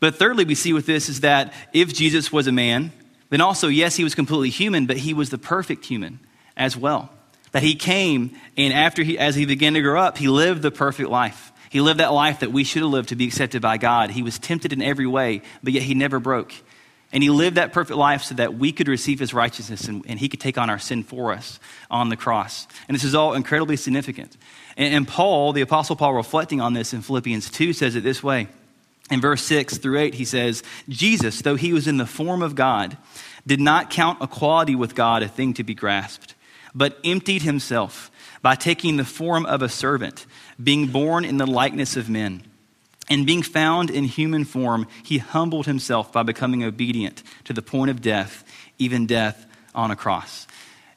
But 0.00 0.16
thirdly, 0.16 0.44
we 0.44 0.54
see 0.54 0.74
with 0.74 0.84
this 0.84 1.08
is 1.08 1.20
that 1.20 1.54
if 1.72 1.94
Jesus 1.94 2.30
was 2.30 2.46
a 2.46 2.52
man, 2.52 2.92
then 3.30 3.40
also, 3.40 3.68
yes, 3.68 3.96
he 3.96 4.04
was 4.04 4.14
completely 4.14 4.50
human, 4.50 4.84
but 4.84 4.98
he 4.98 5.14
was 5.14 5.30
the 5.30 5.38
perfect 5.38 5.86
human 5.86 6.20
as 6.58 6.76
well. 6.76 7.08
That 7.52 7.62
he 7.62 7.74
came, 7.74 8.36
and 8.58 8.74
after 8.74 9.02
he, 9.02 9.18
as 9.18 9.34
he 9.34 9.46
began 9.46 9.72
to 9.74 9.80
grow 9.80 9.98
up, 9.98 10.18
he 10.18 10.28
lived 10.28 10.60
the 10.60 10.70
perfect 10.70 11.08
life. 11.08 11.52
He 11.70 11.80
lived 11.80 12.00
that 12.00 12.12
life 12.12 12.40
that 12.40 12.52
we 12.52 12.64
should 12.64 12.82
have 12.82 12.90
lived 12.90 13.08
to 13.08 13.16
be 13.16 13.26
accepted 13.26 13.62
by 13.62 13.78
God. 13.78 14.10
He 14.10 14.22
was 14.22 14.38
tempted 14.38 14.74
in 14.74 14.82
every 14.82 15.06
way, 15.06 15.40
but 15.62 15.72
yet 15.72 15.84
he 15.84 15.94
never 15.94 16.20
broke. 16.20 16.52
And 17.12 17.22
he 17.22 17.28
lived 17.28 17.56
that 17.56 17.72
perfect 17.72 17.98
life 17.98 18.22
so 18.22 18.34
that 18.36 18.54
we 18.54 18.72
could 18.72 18.88
receive 18.88 19.18
his 19.18 19.34
righteousness 19.34 19.86
and, 19.86 20.04
and, 20.08 20.18
he 20.18 20.28
could 20.28 20.40
take 20.40 20.56
on 20.56 20.70
our 20.70 20.78
sin 20.78 21.02
for 21.02 21.32
us 21.32 21.60
on 21.90 22.08
the 22.08 22.16
cross. 22.16 22.66
And 22.88 22.94
this 22.94 23.04
is 23.04 23.14
all 23.14 23.34
incredibly 23.34 23.76
significant. 23.76 24.36
And, 24.78 24.94
and 24.94 25.06
Paul, 25.06 25.52
the 25.52 25.60
Apostle 25.60 25.94
Paul, 25.94 26.14
reflecting 26.14 26.62
on 26.62 26.72
this 26.72 26.94
in 26.94 27.02
Philippians 27.02 27.50
2, 27.50 27.74
says 27.74 27.96
it 27.96 28.02
this 28.02 28.22
way. 28.22 28.48
In 29.10 29.20
verse 29.20 29.42
6 29.42 29.76
through 29.78 29.98
8, 29.98 30.14
he 30.14 30.24
says, 30.24 30.62
Jesus, 30.88 31.42
though 31.42 31.56
he 31.56 31.74
was 31.74 31.86
in 31.86 31.98
the 31.98 32.06
form 32.06 32.40
of 32.40 32.54
God, 32.54 32.96
did 33.46 33.60
not 33.60 33.90
count 33.90 34.22
equality 34.22 34.74
with 34.74 34.94
God 34.94 35.22
a 35.22 35.28
thing 35.28 35.52
to 35.54 35.64
be 35.64 35.74
grasped, 35.74 36.34
but 36.74 36.98
emptied 37.04 37.42
himself 37.42 38.10
by 38.40 38.54
taking 38.54 38.96
the 38.96 39.04
form 39.04 39.44
of 39.44 39.60
a 39.60 39.68
servant, 39.68 40.24
being 40.62 40.86
born 40.86 41.24
in 41.26 41.36
the 41.36 41.46
likeness 41.46 41.96
of 41.96 42.08
men. 42.08 42.42
And 43.10 43.26
being 43.26 43.42
found 43.42 43.90
in 43.90 44.04
human 44.04 44.44
form, 44.44 44.86
he 45.02 45.18
humbled 45.18 45.66
himself 45.66 46.12
by 46.12 46.22
becoming 46.22 46.64
obedient 46.64 47.22
to 47.44 47.52
the 47.52 47.62
point 47.62 47.90
of 47.90 48.00
death, 48.00 48.44
even 48.78 49.06
death 49.06 49.46
on 49.74 49.90
a 49.90 49.96
cross. 49.96 50.46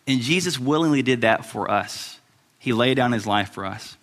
And 0.07 0.21
Jesus 0.21 0.59
willingly 0.59 1.01
did 1.01 1.21
that 1.21 1.45
for 1.45 1.69
us. 1.69 2.19
He 2.59 2.73
laid 2.73 2.95
down 2.95 3.11
his 3.11 3.25
life 3.25 3.51
for 3.51 3.65
us. 3.65 3.97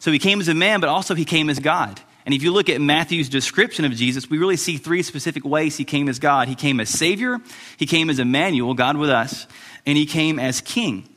So 0.00 0.12
he 0.12 0.18
came 0.18 0.40
as 0.40 0.48
a 0.48 0.54
man, 0.54 0.80
but 0.80 0.88
also 0.88 1.14
he 1.14 1.24
came 1.24 1.48
as 1.48 1.58
God. 1.58 2.00
And 2.26 2.34
if 2.34 2.42
you 2.42 2.52
look 2.52 2.68
at 2.68 2.80
Matthew's 2.80 3.28
description 3.28 3.84
of 3.84 3.92
Jesus, 3.92 4.28
we 4.28 4.38
really 4.38 4.56
see 4.56 4.76
three 4.76 5.02
specific 5.02 5.44
ways 5.44 5.76
he 5.76 5.84
came 5.84 6.08
as 6.08 6.18
God. 6.18 6.48
He 6.48 6.54
came 6.54 6.80
as 6.80 6.88
Savior, 6.88 7.38
he 7.76 7.86
came 7.86 8.10
as 8.10 8.18
Emmanuel, 8.18 8.74
God 8.74 8.96
with 8.96 9.10
us, 9.10 9.46
and 9.86 9.96
he 9.96 10.06
came 10.06 10.38
as 10.38 10.60
King. 10.60 11.08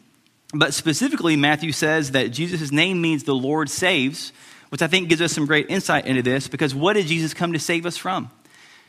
But 0.54 0.74
specifically, 0.74 1.36
Matthew 1.36 1.72
says 1.72 2.12
that 2.12 2.30
Jesus' 2.30 2.72
name 2.72 3.02
means 3.02 3.24
the 3.24 3.36
Lord 3.36 3.70
saves, 3.70 4.32
which 4.70 4.82
I 4.82 4.88
think 4.88 5.10
gives 5.10 5.22
us 5.22 5.34
some 5.34 5.46
great 5.46 5.70
insight 5.70 6.06
into 6.06 6.22
this 6.22 6.48
because 6.48 6.76
what 6.76 6.94
did 6.94 7.08
Jesus 7.08 7.34
come 7.34 7.54
to 7.54 7.60
save 7.60 7.86
us 7.86 7.98
from? 7.98 8.30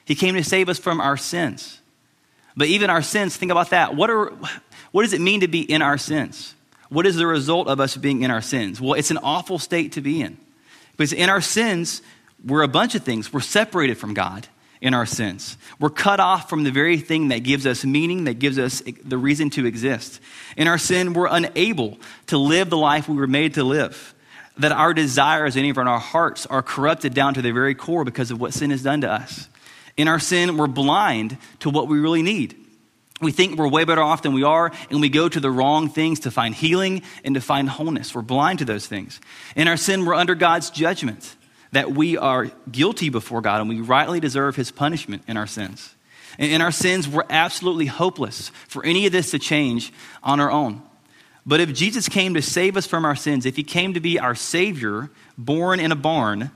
He 0.04 0.14
came 0.14 0.34
to 0.34 0.44
save 0.44 0.68
us 0.68 0.78
from 0.78 1.00
our 1.00 1.16
sins. 1.16 1.80
But 2.56 2.68
even 2.68 2.90
our 2.90 3.02
sins, 3.02 3.36
think 3.36 3.52
about 3.52 3.70
that. 3.70 3.94
What, 3.94 4.10
are, 4.10 4.32
what 4.90 5.02
does 5.02 5.12
it 5.12 5.20
mean 5.20 5.40
to 5.40 5.48
be 5.48 5.60
in 5.60 5.82
our 5.82 5.98
sins? 5.98 6.54
What 6.88 7.06
is 7.06 7.16
the 7.16 7.26
result 7.26 7.68
of 7.68 7.78
us 7.80 7.96
being 7.96 8.22
in 8.22 8.30
our 8.30 8.40
sins? 8.40 8.80
Well, 8.80 8.94
it's 8.94 9.10
an 9.10 9.18
awful 9.18 9.58
state 9.58 9.92
to 9.92 10.00
be 10.00 10.20
in. 10.22 10.38
Because 10.92 11.12
in 11.12 11.28
our 11.28 11.40
sins, 11.40 12.02
we're 12.44 12.62
a 12.62 12.68
bunch 12.68 12.94
of 12.94 13.02
things. 13.04 13.32
We're 13.32 13.40
separated 13.40 13.98
from 13.98 14.14
God 14.14 14.48
in 14.80 14.94
our 14.94 15.06
sins. 15.06 15.56
We're 15.78 15.90
cut 15.90 16.20
off 16.20 16.48
from 16.48 16.64
the 16.64 16.70
very 16.70 16.98
thing 16.98 17.28
that 17.28 17.40
gives 17.40 17.66
us 17.66 17.84
meaning, 17.84 18.24
that 18.24 18.38
gives 18.38 18.58
us 18.58 18.82
the 19.04 19.18
reason 19.18 19.50
to 19.50 19.66
exist. 19.66 20.20
In 20.56 20.68
our 20.68 20.78
sin, 20.78 21.12
we're 21.12 21.28
unable 21.28 21.98
to 22.26 22.38
live 22.38 22.70
the 22.70 22.76
life 22.76 23.08
we 23.08 23.16
were 23.16 23.26
made 23.26 23.54
to 23.54 23.64
live. 23.64 24.14
That 24.58 24.72
our 24.72 24.92
desires 24.92 25.56
and 25.56 25.66
even 25.66 25.86
our 25.86 26.00
hearts 26.00 26.46
are 26.46 26.62
corrupted 26.62 27.14
down 27.14 27.34
to 27.34 27.42
the 27.42 27.52
very 27.52 27.74
core 27.74 28.04
because 28.04 28.30
of 28.30 28.40
what 28.40 28.52
sin 28.52 28.70
has 28.70 28.82
done 28.82 29.02
to 29.02 29.10
us. 29.10 29.48
In 29.96 30.08
our 30.08 30.18
sin, 30.18 30.56
we're 30.56 30.66
blind 30.66 31.38
to 31.60 31.70
what 31.70 31.88
we 31.88 31.98
really 31.98 32.22
need. 32.22 32.56
We 33.20 33.32
think 33.32 33.58
we're 33.58 33.68
way 33.68 33.84
better 33.84 34.02
off 34.02 34.22
than 34.22 34.32
we 34.32 34.44
are, 34.44 34.70
and 34.90 35.00
we 35.00 35.08
go 35.08 35.28
to 35.28 35.40
the 35.40 35.50
wrong 35.50 35.88
things 35.88 36.20
to 36.20 36.30
find 36.30 36.54
healing 36.54 37.02
and 37.24 37.34
to 37.34 37.40
find 37.40 37.68
wholeness. 37.68 38.14
We're 38.14 38.22
blind 38.22 38.60
to 38.60 38.64
those 38.64 38.86
things. 38.86 39.20
In 39.56 39.66
our 39.66 39.76
sin, 39.76 40.04
we're 40.04 40.14
under 40.14 40.36
God's 40.36 40.70
judgment 40.70 41.34
that 41.72 41.92
we 41.92 42.16
are 42.16 42.50
guilty 42.70 43.08
before 43.08 43.40
God 43.40 43.60
and 43.60 43.68
we 43.68 43.80
rightly 43.80 44.20
deserve 44.20 44.56
his 44.56 44.70
punishment 44.70 45.22
in 45.28 45.36
our 45.36 45.46
sins. 45.46 45.94
In 46.38 46.60
our 46.60 46.70
sins, 46.70 47.08
we're 47.08 47.24
absolutely 47.28 47.86
hopeless 47.86 48.50
for 48.68 48.84
any 48.84 49.06
of 49.06 49.12
this 49.12 49.32
to 49.32 49.38
change 49.38 49.92
on 50.22 50.38
our 50.40 50.50
own. 50.50 50.82
But 51.48 51.60
if 51.60 51.72
Jesus 51.72 52.10
came 52.10 52.34
to 52.34 52.42
save 52.42 52.76
us 52.76 52.86
from 52.86 53.06
our 53.06 53.16
sins, 53.16 53.46
if 53.46 53.56
he 53.56 53.64
came 53.64 53.94
to 53.94 54.00
be 54.00 54.20
our 54.20 54.34
Savior, 54.34 55.08
born 55.38 55.80
in 55.80 55.92
a 55.92 55.96
barn, 55.96 56.50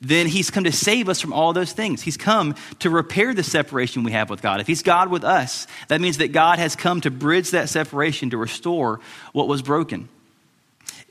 then 0.00 0.26
he's 0.26 0.50
come 0.50 0.64
to 0.64 0.72
save 0.72 1.10
us 1.10 1.20
from 1.20 1.34
all 1.34 1.52
those 1.52 1.74
things. 1.74 2.00
He's 2.00 2.16
come 2.16 2.54
to 2.78 2.88
repair 2.88 3.34
the 3.34 3.42
separation 3.42 4.04
we 4.04 4.12
have 4.12 4.30
with 4.30 4.40
God. 4.40 4.62
If 4.62 4.66
he's 4.66 4.82
God 4.82 5.10
with 5.10 5.22
us, 5.22 5.66
that 5.88 6.00
means 6.00 6.16
that 6.16 6.32
God 6.32 6.58
has 6.58 6.74
come 6.74 7.02
to 7.02 7.10
bridge 7.10 7.50
that 7.50 7.68
separation 7.68 8.30
to 8.30 8.38
restore 8.38 9.00
what 9.32 9.48
was 9.48 9.60
broken. 9.60 10.08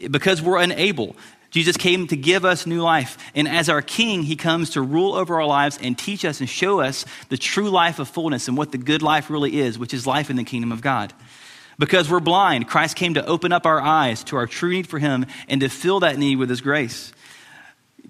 Because 0.09 0.41
we're 0.41 0.57
unable, 0.57 1.15
Jesus 1.51 1.77
came 1.77 2.07
to 2.07 2.17
give 2.17 2.43
us 2.43 2.65
new 2.65 2.81
life. 2.81 3.19
And 3.35 3.47
as 3.47 3.69
our 3.69 3.83
King, 3.83 4.23
he 4.23 4.35
comes 4.35 4.71
to 4.71 4.81
rule 4.81 5.13
over 5.13 5.35
our 5.35 5.45
lives 5.45 5.77
and 5.79 5.95
teach 5.95 6.25
us 6.25 6.39
and 6.39 6.49
show 6.49 6.79
us 6.79 7.05
the 7.29 7.37
true 7.37 7.69
life 7.69 7.99
of 7.99 8.09
fullness 8.09 8.47
and 8.47 8.57
what 8.57 8.71
the 8.71 8.79
good 8.79 9.03
life 9.03 9.29
really 9.29 9.59
is, 9.59 9.77
which 9.77 9.93
is 9.93 10.07
life 10.07 10.31
in 10.31 10.37
the 10.37 10.43
kingdom 10.43 10.71
of 10.71 10.81
God. 10.81 11.13
Because 11.81 12.11
we're 12.11 12.19
blind, 12.19 12.67
Christ 12.67 12.95
came 12.95 13.15
to 13.15 13.25
open 13.25 13.51
up 13.51 13.65
our 13.65 13.81
eyes 13.81 14.23
to 14.25 14.35
our 14.35 14.45
true 14.45 14.69
need 14.69 14.85
for 14.85 14.99
him 14.99 15.25
and 15.49 15.61
to 15.61 15.67
fill 15.67 16.01
that 16.01 16.15
need 16.19 16.35
with 16.35 16.47
his 16.47 16.61
grace. 16.61 17.11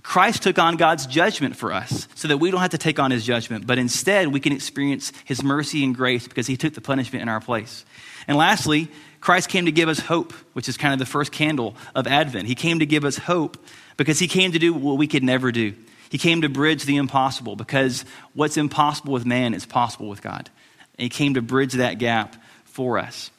Christ 0.04 0.44
took 0.44 0.60
on 0.60 0.76
God's 0.76 1.06
judgment 1.06 1.56
for 1.56 1.72
us 1.72 2.06
so 2.16 2.28
that 2.28 2.40
we 2.40 2.52
don't 2.52 2.60
have 2.60 2.72
to 2.72 2.78
take 2.78 3.00
on 3.00 3.12
his 3.12 3.26
judgment, 3.26 3.66
but 3.66 3.78
instead 3.78 4.28
we 4.28 4.42
can 4.42 4.52
experience 4.52 5.14
his 5.24 5.42
mercy 5.42 5.86
and 5.86 5.96
grace 5.96 6.28
because 6.28 6.48
he 6.48 6.58
took 6.58 6.74
the 6.74 6.82
punishment 6.82 7.22
in 7.22 7.30
our 7.30 7.40
place. 7.40 7.86
And 8.28 8.36
lastly, 8.36 8.90
Christ 9.22 9.48
came 9.48 9.64
to 9.68 9.72
give 9.72 9.88
us 9.88 10.02
hope, 10.02 10.34
which 10.52 10.68
is 10.68 10.76
kind 10.76 10.92
of 10.92 11.00
the 11.00 11.06
first 11.06 11.32
candle 11.32 11.78
of 11.96 12.08
Advent. 12.08 12.50
He 12.50 12.56
came 12.56 12.80
to 12.80 12.86
give 12.86 13.06
us 13.06 13.16
hope 13.16 13.56
because 13.96 14.20
he 14.20 14.28
came 14.28 14.52
to 14.52 14.60
do 14.60 14.74
what 14.74 14.98
we 14.98 15.08
could 15.08 15.24
never 15.24 15.50
do. 15.50 15.76
He 16.10 16.18
came 16.18 16.42
to 16.42 16.50
bridge 16.50 16.84
the 16.84 16.98
impossible 16.98 17.56
because 17.56 18.04
what's 18.34 18.58
impossible 18.58 19.14
with 19.14 19.26
man 19.26 19.54
is 19.54 19.66
possible 19.66 20.10
with 20.10 20.22
God. 20.22 20.50
And 20.98 21.04
he 21.04 21.10
came 21.10 21.36
to 21.36 21.42
bridge 21.42 21.76
that 21.76 22.00
gap 22.00 22.36
for 22.66 22.98
us. 22.98 23.32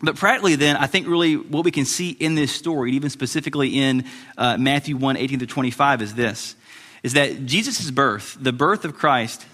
But 0.00 0.16
practically, 0.16 0.54
then, 0.54 0.76
I 0.76 0.86
think 0.86 1.08
really 1.08 1.36
what 1.36 1.64
we 1.64 1.70
can 1.70 1.84
see 1.84 2.10
in 2.10 2.34
this 2.36 2.52
story, 2.52 2.92
even 2.92 3.10
specifically 3.10 3.80
in 3.80 4.04
uh, 4.36 4.56
Matthew 4.56 4.96
1 4.96 5.16
18 5.16 5.40
to 5.40 5.46
25, 5.46 6.02
is 6.02 6.14
this 6.14 6.54
is 7.02 7.12
that 7.12 7.46
Jesus' 7.46 7.90
birth, 7.90 8.36
the 8.40 8.52
birth 8.52 8.84
of 8.84 8.94
Christ, 8.94 9.46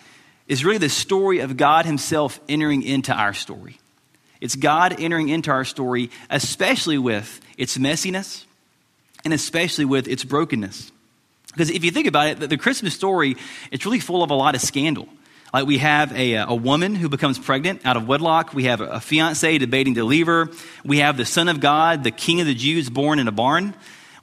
is 0.49 0.65
really 0.65 0.79
the 0.79 0.89
story 0.89 1.41
of 1.41 1.57
God 1.57 1.87
Himself 1.87 2.41
entering 2.49 2.83
into 2.83 3.13
our 3.13 3.35
story. 3.35 3.79
It's 4.41 4.57
God 4.57 4.99
entering 4.99 5.29
into 5.29 5.51
our 5.51 5.65
story, 5.65 6.11
especially 6.31 6.99
with 6.99 7.41
its 7.57 7.79
messiness 7.79 8.45
and 9.25 9.33
especially 9.33 9.85
with 9.85 10.07
its 10.09 10.25
brokenness. 10.25 10.93
Because 11.49 11.71
if 11.71 11.85
you 11.85 11.91
think 11.91 12.07
about 12.07 12.29
it, 12.29 12.51
the 12.51 12.59
Christmas 12.59 12.95
story, 12.95 13.37
it's 13.71 13.87
really 13.87 14.01
full 14.01 14.23
of 14.23 14.31
a 14.31 14.35
lot 14.35 14.55
of 14.55 14.61
scandal. 14.61 15.09
Like 15.55 15.67
we 15.67 15.79
have 15.79 16.11
a, 16.19 16.37
uh, 16.37 16.53
a 16.53 16.55
woman 16.57 16.97
who 16.97 17.09
becomes 17.09 17.39
pregnant 17.39 17.87
out 17.87 17.97
of 17.97 18.09
wedlock. 18.09 18.55
We 18.55 18.65
have 18.65 18.81
a 18.81 18.99
fiance 18.99 19.57
debating 19.59 19.95
to 19.95 20.03
leave 20.03 20.27
her. 20.27 20.51
We 20.85 20.99
have 20.99 21.17
the 21.17 21.25
Son 21.25 21.47
of 21.47 21.61
God, 21.61 22.03
the 22.03 22.11
King 22.11 22.41
of 22.41 22.49
the 22.49 22.57
Jews, 22.57 22.91
born 22.91 23.21
in 23.21 23.29
a 23.29 23.33
barn. 23.33 23.73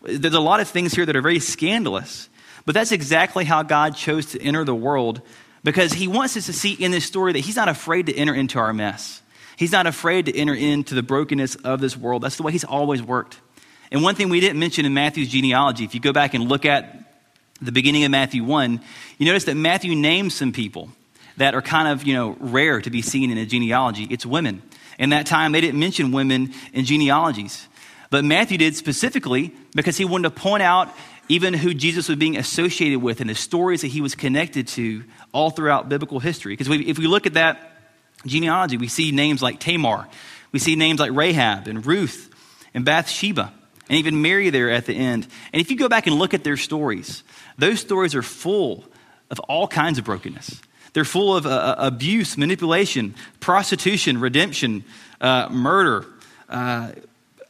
There's 0.02 0.34
a 0.34 0.42
lot 0.42 0.60
of 0.60 0.68
things 0.68 0.94
here 0.94 1.06
that 1.06 1.16
are 1.16 1.22
very 1.22 1.40
scandalous. 1.40 2.28
But 2.66 2.76
that's 2.76 2.92
exactly 2.92 3.46
how 3.46 3.64
God 3.64 3.96
chose 3.96 4.34
to 4.34 4.42
enter 4.42 4.66
the 4.66 4.76
world 4.76 5.22
because 5.64 5.94
he 5.94 6.10
wants 6.10 6.36
us 6.36 6.48
to 6.48 6.54
see 6.54 6.74
in 6.74 6.92
this 6.92 7.06
story 7.06 7.32
that 7.32 7.40
he's 7.40 7.56
not 7.56 7.70
afraid 7.70 8.08
to 8.08 8.14
enter 8.14 8.34
into 8.34 8.60
our 8.60 8.74
mess. 8.74 9.22
He's 9.56 9.72
not 9.72 9.88
afraid 9.88 10.26
to 10.26 10.36
enter 10.36 10.54
into 10.54 10.96
the 10.96 11.04
brokenness 11.04 11.56
of 11.56 11.80
this 11.80 11.96
world. 11.96 12.24
That's 12.24 12.36
the 12.36 12.44
way 12.44 12.52
he's 12.52 12.66
always 12.66 13.02
worked. 13.02 13.40
And 13.90 14.04
one 14.04 14.16
thing 14.16 14.28
we 14.28 14.42
didn't 14.42 14.60
mention 14.60 14.84
in 14.86 14.94
Matthew's 14.94 15.30
genealogy, 15.30 15.86
if 15.86 15.96
you 15.96 16.02
go 16.02 16.12
back 16.12 16.34
and 16.34 16.50
look 16.50 16.66
at 16.66 17.24
the 17.62 17.72
beginning 17.72 18.04
of 18.04 18.12
Matthew 18.12 18.44
1, 18.44 18.82
you 19.18 19.26
notice 19.26 19.46
that 19.46 19.56
Matthew 19.56 19.96
names 19.96 20.36
some 20.36 20.52
people 20.52 20.90
that 21.42 21.56
are 21.56 21.62
kind 21.64 21.88
of, 21.88 22.04
you 22.04 22.14
know, 22.14 22.38
rare 22.40 22.80
to 22.80 22.92
be 22.92 23.02
seen 23.02 23.32
in 23.32 23.38
a 23.40 23.48
genealogy. 23.48 24.06
It's 24.12 24.28
women. 24.28 24.62
In 25.00 25.10
that 25.10 25.26
time, 25.26 25.54
they 25.54 25.62
didn't 25.62 25.80
mention 25.80 26.12
women 26.12 26.54
in 26.72 26.86
genealogies. 26.86 27.68
But 28.12 28.24
Matthew 28.24 28.60
did 28.60 28.76
specifically 28.76 29.52
because 29.74 29.98
he 29.98 30.06
wanted 30.06 30.30
to 30.30 30.40
point 30.40 30.62
out 30.62 30.90
even 31.30 31.56
who 31.56 31.74
Jesus 31.74 32.08
was 32.08 32.18
being 32.20 32.38
associated 32.38 33.02
with 33.02 33.22
and 33.22 33.30
the 33.30 33.34
stories 33.34 33.82
that 33.82 33.88
he 33.88 34.02
was 34.02 34.14
connected 34.14 34.68
to 34.68 35.04
all 35.32 35.50
throughout 35.50 35.90
biblical 35.90 36.20
history. 36.20 36.54
Because 36.54 36.70
if 36.70 37.00
we 37.00 37.08
look 37.08 37.26
at 37.26 37.34
that 37.34 37.72
genealogy, 38.24 38.78
we 38.78 38.88
see 38.88 39.12
names 39.12 39.42
like 39.42 39.60
Tamar, 39.60 40.08
we 40.52 40.60
see 40.60 40.76
names 40.76 41.00
like 41.00 41.12
Rahab 41.12 41.68
and 41.68 41.84
Ruth 41.84 42.30
and 42.76 42.86
Bathsheba, 42.86 43.52
and 43.90 43.98
even 43.98 44.22
Mary 44.22 44.52
there 44.52 44.70
at 44.70 44.86
the 44.86 44.94
end. 44.94 45.26
And 45.52 45.60
if 45.60 45.72
you 45.72 45.78
go 45.78 45.90
back 45.90 46.06
and 46.06 46.18
look 46.18 46.36
at 46.36 46.44
their 46.44 46.58
stories, 46.58 47.24
those 47.58 47.80
stories 47.80 48.14
are 48.14 48.22
full 48.22 48.86
of 49.32 49.40
all 49.40 49.68
kinds 49.68 49.98
of 49.98 50.06
brokenness. 50.06 50.62
They're 50.94 51.06
full 51.06 51.36
of 51.36 51.46
uh, 51.46 51.50
uh, 51.50 51.76
abuse, 51.78 52.38
manipulation, 52.38 53.16
prostitution, 53.40 54.20
redemption, 54.20 54.84
uh, 55.22 55.48
murder, 55.50 56.06
uh, 56.50 56.92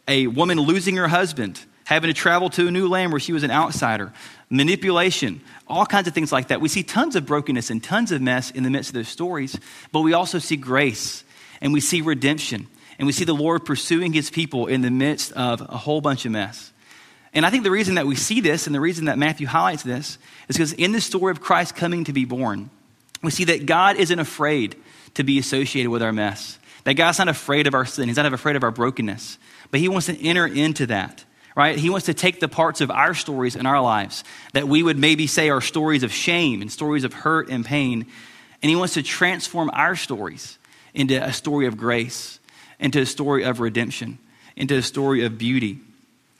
a 0.07 0.27
woman 0.27 0.59
losing 0.59 0.97
her 0.97 1.07
husband, 1.07 1.59
having 1.85 2.09
to 2.09 2.13
travel 2.13 2.49
to 2.51 2.67
a 2.67 2.71
new 2.71 2.87
land 2.87 3.11
where 3.11 3.19
she 3.19 3.33
was 3.33 3.43
an 3.43 3.51
outsider, 3.51 4.13
manipulation, 4.49 5.41
all 5.67 5.85
kinds 5.85 6.07
of 6.07 6.13
things 6.13 6.31
like 6.31 6.49
that. 6.49 6.61
We 6.61 6.69
see 6.69 6.83
tons 6.83 7.15
of 7.15 7.25
brokenness 7.25 7.69
and 7.69 7.83
tons 7.83 8.11
of 8.11 8.21
mess 8.21 8.51
in 8.51 8.63
the 8.63 8.69
midst 8.69 8.91
of 8.91 8.93
those 8.93 9.07
stories, 9.07 9.57
but 9.91 10.01
we 10.01 10.13
also 10.13 10.37
see 10.37 10.57
grace 10.57 11.23
and 11.61 11.73
we 11.73 11.79
see 11.79 12.01
redemption 12.01 12.67
and 12.99 13.07
we 13.07 13.13
see 13.13 13.25
the 13.25 13.33
Lord 13.33 13.65
pursuing 13.65 14.13
his 14.13 14.29
people 14.29 14.67
in 14.67 14.81
the 14.81 14.91
midst 14.91 15.31
of 15.31 15.61
a 15.61 15.77
whole 15.77 16.01
bunch 16.01 16.25
of 16.25 16.31
mess. 16.31 16.71
And 17.33 17.45
I 17.45 17.49
think 17.49 17.63
the 17.63 17.71
reason 17.71 17.95
that 17.95 18.05
we 18.05 18.15
see 18.15 18.41
this 18.41 18.67
and 18.67 18.75
the 18.75 18.81
reason 18.81 19.05
that 19.05 19.17
Matthew 19.17 19.47
highlights 19.47 19.83
this 19.83 20.19
is 20.49 20.57
because 20.57 20.73
in 20.73 20.91
the 20.91 21.01
story 21.01 21.31
of 21.31 21.41
Christ 21.41 21.75
coming 21.75 22.03
to 22.03 22.13
be 22.13 22.25
born, 22.25 22.69
we 23.21 23.31
see 23.31 23.45
that 23.45 23.65
God 23.65 23.97
isn't 23.97 24.19
afraid 24.19 24.75
to 25.15 25.23
be 25.23 25.37
associated 25.37 25.89
with 25.89 26.01
our 26.01 26.11
mess. 26.11 26.57
That 26.83 26.95
God's 26.95 27.19
not 27.19 27.27
afraid 27.27 27.67
of 27.67 27.75
our 27.75 27.85
sin. 27.85 28.07
He's 28.07 28.17
not 28.17 28.31
afraid 28.33 28.55
of 28.55 28.63
our 28.63 28.71
brokenness. 28.71 29.37
But 29.69 29.79
He 29.79 29.87
wants 29.87 30.07
to 30.07 30.27
enter 30.27 30.47
into 30.47 30.87
that, 30.87 31.23
right? 31.55 31.77
He 31.77 31.89
wants 31.89 32.07
to 32.07 32.13
take 32.13 32.39
the 32.39 32.47
parts 32.47 32.81
of 32.81 32.89
our 32.89 33.13
stories 33.13 33.55
in 33.55 33.65
our 33.65 33.81
lives 33.81 34.23
that 34.53 34.67
we 34.67 34.81
would 34.81 34.97
maybe 34.97 35.27
say 35.27 35.49
are 35.49 35.61
stories 35.61 36.03
of 36.03 36.11
shame 36.11 36.61
and 36.61 36.71
stories 36.71 37.03
of 37.03 37.13
hurt 37.13 37.49
and 37.49 37.63
pain. 37.63 38.07
And 38.61 38.69
He 38.69 38.75
wants 38.75 38.95
to 38.95 39.03
transform 39.03 39.69
our 39.73 39.95
stories 39.95 40.57
into 40.93 41.23
a 41.23 41.31
story 41.31 41.67
of 41.67 41.77
grace, 41.77 42.39
into 42.79 42.99
a 43.01 43.05
story 43.05 43.43
of 43.43 43.59
redemption, 43.59 44.17
into 44.55 44.75
a 44.75 44.81
story 44.81 45.23
of 45.23 45.37
beauty. 45.37 45.79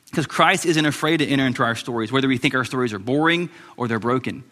Because 0.10 0.26
Christ 0.26 0.65
isn't 0.65 0.86
afraid 0.86 1.17
to 1.17 1.26
enter 1.26 1.46
into 1.46 1.63
our 1.63 1.76
stories, 1.76 2.12
whether 2.12 2.28
we 2.28 2.38
think 2.38 2.56
our 2.56 2.65
stories 2.65 2.91
are 2.91 3.00
boring 3.00 3.50
or 3.78 3.88
they're 3.88 4.00
broken 4.00 4.44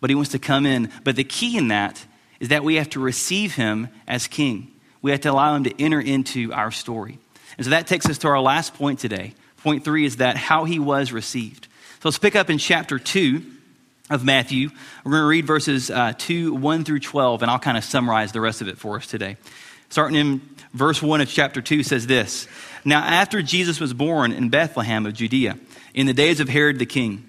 but 0.00 0.10
he 0.10 0.16
wants 0.16 0.30
to 0.32 0.38
come 0.38 0.66
in. 0.66 0.90
But 1.04 1.16
the 1.16 1.24
key 1.24 1.56
in 1.56 1.68
that 1.68 2.04
is 2.40 2.48
that 2.48 2.64
we 2.64 2.76
have 2.76 2.90
to 2.90 3.00
receive 3.00 3.54
him 3.54 3.88
as 4.06 4.26
king. 4.26 4.72
We 5.02 5.10
have 5.10 5.20
to 5.22 5.30
allow 5.30 5.54
him 5.54 5.64
to 5.64 5.82
enter 5.82 6.00
into 6.00 6.52
our 6.52 6.70
story. 6.70 7.18
And 7.56 7.64
so 7.64 7.70
that 7.70 7.86
takes 7.86 8.06
us 8.06 8.18
to 8.18 8.28
our 8.28 8.40
last 8.40 8.74
point 8.74 8.98
today. 8.98 9.34
Point 9.58 9.84
three 9.84 10.04
is 10.04 10.16
that 10.16 10.36
how 10.36 10.64
he 10.64 10.78
was 10.78 11.12
received. 11.12 11.68
So 12.00 12.08
let's 12.08 12.18
pick 12.18 12.36
up 12.36 12.50
in 12.50 12.58
chapter 12.58 12.98
2 12.98 13.42
of 14.10 14.24
Matthew. 14.24 14.70
We're 15.04 15.12
going 15.12 15.22
to 15.22 15.28
read 15.28 15.46
verses 15.46 15.90
uh, 15.90 16.12
2, 16.16 16.54
1 16.54 16.84
through 16.84 17.00
12, 17.00 17.42
and 17.42 17.50
I'll 17.50 17.58
kind 17.58 17.76
of 17.76 17.84
summarize 17.84 18.32
the 18.32 18.40
rest 18.40 18.60
of 18.60 18.68
it 18.68 18.78
for 18.78 18.96
us 18.96 19.06
today. 19.06 19.36
Starting 19.88 20.16
in 20.16 20.40
verse 20.72 21.02
1 21.02 21.20
of 21.20 21.28
chapter 21.28 21.62
2 21.62 21.82
says 21.82 22.06
this 22.06 22.46
Now, 22.84 23.00
after 23.00 23.42
Jesus 23.42 23.80
was 23.80 23.94
born 23.94 24.32
in 24.32 24.50
Bethlehem 24.50 25.06
of 25.06 25.14
Judea, 25.14 25.58
in 25.94 26.06
the 26.06 26.12
days 26.12 26.40
of 26.40 26.48
Herod 26.48 26.78
the 26.78 26.86
king, 26.86 27.28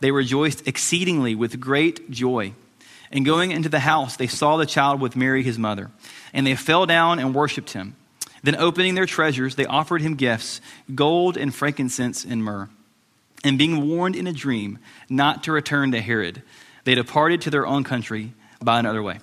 they 0.00 0.10
rejoiced 0.10 0.66
exceedingly 0.66 1.34
with 1.34 1.60
great 1.60 2.10
joy. 2.10 2.54
And 3.10 3.24
going 3.24 3.50
into 3.50 3.68
the 3.68 3.80
house, 3.80 4.16
they 4.16 4.26
saw 4.26 4.56
the 4.56 4.66
child 4.66 5.00
with 5.00 5.16
Mary, 5.16 5.42
his 5.42 5.58
mother. 5.58 5.90
And 6.32 6.46
they 6.46 6.54
fell 6.54 6.86
down 6.86 7.18
and 7.18 7.34
worshiped 7.34 7.72
him. 7.72 7.96
Then, 8.42 8.54
opening 8.54 8.94
their 8.94 9.06
treasures, 9.06 9.56
they 9.56 9.66
offered 9.66 10.00
him 10.00 10.14
gifts 10.14 10.60
gold 10.94 11.36
and 11.36 11.54
frankincense 11.54 12.24
and 12.24 12.44
myrrh. 12.44 12.68
And 13.44 13.58
being 13.58 13.88
warned 13.88 14.16
in 14.16 14.26
a 14.26 14.32
dream 14.32 14.78
not 15.08 15.44
to 15.44 15.52
return 15.52 15.92
to 15.92 16.00
Herod, 16.00 16.42
they 16.84 16.94
departed 16.94 17.42
to 17.42 17.50
their 17.50 17.66
own 17.66 17.84
country 17.84 18.32
by 18.62 18.78
another 18.78 19.02
way. 19.02 19.18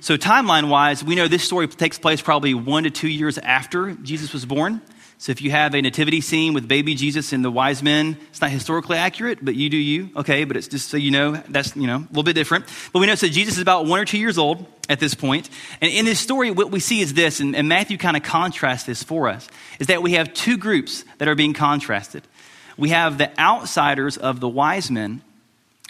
So, 0.00 0.16
timeline 0.16 0.68
wise, 0.68 1.02
we 1.02 1.14
know 1.14 1.26
this 1.26 1.42
story 1.42 1.68
takes 1.68 1.98
place 1.98 2.20
probably 2.20 2.54
one 2.54 2.84
to 2.84 2.90
two 2.90 3.08
years 3.08 3.38
after 3.38 3.92
Jesus 3.94 4.32
was 4.32 4.44
born. 4.44 4.82
So, 5.18 5.32
if 5.32 5.40
you 5.40 5.50
have 5.50 5.74
a 5.74 5.80
nativity 5.80 6.20
scene 6.20 6.52
with 6.52 6.68
baby 6.68 6.94
Jesus 6.94 7.32
and 7.32 7.42
the 7.42 7.50
wise 7.50 7.82
men, 7.82 8.18
it's 8.28 8.42
not 8.42 8.50
historically 8.50 8.98
accurate, 8.98 9.42
but 9.42 9.54
you 9.54 9.70
do 9.70 9.76
you, 9.78 10.10
okay? 10.14 10.44
But 10.44 10.58
it's 10.58 10.68
just 10.68 10.90
so 10.90 10.98
you 10.98 11.10
know, 11.10 11.42
that's, 11.48 11.74
you 11.74 11.86
know, 11.86 11.96
a 11.96 12.08
little 12.10 12.22
bit 12.22 12.34
different. 12.34 12.66
But 12.92 12.98
we 12.98 13.06
know 13.06 13.14
so 13.14 13.26
Jesus 13.26 13.54
is 13.54 13.62
about 13.62 13.86
one 13.86 13.98
or 13.98 14.04
two 14.04 14.18
years 14.18 14.36
old 14.36 14.66
at 14.90 15.00
this 15.00 15.14
point. 15.14 15.48
And 15.80 15.90
in 15.90 16.04
this 16.04 16.20
story, 16.20 16.50
what 16.50 16.70
we 16.70 16.80
see 16.80 17.00
is 17.00 17.14
this, 17.14 17.40
and, 17.40 17.56
and 17.56 17.66
Matthew 17.66 17.96
kind 17.96 18.14
of 18.14 18.24
contrasts 18.24 18.84
this 18.84 19.02
for 19.02 19.30
us, 19.30 19.48
is 19.78 19.86
that 19.86 20.02
we 20.02 20.12
have 20.12 20.34
two 20.34 20.58
groups 20.58 21.02
that 21.16 21.28
are 21.28 21.34
being 21.34 21.54
contrasted. 21.54 22.22
We 22.76 22.90
have 22.90 23.16
the 23.16 23.38
outsiders 23.40 24.18
of 24.18 24.40
the 24.40 24.48
wise 24.48 24.90
men, 24.90 25.22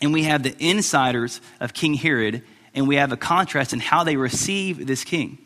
and 0.00 0.12
we 0.12 0.22
have 0.22 0.44
the 0.44 0.54
insiders 0.60 1.40
of 1.58 1.74
King 1.74 1.94
Herod, 1.94 2.42
and 2.74 2.86
we 2.86 2.94
have 2.94 3.10
a 3.10 3.16
contrast 3.16 3.72
in 3.72 3.80
how 3.80 4.04
they 4.04 4.16
receive 4.16 4.86
this 4.86 5.02
king. 5.02 5.38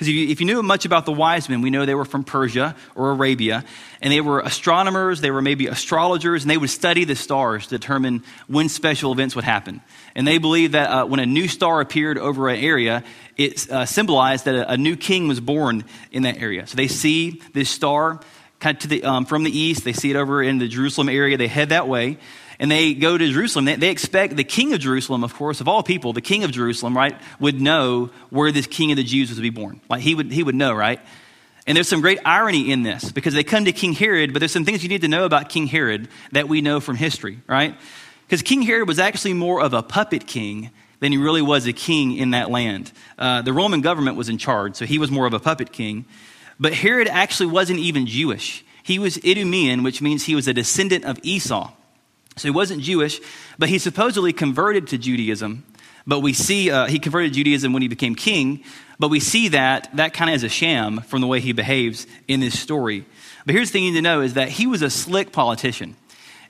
Because 0.00 0.08
if 0.08 0.14
you, 0.14 0.28
if 0.28 0.40
you 0.40 0.46
knew 0.46 0.62
much 0.62 0.86
about 0.86 1.04
the 1.04 1.12
wise 1.12 1.50
men, 1.50 1.60
we 1.60 1.68
know 1.68 1.84
they 1.84 1.94
were 1.94 2.06
from 2.06 2.24
Persia 2.24 2.74
or 2.94 3.10
Arabia, 3.10 3.66
and 4.00 4.10
they 4.10 4.22
were 4.22 4.40
astronomers, 4.40 5.20
they 5.20 5.30
were 5.30 5.42
maybe 5.42 5.66
astrologers, 5.66 6.42
and 6.42 6.50
they 6.50 6.56
would 6.56 6.70
study 6.70 7.04
the 7.04 7.14
stars 7.14 7.66
to 7.66 7.76
determine 7.76 8.22
when 8.46 8.70
special 8.70 9.12
events 9.12 9.36
would 9.36 9.44
happen. 9.44 9.82
And 10.14 10.26
they 10.26 10.38
believed 10.38 10.72
that 10.72 10.88
uh, 10.88 11.04
when 11.04 11.20
a 11.20 11.26
new 11.26 11.48
star 11.48 11.82
appeared 11.82 12.16
over 12.16 12.48
an 12.48 12.58
area, 12.60 13.04
it 13.36 13.70
uh, 13.70 13.84
symbolized 13.84 14.46
that 14.46 14.54
a, 14.54 14.72
a, 14.72 14.76
new 14.78 14.96
king 14.96 15.28
was 15.28 15.38
born 15.38 15.84
in 16.10 16.22
that 16.22 16.38
area. 16.38 16.66
So 16.66 16.76
they 16.76 16.88
see 16.88 17.42
this 17.52 17.68
star 17.68 18.20
kind 18.58 18.82
of 18.82 18.88
the, 18.88 19.04
um, 19.04 19.26
from 19.26 19.42
the 19.42 19.50
east, 19.50 19.84
they 19.84 19.92
see 19.92 20.08
it 20.08 20.16
over 20.16 20.42
in 20.42 20.56
the 20.56 20.68
Jerusalem 20.68 21.10
area, 21.10 21.36
they 21.36 21.46
head 21.46 21.68
that 21.68 21.88
way 21.88 22.16
and 22.60 22.70
they 22.70 22.92
go 22.92 23.16
to 23.16 23.32
Jerusalem, 23.32 23.64
they, 23.64 23.76
they, 23.76 23.88
expect 23.88 24.36
the 24.36 24.44
king 24.44 24.74
of 24.74 24.80
Jerusalem, 24.80 25.24
of 25.24 25.34
course, 25.34 25.62
of 25.62 25.66
all 25.66 25.82
people, 25.82 26.12
the 26.12 26.20
king 26.20 26.44
of 26.44 26.52
Jerusalem, 26.52 26.94
right, 26.94 27.18
would 27.40 27.58
know 27.58 28.10
where 28.28 28.52
this 28.52 28.66
king 28.66 28.92
of 28.92 28.98
the 28.98 29.02
Jews 29.02 29.30
was 29.30 29.38
to 29.38 29.42
be 29.42 29.50
born. 29.50 29.80
Like 29.88 30.02
he 30.02 30.14
would, 30.14 30.30
he 30.30 30.42
would 30.42 30.54
know, 30.54 30.74
right? 30.74 31.00
And 31.66 31.74
there's 31.74 31.88
some 31.88 32.02
great 32.02 32.18
irony 32.24 32.70
in 32.70 32.82
this 32.82 33.10
because 33.10 33.32
they 33.32 33.44
come 33.44 33.64
to 33.64 33.72
King 33.72 33.94
Herod, 33.94 34.34
but 34.34 34.40
there's 34.40 34.52
some 34.52 34.66
things 34.66 34.82
you 34.82 34.90
need 34.90 35.00
to 35.00 35.08
know 35.08 35.24
about 35.24 35.48
King 35.48 35.66
Herod 35.66 36.08
that 36.32 36.48
we 36.48 36.60
know 36.60 36.80
from 36.80 36.96
history, 36.96 37.40
right? 37.46 37.74
Because 38.26 38.42
King 38.42 38.60
Herod 38.60 38.86
was 38.86 38.98
actually 38.98 39.34
more 39.34 39.62
of 39.62 39.72
a 39.72 39.82
puppet 39.82 40.26
king 40.26 40.70
than 41.00 41.12
he 41.12 41.18
really 41.18 41.42
was 41.42 41.66
a 41.66 41.72
king 41.72 42.14
in 42.14 42.32
that 42.32 42.50
land. 42.50 42.92
Uh, 43.18 43.40
the 43.40 43.54
Roman 43.54 43.80
government 43.80 44.18
was 44.18 44.28
in 44.28 44.36
charge, 44.36 44.76
so 44.76 44.84
he 44.84 44.98
was 44.98 45.10
more 45.10 45.26
of 45.26 45.32
a 45.32 45.40
puppet 45.40 45.72
king. 45.72 46.04
But 46.58 46.74
Herod 46.74 47.08
actually 47.08 47.46
wasn't 47.46 47.78
even 47.78 48.06
Jewish. 48.06 48.64
He 48.82 48.98
was 48.98 49.16
Idumean, 49.18 49.82
which 49.82 50.02
means 50.02 50.24
he 50.24 50.34
was 50.34 50.46
a 50.46 50.52
descendant 50.52 51.06
of 51.06 51.18
Esau. 51.22 51.72
So 52.36 52.48
he 52.48 52.50
wasn't 52.50 52.82
Jewish, 52.82 53.20
but 53.58 53.68
he 53.68 53.78
supposedly 53.78 54.32
converted 54.32 54.88
to 54.88 54.98
Judaism. 54.98 55.64
But 56.06 56.20
we 56.20 56.32
see 56.32 56.70
uh, 56.70 56.86
he 56.86 56.98
converted 56.98 57.34
Judaism 57.34 57.72
when 57.72 57.82
he 57.82 57.88
became 57.88 58.14
king, 58.14 58.64
but 58.98 59.08
we 59.08 59.20
see 59.20 59.48
that 59.48 59.88
that 59.94 60.14
kind 60.14 60.30
of 60.30 60.36
is 60.36 60.44
a 60.44 60.48
sham 60.48 61.00
from 61.00 61.20
the 61.20 61.26
way 61.26 61.40
he 61.40 61.52
behaves 61.52 62.06
in 62.26 62.40
this 62.40 62.58
story. 62.58 63.04
But 63.44 63.54
here's 63.54 63.68
the 63.68 63.72
thing 63.74 63.84
you 63.84 63.90
need 63.92 63.98
to 63.98 64.02
know 64.02 64.20
is 64.20 64.34
that 64.34 64.48
he 64.48 64.66
was 64.66 64.82
a 64.82 64.90
slick 64.90 65.32
politician. 65.32 65.96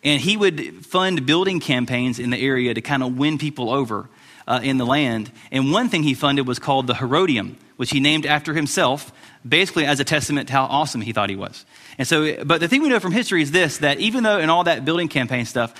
And 0.02 0.20
he 0.20 0.36
would 0.36 0.86
fund 0.86 1.26
building 1.26 1.60
campaigns 1.60 2.18
in 2.18 2.30
the 2.30 2.40
area 2.40 2.72
to 2.72 2.80
kind 2.80 3.02
of 3.02 3.18
win 3.18 3.36
people 3.38 3.70
over 3.70 4.08
uh, 4.46 4.60
in 4.62 4.78
the 4.78 4.86
land. 4.86 5.30
And 5.50 5.72
one 5.72 5.88
thing 5.88 6.02
he 6.02 6.14
funded 6.14 6.46
was 6.46 6.58
called 6.58 6.86
the 6.86 6.94
Herodium, 6.94 7.58
which 7.76 7.90
he 7.90 8.00
named 8.00 8.24
after 8.24 8.54
himself, 8.54 9.12
basically 9.46 9.84
as 9.84 10.00
a 10.00 10.04
testament 10.04 10.48
to 10.48 10.54
how 10.54 10.64
awesome 10.64 11.00
he 11.00 11.12
thought 11.12 11.28
he 11.28 11.36
was. 11.36 11.64
And 12.00 12.08
so, 12.08 12.46
but 12.46 12.62
the 12.62 12.66
thing 12.66 12.80
we 12.80 12.88
know 12.88 12.98
from 12.98 13.12
history 13.12 13.42
is 13.42 13.50
this 13.50 13.76
that 13.78 14.00
even 14.00 14.22
though 14.22 14.38
in 14.38 14.48
all 14.48 14.64
that 14.64 14.86
building 14.86 15.08
campaign 15.08 15.44
stuff, 15.44 15.74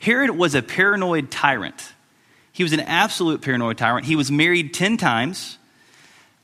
Herod 0.00 0.30
was 0.30 0.54
a 0.54 0.62
paranoid 0.62 1.30
tyrant. 1.30 1.92
He 2.50 2.62
was 2.62 2.72
an 2.72 2.80
absolute 2.80 3.42
paranoid 3.42 3.76
tyrant. 3.76 4.06
He 4.06 4.16
was 4.16 4.32
married 4.32 4.72
10 4.72 4.96
times 4.96 5.58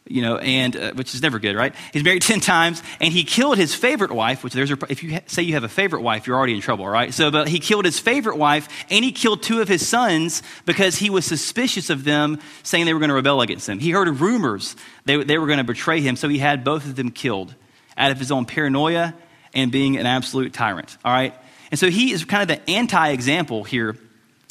you 0.05 0.21
know, 0.21 0.37
and 0.37 0.77
uh, 0.77 0.93
which 0.93 1.15
is 1.15 1.23
never 1.23 1.39
good, 1.39 1.57
right? 1.57 1.75
He's 1.95 2.05
married 2.05 2.21
10 2.23 2.41
times 2.41 2.83
and 3.01 3.11
he 3.11 3.25
killed 3.25 3.57
his 3.57 3.75
favorite 3.75 4.13
wife, 4.13 4.45
which 4.45 4.53
there's 4.53 4.71
a, 4.71 4.77
if 4.91 5.03
you 5.03 5.15
ha- 5.15 5.23
say 5.25 5.45
you 5.45 5.55
have 5.55 5.65
a 5.65 5.69
favorite 5.69 6.03
wife, 6.03 6.27
you're 6.27 6.37
already 6.37 6.55
in 6.55 6.61
trouble, 6.61 6.87
right? 6.87 7.15
So, 7.15 7.31
but 7.31 7.49
he 7.49 7.59
killed 7.59 7.87
his 7.87 7.99
favorite 7.99 8.37
wife 8.37 8.69
and 8.91 9.03
he 9.03 9.13
killed 9.13 9.43
two 9.43 9.63
of 9.63 9.69
his 9.69 9.89
sons 9.89 10.43
because 10.67 10.97
he 10.97 11.09
was 11.09 11.25
suspicious 11.25 11.89
of 11.89 12.05
them 12.05 12.39
saying 12.65 12.85
they 12.85 12.93
were 12.93 13.01
going 13.01 13.09
to 13.09 13.15
rebel 13.15 13.41
against 13.41 13.67
him. 13.67 13.79
He 13.79 13.93
heard 13.93 14.09
rumors 14.21 14.77
they, 15.07 15.25
they 15.25 15.39
were 15.39 15.47
going 15.47 15.57
to 15.57 15.65
betray 15.65 16.03
him, 16.03 16.17
so 16.17 16.29
he 16.29 16.37
had 16.37 16.65
both 16.65 16.85
of 16.85 16.97
them 16.97 17.11
killed 17.11 17.55
out 17.97 18.11
of 18.11 18.19
his 18.19 18.31
own 18.33 18.45
paranoia 18.45 19.15
and 19.55 19.71
being 19.71 19.97
an 19.97 20.07
absolute 20.07 20.53
tyrant, 20.53 20.97
all 21.05 21.13
right? 21.13 21.35
And 21.71 21.79
so 21.79 21.91
he 21.91 22.13
is 22.13 22.25
kind 22.25 22.43
of 22.43 22.49
the 22.49 22.71
anti 22.71 23.09
example 23.09 23.65
here 23.65 23.97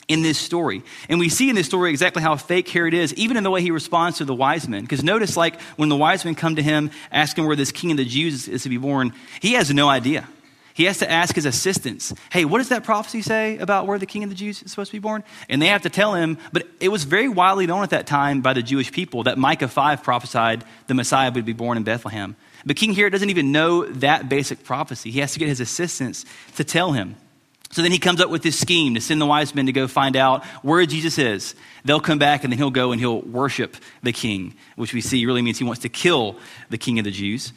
in 0.07 0.23
this 0.23 0.37
story. 0.37 0.83
And 1.07 1.19
we 1.19 1.29
see 1.29 1.49
in 1.49 1.55
this 1.55 1.67
story 1.67 1.89
exactly 1.89 2.21
how 2.21 2.35
fake 2.35 2.67
Herod 2.67 2.93
is, 2.93 3.13
even 3.13 3.37
in 3.37 3.43
the 3.43 3.51
way 3.51 3.61
he 3.61 3.71
responds 3.71 4.17
to 4.17 4.25
the 4.25 4.35
wise 4.35 4.67
men. 4.67 4.81
Because 4.81 5.03
notice, 5.03 5.37
like, 5.37 5.59
when 5.77 5.87
the 5.87 5.95
wise 5.95 6.25
men 6.25 6.35
come 6.35 6.57
to 6.57 6.61
him 6.61 6.91
asking 7.11 7.47
where 7.47 7.55
this 7.55 7.71
king 7.71 7.91
of 7.91 7.97
the 7.97 8.05
Jews 8.05 8.47
is 8.47 8.63
to 8.63 8.69
be 8.69 8.77
born, 8.77 9.13
he 9.39 9.53
has 9.53 9.73
no 9.73 9.87
idea. 9.87 10.27
He 10.73 10.85
has 10.85 10.99
to 10.99 11.09
ask 11.09 11.35
his 11.35 11.45
assistants, 11.45 12.13
hey, 12.31 12.45
what 12.45 12.57
does 12.57 12.69
that 12.69 12.83
prophecy 12.83 13.21
say 13.21 13.57
about 13.57 13.87
where 13.87 13.99
the 13.99 14.05
king 14.05 14.23
of 14.23 14.29
the 14.29 14.35
Jews 14.35 14.63
is 14.63 14.71
supposed 14.71 14.91
to 14.91 14.95
be 14.95 15.01
born? 15.01 15.23
And 15.49 15.61
they 15.61 15.67
have 15.67 15.83
to 15.83 15.89
tell 15.89 16.13
him, 16.13 16.37
but 16.51 16.67
it 16.79 16.89
was 16.89 17.03
very 17.03 17.29
widely 17.29 17.67
known 17.67 17.83
at 17.83 17.91
that 17.91 18.07
time 18.07 18.41
by 18.41 18.53
the 18.53 18.63
Jewish 18.63 18.91
people 18.91 19.23
that 19.23 19.37
Micah 19.37 19.67
5 19.67 20.03
prophesied 20.03 20.63
the 20.87 20.93
Messiah 20.93 21.31
would 21.31 21.45
be 21.45 21.53
born 21.53 21.77
in 21.77 21.83
Bethlehem. 21.83 22.35
But 22.65 22.75
King 22.75 22.93
Herod 22.93 23.11
doesn't 23.11 23.29
even 23.29 23.51
know 23.51 23.85
that 23.85 24.29
basic 24.29 24.63
prophecy. 24.63 25.11
He 25.11 25.19
has 25.19 25.33
to 25.33 25.39
get 25.39 25.47
his 25.47 25.59
assistants 25.59 26.25
to 26.55 26.63
tell 26.63 26.91
him. 26.91 27.15
So 27.71 27.81
then 27.81 27.91
he 27.91 27.99
comes 27.99 28.19
up 28.19 28.29
with 28.29 28.43
this 28.43 28.59
scheme 28.59 28.95
to 28.95 29.01
send 29.01 29.21
the 29.21 29.25
wise 29.25 29.55
men 29.55 29.65
to 29.67 29.71
go 29.71 29.87
find 29.87 30.17
out 30.17 30.45
where 30.61 30.85
Jesus 30.85 31.17
is. 31.17 31.55
They'll 31.85 32.01
come 32.01 32.19
back 32.19 32.43
and 32.43 32.51
then 32.51 32.57
he'll 32.57 32.69
go 32.69 32.91
and 32.91 32.99
he'll 32.99 33.21
worship 33.21 33.77
the 34.03 34.11
king, 34.11 34.55
which 34.75 34.93
we 34.93 34.99
see 34.99 35.25
really 35.25 35.41
means 35.41 35.57
he 35.57 35.63
wants 35.63 35.81
to 35.83 35.89
kill 35.89 36.37
the 36.69 36.77
king 36.77 36.99
of 36.99 37.05
the 37.05 37.11
Jews. 37.11 37.53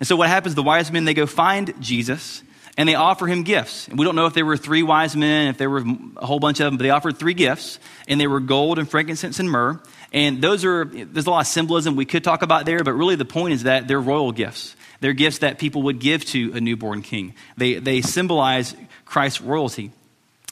And 0.00 0.08
so 0.08 0.16
what 0.16 0.28
happens? 0.28 0.54
The 0.54 0.62
wise 0.62 0.90
men, 0.90 1.04
they 1.04 1.14
go 1.14 1.26
find 1.26 1.74
Jesus 1.80 2.42
and 2.78 2.88
they 2.88 2.94
offer 2.94 3.26
him 3.26 3.42
gifts. 3.42 3.88
And 3.88 3.98
we 3.98 4.04
don't 4.04 4.14
know 4.14 4.26
if 4.26 4.34
there 4.34 4.46
were 4.46 4.56
three 4.56 4.84
wise 4.84 5.16
men, 5.16 5.48
if 5.48 5.58
there 5.58 5.68
were 5.68 5.84
a 6.16 6.24
whole 6.24 6.38
bunch 6.38 6.60
of 6.60 6.66
them, 6.66 6.76
but 6.76 6.84
they 6.84 6.90
offered 6.90 7.18
three 7.18 7.34
gifts 7.34 7.80
and 8.06 8.20
they 8.20 8.28
were 8.28 8.38
gold 8.38 8.78
and 8.78 8.88
frankincense 8.88 9.40
and 9.40 9.50
myrrh. 9.50 9.82
And 10.12 10.40
those 10.40 10.64
are, 10.64 10.84
there's 10.84 11.26
a 11.26 11.30
lot 11.30 11.40
of 11.40 11.48
symbolism 11.48 11.96
we 11.96 12.06
could 12.06 12.22
talk 12.22 12.42
about 12.42 12.66
there, 12.66 12.84
but 12.84 12.92
really 12.92 13.16
the 13.16 13.24
point 13.24 13.54
is 13.54 13.64
that 13.64 13.88
they're 13.88 14.00
royal 14.00 14.30
gifts. 14.30 14.76
They're 15.00 15.12
gifts 15.12 15.38
that 15.38 15.58
people 15.58 15.82
would 15.82 15.98
give 15.98 16.24
to 16.26 16.52
a 16.54 16.60
newborn 16.60 17.02
king. 17.02 17.34
They, 17.56 17.74
they 17.74 18.00
symbolize 18.00 18.76
Christ's 19.04 19.40
royalty. 19.40 19.90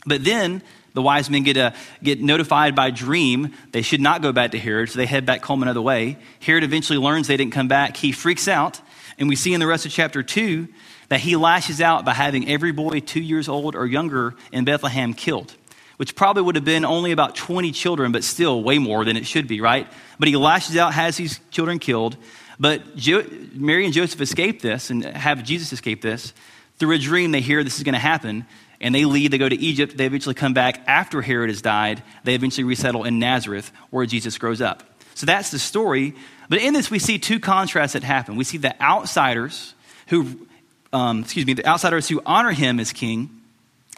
But 0.04 0.24
then 0.24 0.62
the 0.94 1.02
wise 1.02 1.30
men 1.30 1.44
get, 1.44 1.56
a, 1.56 1.74
get 2.02 2.20
notified 2.20 2.74
by 2.74 2.90
dream 2.90 3.54
they 3.70 3.82
should 3.82 4.00
not 4.00 4.20
go 4.20 4.32
back 4.32 4.50
to 4.50 4.58
Herod, 4.58 4.90
so 4.90 4.98
they 4.98 5.06
head 5.06 5.26
back 5.26 5.44
home 5.44 5.62
another 5.62 5.82
way. 5.82 6.18
Herod 6.40 6.64
eventually 6.64 6.98
learns 6.98 7.28
they 7.28 7.36
didn't 7.36 7.52
come 7.52 7.68
back. 7.68 7.96
He 7.96 8.10
freaks 8.10 8.48
out, 8.48 8.80
and 9.16 9.28
we 9.28 9.36
see 9.36 9.54
in 9.54 9.60
the 9.60 9.66
rest 9.66 9.86
of 9.86 9.92
chapter 9.92 10.24
2 10.24 10.66
that 11.08 11.20
he 11.20 11.36
lashes 11.36 11.80
out 11.80 12.04
by 12.04 12.14
having 12.14 12.48
every 12.48 12.72
boy 12.72 13.00
two 13.00 13.20
years 13.20 13.48
old 13.48 13.74
or 13.74 13.86
younger 13.86 14.34
in 14.52 14.64
Bethlehem 14.64 15.14
killed, 15.14 15.54
which 15.96 16.14
probably 16.14 16.42
would 16.42 16.56
have 16.56 16.64
been 16.64 16.84
only 16.84 17.12
about 17.12 17.36
20 17.36 17.72
children, 17.72 18.12
but 18.12 18.24
still 18.24 18.62
way 18.62 18.78
more 18.78 19.04
than 19.04 19.16
it 19.16 19.26
should 19.26 19.46
be, 19.46 19.60
right? 19.60 19.86
But 20.18 20.28
he 20.28 20.36
lashes 20.36 20.76
out, 20.76 20.94
has 20.94 21.16
these 21.16 21.40
children 21.50 21.78
killed. 21.78 22.16
But 22.58 22.96
jo- 22.96 23.26
Mary 23.52 23.84
and 23.84 23.94
Joseph 23.94 24.20
escape 24.20 24.62
this 24.62 24.90
and 24.90 25.04
have 25.04 25.44
Jesus 25.44 25.72
escape 25.72 26.02
this. 26.02 26.32
Through 26.78 26.94
a 26.94 26.98
dream, 26.98 27.32
they 27.32 27.40
hear 27.40 27.64
this 27.64 27.78
is 27.78 27.84
going 27.84 27.94
to 27.94 27.98
happen, 27.98 28.46
and 28.80 28.94
they 28.94 29.04
leave. 29.04 29.30
They 29.30 29.38
go 29.38 29.48
to 29.48 29.56
Egypt. 29.56 29.96
They 29.96 30.06
eventually 30.06 30.34
come 30.34 30.52
back 30.52 30.82
after 30.86 31.22
Herod 31.22 31.48
has 31.48 31.62
died. 31.62 32.02
They 32.24 32.34
eventually 32.34 32.64
resettle 32.64 33.04
in 33.04 33.18
Nazareth, 33.18 33.72
where 33.90 34.04
Jesus 34.04 34.36
grows 34.36 34.60
up. 34.60 34.82
So 35.14 35.24
that's 35.24 35.50
the 35.50 35.58
story. 35.58 36.14
But 36.48 36.60
in 36.60 36.74
this, 36.74 36.90
we 36.90 36.98
see 36.98 37.18
two 37.18 37.40
contrasts 37.40 37.94
that 37.94 38.02
happen. 38.02 38.36
We 38.36 38.44
see 38.44 38.58
the 38.58 38.80
outsiders 38.80 39.74
who, 40.08 40.45
um, 40.92 41.20
excuse 41.20 41.46
me, 41.46 41.54
the 41.54 41.66
outsiders 41.66 42.08
who 42.08 42.20
honor 42.24 42.52
him 42.52 42.80
as 42.80 42.92
king, 42.92 43.30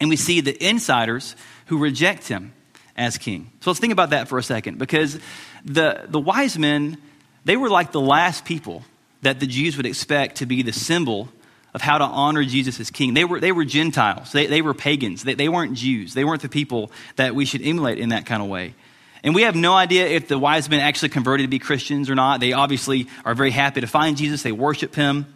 and 0.00 0.08
we 0.08 0.16
see 0.16 0.40
the 0.40 0.56
insiders 0.64 1.36
who 1.66 1.78
reject 1.78 2.28
him 2.28 2.52
as 2.96 3.18
king. 3.18 3.50
So 3.60 3.70
let's 3.70 3.80
think 3.80 3.92
about 3.92 4.10
that 4.10 4.28
for 4.28 4.38
a 4.38 4.42
second, 4.42 4.78
because 4.78 5.18
the, 5.64 6.06
the 6.08 6.20
wise 6.20 6.58
men, 6.58 6.98
they 7.44 7.56
were 7.56 7.70
like 7.70 7.92
the 7.92 8.00
last 8.00 8.44
people 8.44 8.84
that 9.22 9.40
the 9.40 9.46
Jews 9.46 9.76
would 9.76 9.86
expect 9.86 10.36
to 10.36 10.46
be 10.46 10.62
the 10.62 10.72
symbol 10.72 11.28
of 11.74 11.82
how 11.82 11.98
to 11.98 12.04
honor 12.04 12.44
Jesus 12.44 12.80
as 12.80 12.90
king. 12.90 13.14
They 13.14 13.24
were, 13.24 13.40
they 13.40 13.52
were 13.52 13.64
Gentiles, 13.64 14.32
they, 14.32 14.46
they 14.46 14.62
were 14.62 14.74
pagans, 14.74 15.22
they, 15.24 15.34
they 15.34 15.48
weren't 15.48 15.74
Jews, 15.74 16.14
they 16.14 16.24
weren't 16.24 16.42
the 16.42 16.48
people 16.48 16.90
that 17.16 17.34
we 17.34 17.44
should 17.44 17.62
emulate 17.62 17.98
in 17.98 18.08
that 18.08 18.26
kind 18.26 18.42
of 18.42 18.48
way. 18.48 18.74
And 19.22 19.34
we 19.34 19.42
have 19.42 19.56
no 19.56 19.74
idea 19.74 20.06
if 20.06 20.28
the 20.28 20.38
wise 20.38 20.70
men 20.70 20.80
actually 20.80 21.10
converted 21.10 21.44
to 21.44 21.48
be 21.48 21.58
Christians 21.58 22.08
or 22.08 22.14
not. 22.14 22.40
They 22.40 22.52
obviously 22.52 23.08
are 23.24 23.34
very 23.34 23.50
happy 23.50 23.80
to 23.80 23.86
find 23.86 24.16
Jesus, 24.16 24.42
they 24.42 24.52
worship 24.52 24.94
him. 24.94 25.26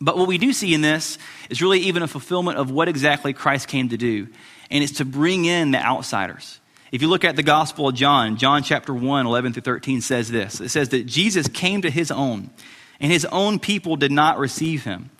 But 0.00 0.18
what 0.18 0.28
we 0.28 0.38
do 0.38 0.52
see 0.52 0.74
in 0.74 0.80
this 0.80 1.18
is 1.50 1.62
really 1.62 1.80
even 1.80 2.02
a 2.02 2.08
fulfillment 2.08 2.58
of 2.58 2.70
what 2.70 2.88
exactly 2.88 3.32
Christ 3.32 3.68
came 3.68 3.90
to 3.90 3.96
do, 3.96 4.28
and 4.70 4.82
it's 4.82 4.94
to 4.94 5.04
bring 5.04 5.44
in 5.44 5.70
the 5.70 5.78
outsiders. 5.78 6.60
If 6.90 7.02
you 7.02 7.08
look 7.08 7.24
at 7.24 7.36
the 7.36 7.42
Gospel 7.42 7.88
of 7.88 7.94
John, 7.94 8.36
John 8.36 8.62
chapter 8.62 8.94
1, 8.94 9.26
11 9.26 9.52
through 9.52 9.62
13 9.62 10.00
says 10.00 10.30
this 10.30 10.60
it 10.60 10.68
says 10.68 10.90
that 10.90 11.06
Jesus 11.06 11.48
came 11.48 11.82
to 11.82 11.90
his 11.90 12.10
own, 12.10 12.50
and 13.00 13.10
his 13.10 13.24
own 13.26 13.58
people 13.58 13.96
did 13.96 14.12
not 14.12 14.38
receive 14.38 14.84
him. 14.84 15.10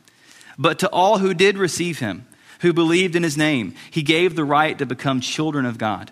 But 0.59 0.81
to 0.81 0.89
all 0.91 1.19
who 1.19 1.35
did 1.35 1.59
receive 1.59 1.99
him, 1.99 2.27
who 2.61 2.73
believed 2.73 3.17
in 3.17 3.23
his 3.23 3.37
name, 3.37 3.75
he 3.91 4.03
gave 4.03 4.37
the 4.37 4.45
right 4.45 4.79
to 4.79 4.87
become 4.87 5.21
children 5.21 5.67
of 5.67 5.79
God 5.79 6.11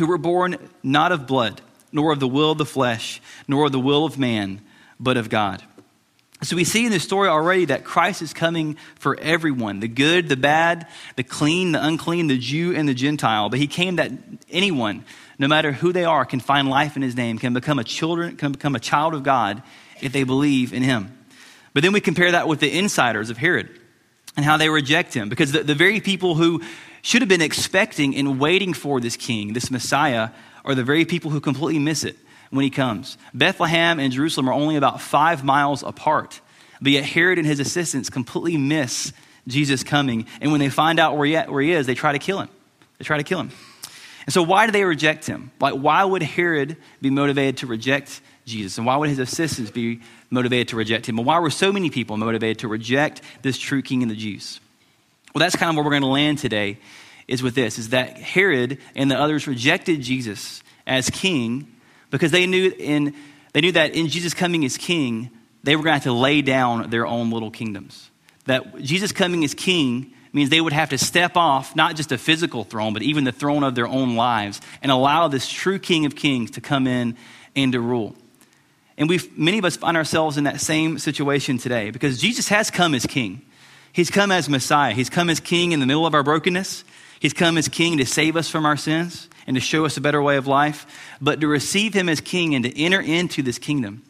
who 0.00 0.06
were 0.06 0.18
born 0.18 0.56
not 0.82 1.12
of 1.12 1.26
blood, 1.26 1.60
nor 1.92 2.12
of 2.12 2.20
the 2.20 2.28
will 2.28 2.52
of 2.52 2.58
the 2.58 2.64
flesh, 2.64 3.20
nor 3.46 3.66
of 3.66 3.72
the 3.72 3.78
will 3.78 4.04
of 4.04 4.18
man, 4.18 4.60
but 4.98 5.16
of 5.16 5.28
God. 5.28 5.62
So 6.42 6.56
we 6.56 6.64
see 6.64 6.86
in 6.86 6.90
this 6.90 7.02
story 7.02 7.28
already 7.28 7.66
that 7.66 7.84
Christ 7.84 8.22
is 8.22 8.32
coming 8.32 8.78
for 8.98 9.18
everyone 9.20 9.80
the 9.80 9.88
good, 9.88 10.30
the 10.30 10.36
bad, 10.36 10.86
the 11.16 11.22
clean, 11.22 11.72
the 11.72 11.84
unclean, 11.84 12.28
the 12.28 12.38
Jew, 12.38 12.74
and 12.74 12.88
the 12.88 12.94
Gentile. 12.94 13.50
But 13.50 13.58
he 13.58 13.66
came 13.66 13.96
that 13.96 14.10
anyone, 14.50 15.04
no 15.38 15.48
matter 15.48 15.70
who 15.70 15.92
they 15.92 16.04
are, 16.04 16.24
can 16.24 16.40
find 16.40 16.68
life 16.68 16.96
in 16.96 17.02
his 17.02 17.14
name, 17.14 17.38
can 17.38 17.52
become 17.52 17.78
a 17.78 17.84
children, 17.84 18.36
can 18.36 18.52
become 18.52 18.74
a 18.74 18.80
child 18.80 19.12
of 19.12 19.22
God 19.22 19.62
if 20.00 20.12
they 20.12 20.24
believe 20.24 20.72
in 20.72 20.82
him. 20.82 21.14
But 21.74 21.82
then 21.82 21.92
we 21.92 22.00
compare 22.00 22.32
that 22.32 22.48
with 22.48 22.60
the 22.60 22.78
insiders 22.78 23.28
of 23.28 23.36
Herod 23.36 23.68
and 24.34 24.44
how 24.44 24.56
they 24.56 24.70
reject 24.70 25.12
him. 25.12 25.28
Because 25.28 25.52
the, 25.52 25.62
the 25.62 25.74
very 25.74 26.00
people 26.00 26.36
who 26.36 26.62
should 27.02 27.20
have 27.20 27.28
been 27.28 27.42
expecting 27.42 28.16
and 28.16 28.40
waiting 28.40 28.72
for 28.72 28.98
this 28.98 29.16
king, 29.16 29.52
this 29.52 29.70
Messiah, 29.70 30.30
are 30.64 30.74
the 30.74 30.84
very 30.84 31.04
people 31.04 31.30
who 31.30 31.40
completely 31.40 31.78
miss 31.78 32.02
it 32.02 32.16
when 32.50 32.64
he 32.64 32.70
comes. 32.70 33.16
Bethlehem 33.32 33.98
and 33.98 34.12
Jerusalem 34.12 34.48
are 34.48 34.52
only 34.52 34.76
about 34.76 35.00
five 35.00 35.42
miles 35.44 35.82
apart, 35.82 36.40
but 36.80 36.92
yet 36.92 37.04
Herod 37.04 37.38
and 37.38 37.46
his 37.46 37.60
assistants 37.60 38.10
completely 38.10 38.56
miss 38.56 39.12
Jesus 39.46 39.82
coming. 39.82 40.26
And 40.40 40.52
when 40.52 40.60
they 40.60 40.68
find 40.68 40.98
out 40.98 41.16
where 41.16 41.26
he, 41.26 41.36
where 41.36 41.62
he 41.62 41.72
is, 41.72 41.86
they 41.86 41.94
try 41.94 42.12
to 42.12 42.18
kill 42.18 42.40
him. 42.40 42.48
They 42.98 43.04
try 43.04 43.16
to 43.16 43.24
kill 43.24 43.40
him. 43.40 43.50
And 44.26 44.32
so, 44.32 44.42
why 44.42 44.66
do 44.66 44.72
they 44.72 44.84
reject 44.84 45.26
him? 45.26 45.50
Like, 45.60 45.74
why 45.74 46.04
would 46.04 46.22
Herod 46.22 46.76
be 47.00 47.10
motivated 47.10 47.58
to 47.58 47.66
reject 47.66 48.20
Jesus? 48.44 48.76
And 48.76 48.86
why 48.86 48.96
would 48.96 49.08
his 49.08 49.18
assistants 49.18 49.70
be 49.70 50.00
motivated 50.28 50.68
to 50.68 50.76
reject 50.76 51.06
him? 51.08 51.18
And 51.18 51.26
why 51.26 51.38
were 51.38 51.50
so 51.50 51.72
many 51.72 51.90
people 51.90 52.16
motivated 52.16 52.58
to 52.60 52.68
reject 52.68 53.22
this 53.42 53.58
true 53.58 53.82
king 53.82 54.02
of 54.02 54.08
the 54.08 54.16
Jews? 54.16 54.60
Well, 55.34 55.40
that's 55.40 55.56
kind 55.56 55.70
of 55.70 55.76
where 55.76 55.84
we're 55.84 55.92
going 55.92 56.02
to 56.02 56.08
land 56.08 56.38
today 56.38 56.78
is 57.28 57.42
with 57.42 57.54
this 57.54 57.78
is 57.78 57.90
that 57.90 58.18
Herod 58.18 58.78
and 58.96 59.10
the 59.10 59.18
others 59.18 59.46
rejected 59.46 60.02
Jesus 60.02 60.62
as 60.86 61.08
king 61.08 61.68
because 62.10 62.30
they 62.30 62.46
knew 62.46 62.72
in 62.78 63.14
they 63.52 63.60
knew 63.60 63.72
that 63.72 63.94
in 63.94 64.08
Jesus 64.08 64.34
coming 64.34 64.64
as 64.64 64.76
king, 64.76 65.30
they 65.62 65.74
were 65.74 65.82
going 65.82 65.92
to 65.92 65.94
have 65.94 66.02
to 66.04 66.12
lay 66.12 66.42
down 66.42 66.90
their 66.90 67.06
own 67.06 67.30
little 67.30 67.50
kingdoms. 67.50 68.10
That 68.44 68.80
Jesus 68.80 69.12
coming 69.12 69.44
as 69.44 69.54
king 69.54 70.12
means 70.32 70.50
they 70.50 70.60
would 70.60 70.72
have 70.72 70.90
to 70.90 70.98
step 70.98 71.36
off 71.36 71.74
not 71.74 71.96
just 71.96 72.12
a 72.12 72.18
physical 72.18 72.62
throne, 72.62 72.92
but 72.92 73.02
even 73.02 73.24
the 73.24 73.32
throne 73.32 73.64
of 73.64 73.74
their 73.74 73.88
own 73.88 74.14
lives 74.14 74.60
and 74.82 74.92
allow 74.92 75.26
this 75.26 75.48
true 75.48 75.78
king 75.78 76.06
of 76.06 76.14
kings 76.14 76.52
to 76.52 76.60
come 76.60 76.86
in 76.86 77.16
and 77.56 77.72
to 77.72 77.80
rule. 77.80 78.14
And 78.96 79.08
we 79.08 79.18
many 79.36 79.58
of 79.58 79.64
us 79.64 79.76
find 79.76 79.96
ourselves 79.96 80.36
in 80.36 80.44
that 80.44 80.60
same 80.60 80.98
situation 80.98 81.58
today 81.58 81.90
because 81.90 82.20
Jesus 82.20 82.48
has 82.48 82.70
come 82.70 82.94
as 82.94 83.04
king. 83.06 83.42
He's 83.92 84.10
come 84.10 84.30
as 84.30 84.48
Messiah. 84.48 84.94
He's 84.94 85.10
come 85.10 85.30
as 85.30 85.40
King 85.40 85.72
in 85.72 85.80
the 85.80 85.86
middle 85.86 86.06
of 86.06 86.14
our 86.14 86.22
brokenness. 86.22 86.84
He's 87.18 87.32
come 87.32 87.58
as 87.58 87.68
King 87.68 87.98
to 87.98 88.06
save 88.06 88.36
us 88.36 88.48
from 88.48 88.64
our 88.64 88.76
sins 88.76 89.28
and 89.50 89.56
to 89.56 89.60
show 89.60 89.84
us 89.84 89.96
a 89.96 90.00
better 90.00 90.22
way 90.22 90.36
of 90.36 90.46
life. 90.46 90.86
But 91.20 91.40
to 91.40 91.48
receive 91.48 91.92
Him 91.92 92.08
as 92.08 92.20
King 92.20 92.54
and 92.54 92.64
to 92.64 92.80
enter 92.80 93.00
into 93.00 93.42
this 93.42 93.58
kingdom 93.58 94.04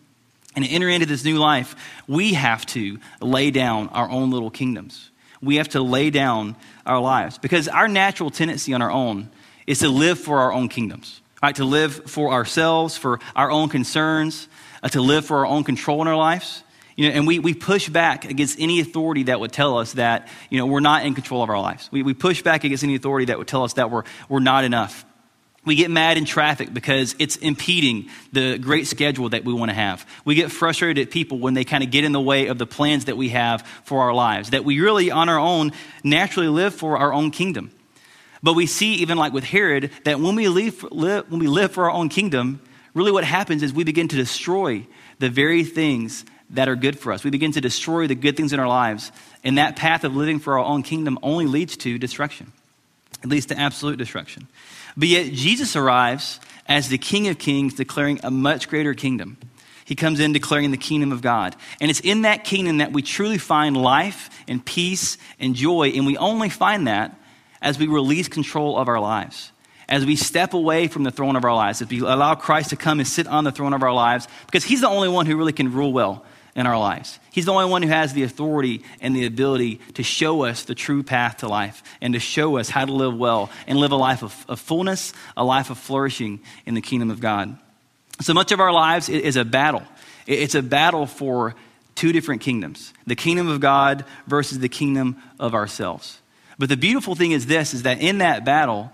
and 0.54 0.62
to 0.62 0.70
enter 0.70 0.86
into 0.86 1.06
this 1.06 1.24
new 1.24 1.38
life, 1.38 1.74
we 2.06 2.34
have 2.34 2.66
to 2.66 2.98
lay 3.22 3.50
down 3.50 3.88
our 3.88 4.10
own 4.10 4.30
little 4.30 4.50
kingdoms. 4.50 5.10
We 5.40 5.56
have 5.56 5.70
to 5.70 5.80
lay 5.80 6.10
down 6.10 6.56
our 6.84 7.00
lives 7.00 7.38
because 7.38 7.68
our 7.68 7.88
natural 7.88 8.28
tendency 8.28 8.74
on 8.74 8.82
our 8.82 8.90
own 8.90 9.30
is 9.66 9.78
to 9.78 9.88
live 9.88 10.18
for 10.18 10.40
our 10.40 10.52
own 10.52 10.68
kingdoms, 10.68 11.22
right? 11.42 11.56
To 11.56 11.64
live 11.64 12.10
for 12.10 12.32
ourselves, 12.32 12.98
for 12.98 13.18
our 13.34 13.50
own 13.50 13.70
concerns, 13.70 14.46
uh, 14.82 14.88
to 14.90 15.00
live 15.00 15.24
for 15.24 15.38
our 15.38 15.46
own 15.46 15.64
control 15.64 16.02
in 16.02 16.08
our 16.08 16.16
lives. 16.16 16.62
You 16.96 17.08
know, 17.08 17.14
and 17.14 17.26
we, 17.26 17.38
we 17.38 17.54
push 17.54 17.88
back 17.88 18.26
against 18.26 18.60
any 18.60 18.80
authority 18.80 19.22
that 19.22 19.40
would 19.40 19.52
tell 19.52 19.78
us 19.78 19.94
that, 19.94 20.28
you 20.50 20.58
know, 20.58 20.66
we're 20.66 20.80
not 20.80 21.06
in 21.06 21.14
control 21.14 21.42
of 21.42 21.48
our 21.48 21.58
lives. 21.58 21.88
We, 21.90 22.02
we 22.02 22.12
push 22.12 22.42
back 22.42 22.64
against 22.64 22.84
any 22.84 22.94
authority 22.94 23.24
that 23.26 23.38
would 23.38 23.48
tell 23.48 23.64
us 23.64 23.72
that 23.74 23.90
we're, 23.90 24.02
we're 24.28 24.40
not 24.40 24.64
enough. 24.64 25.06
We 25.64 25.74
get 25.74 25.90
mad 25.90 26.16
in 26.16 26.24
traffic 26.24 26.72
because 26.72 27.14
it's 27.18 27.36
impeding 27.36 28.08
the 28.32 28.56
great 28.56 28.86
schedule 28.86 29.28
that 29.30 29.44
we 29.44 29.52
want 29.52 29.70
to 29.70 29.74
have. 29.74 30.06
We 30.24 30.34
get 30.34 30.50
frustrated 30.50 31.06
at 31.06 31.12
people 31.12 31.38
when 31.38 31.52
they 31.52 31.64
kind 31.64 31.84
of 31.84 31.90
get 31.90 32.04
in 32.04 32.12
the 32.12 32.20
way 32.20 32.46
of 32.46 32.56
the 32.56 32.66
plans 32.66 33.04
that 33.06 33.16
we 33.16 33.28
have 33.28 33.66
for 33.84 34.02
our 34.02 34.14
lives, 34.14 34.50
that 34.50 34.64
we 34.64 34.80
really, 34.80 35.10
on 35.10 35.28
our 35.28 35.38
own, 35.38 35.72
naturally 36.02 36.48
live 36.48 36.74
for 36.74 36.96
our 36.96 37.12
own 37.12 37.30
kingdom. 37.30 37.72
But 38.42 38.54
we 38.54 38.66
see, 38.66 38.94
even 38.94 39.18
like 39.18 39.34
with 39.34 39.44
Herod, 39.44 39.90
that 40.04 40.18
when 40.18 40.34
we, 40.34 40.48
live, 40.48 40.82
live, 40.84 41.30
when 41.30 41.40
we 41.40 41.46
live 41.46 41.72
for 41.72 41.84
our 41.84 41.90
own 41.90 42.08
kingdom, 42.08 42.60
really 42.94 43.12
what 43.12 43.24
happens 43.24 43.62
is 43.62 43.72
we 43.72 43.84
begin 43.84 44.08
to 44.08 44.16
destroy 44.16 44.86
the 45.18 45.28
very 45.28 45.62
things 45.64 46.24
that 46.50 46.68
are 46.68 46.76
good 46.76 46.98
for 46.98 47.12
us. 47.12 47.22
We 47.22 47.30
begin 47.30 47.52
to 47.52 47.60
destroy 47.60 48.06
the 48.06 48.14
good 48.14 48.36
things 48.36 48.54
in 48.54 48.60
our 48.60 48.66
lives. 48.66 49.12
And 49.44 49.58
that 49.58 49.76
path 49.76 50.04
of 50.04 50.16
living 50.16 50.38
for 50.38 50.58
our 50.58 50.64
own 50.64 50.82
kingdom 50.82 51.18
only 51.22 51.46
leads 51.46 51.76
to 51.78 51.98
destruction. 51.98 52.52
It 53.22 53.28
leads 53.28 53.46
to 53.46 53.58
absolute 53.58 53.98
destruction. 53.98 54.48
But 54.96 55.08
yet, 55.08 55.32
Jesus 55.32 55.76
arrives 55.76 56.40
as 56.66 56.88
the 56.88 56.98
King 56.98 57.28
of 57.28 57.38
Kings, 57.38 57.74
declaring 57.74 58.20
a 58.22 58.30
much 58.30 58.68
greater 58.68 58.94
kingdom. 58.94 59.38
He 59.84 59.96
comes 59.96 60.20
in 60.20 60.32
declaring 60.32 60.70
the 60.70 60.76
kingdom 60.76 61.10
of 61.10 61.20
God. 61.20 61.56
And 61.80 61.90
it's 61.90 62.00
in 62.00 62.22
that 62.22 62.44
kingdom 62.44 62.78
that 62.78 62.92
we 62.92 63.02
truly 63.02 63.38
find 63.38 63.76
life 63.76 64.30
and 64.46 64.64
peace 64.64 65.18
and 65.40 65.54
joy. 65.54 65.88
And 65.88 66.06
we 66.06 66.16
only 66.16 66.48
find 66.48 66.86
that 66.86 67.18
as 67.60 67.78
we 67.78 67.88
release 67.88 68.28
control 68.28 68.78
of 68.78 68.88
our 68.88 69.00
lives 69.00 69.52
as 69.90 70.06
we 70.06 70.14
step 70.14 70.54
away 70.54 70.86
from 70.86 71.02
the 71.02 71.10
throne 71.10 71.34
of 71.34 71.44
our 71.44 71.52
lives, 71.52 71.82
as 71.82 71.88
we 71.88 71.98
allow 71.98 72.36
Christ 72.36 72.70
to 72.70 72.76
come 72.76 73.00
and 73.00 73.08
sit 73.08 73.26
on 73.26 73.42
the 73.42 73.50
throne 73.50 73.72
of 73.72 73.82
our 73.82 73.92
lives, 73.92 74.28
because 74.46 74.62
He's 74.62 74.80
the 74.80 74.88
only 74.88 75.08
one 75.08 75.26
who 75.26 75.36
really 75.36 75.52
can 75.52 75.72
rule 75.72 75.92
well 75.92 76.24
in 76.54 76.66
our 76.66 76.78
lives. 76.78 77.18
He's 77.30 77.44
the 77.44 77.52
only 77.52 77.70
one 77.70 77.82
who 77.82 77.88
has 77.88 78.12
the 78.12 78.22
authority 78.22 78.82
and 79.00 79.14
the 79.14 79.26
ability 79.26 79.80
to 79.94 80.02
show 80.02 80.44
us 80.44 80.64
the 80.64 80.74
true 80.74 81.02
path 81.02 81.38
to 81.38 81.48
life 81.48 81.82
and 82.00 82.14
to 82.14 82.20
show 82.20 82.58
us 82.58 82.68
how 82.68 82.84
to 82.84 82.92
live 82.92 83.16
well 83.16 83.50
and 83.66 83.78
live 83.78 83.92
a 83.92 83.96
life 83.96 84.22
of, 84.22 84.44
of 84.48 84.60
fullness, 84.60 85.12
a 85.36 85.44
life 85.44 85.70
of 85.70 85.78
flourishing 85.78 86.40
in 86.66 86.74
the 86.74 86.80
kingdom 86.80 87.10
of 87.10 87.20
God. 87.20 87.56
So 88.20 88.34
much 88.34 88.52
of 88.52 88.60
our 88.60 88.72
lives 88.72 89.08
is 89.08 89.36
a 89.36 89.44
battle. 89.44 89.82
It's 90.26 90.54
a 90.54 90.62
battle 90.62 91.06
for 91.06 91.54
two 91.94 92.12
different 92.12 92.40
kingdoms 92.40 92.92
the 93.06 93.16
kingdom 93.16 93.48
of 93.48 93.60
God 93.60 94.04
versus 94.26 94.58
the 94.58 94.68
kingdom 94.68 95.16
of 95.38 95.54
ourselves. 95.54 96.20
But 96.58 96.68
the 96.68 96.76
beautiful 96.76 97.14
thing 97.14 97.32
is 97.32 97.46
this 97.46 97.74
is 97.74 97.84
that 97.84 98.00
in 98.00 98.18
that 98.18 98.44
battle, 98.44 98.92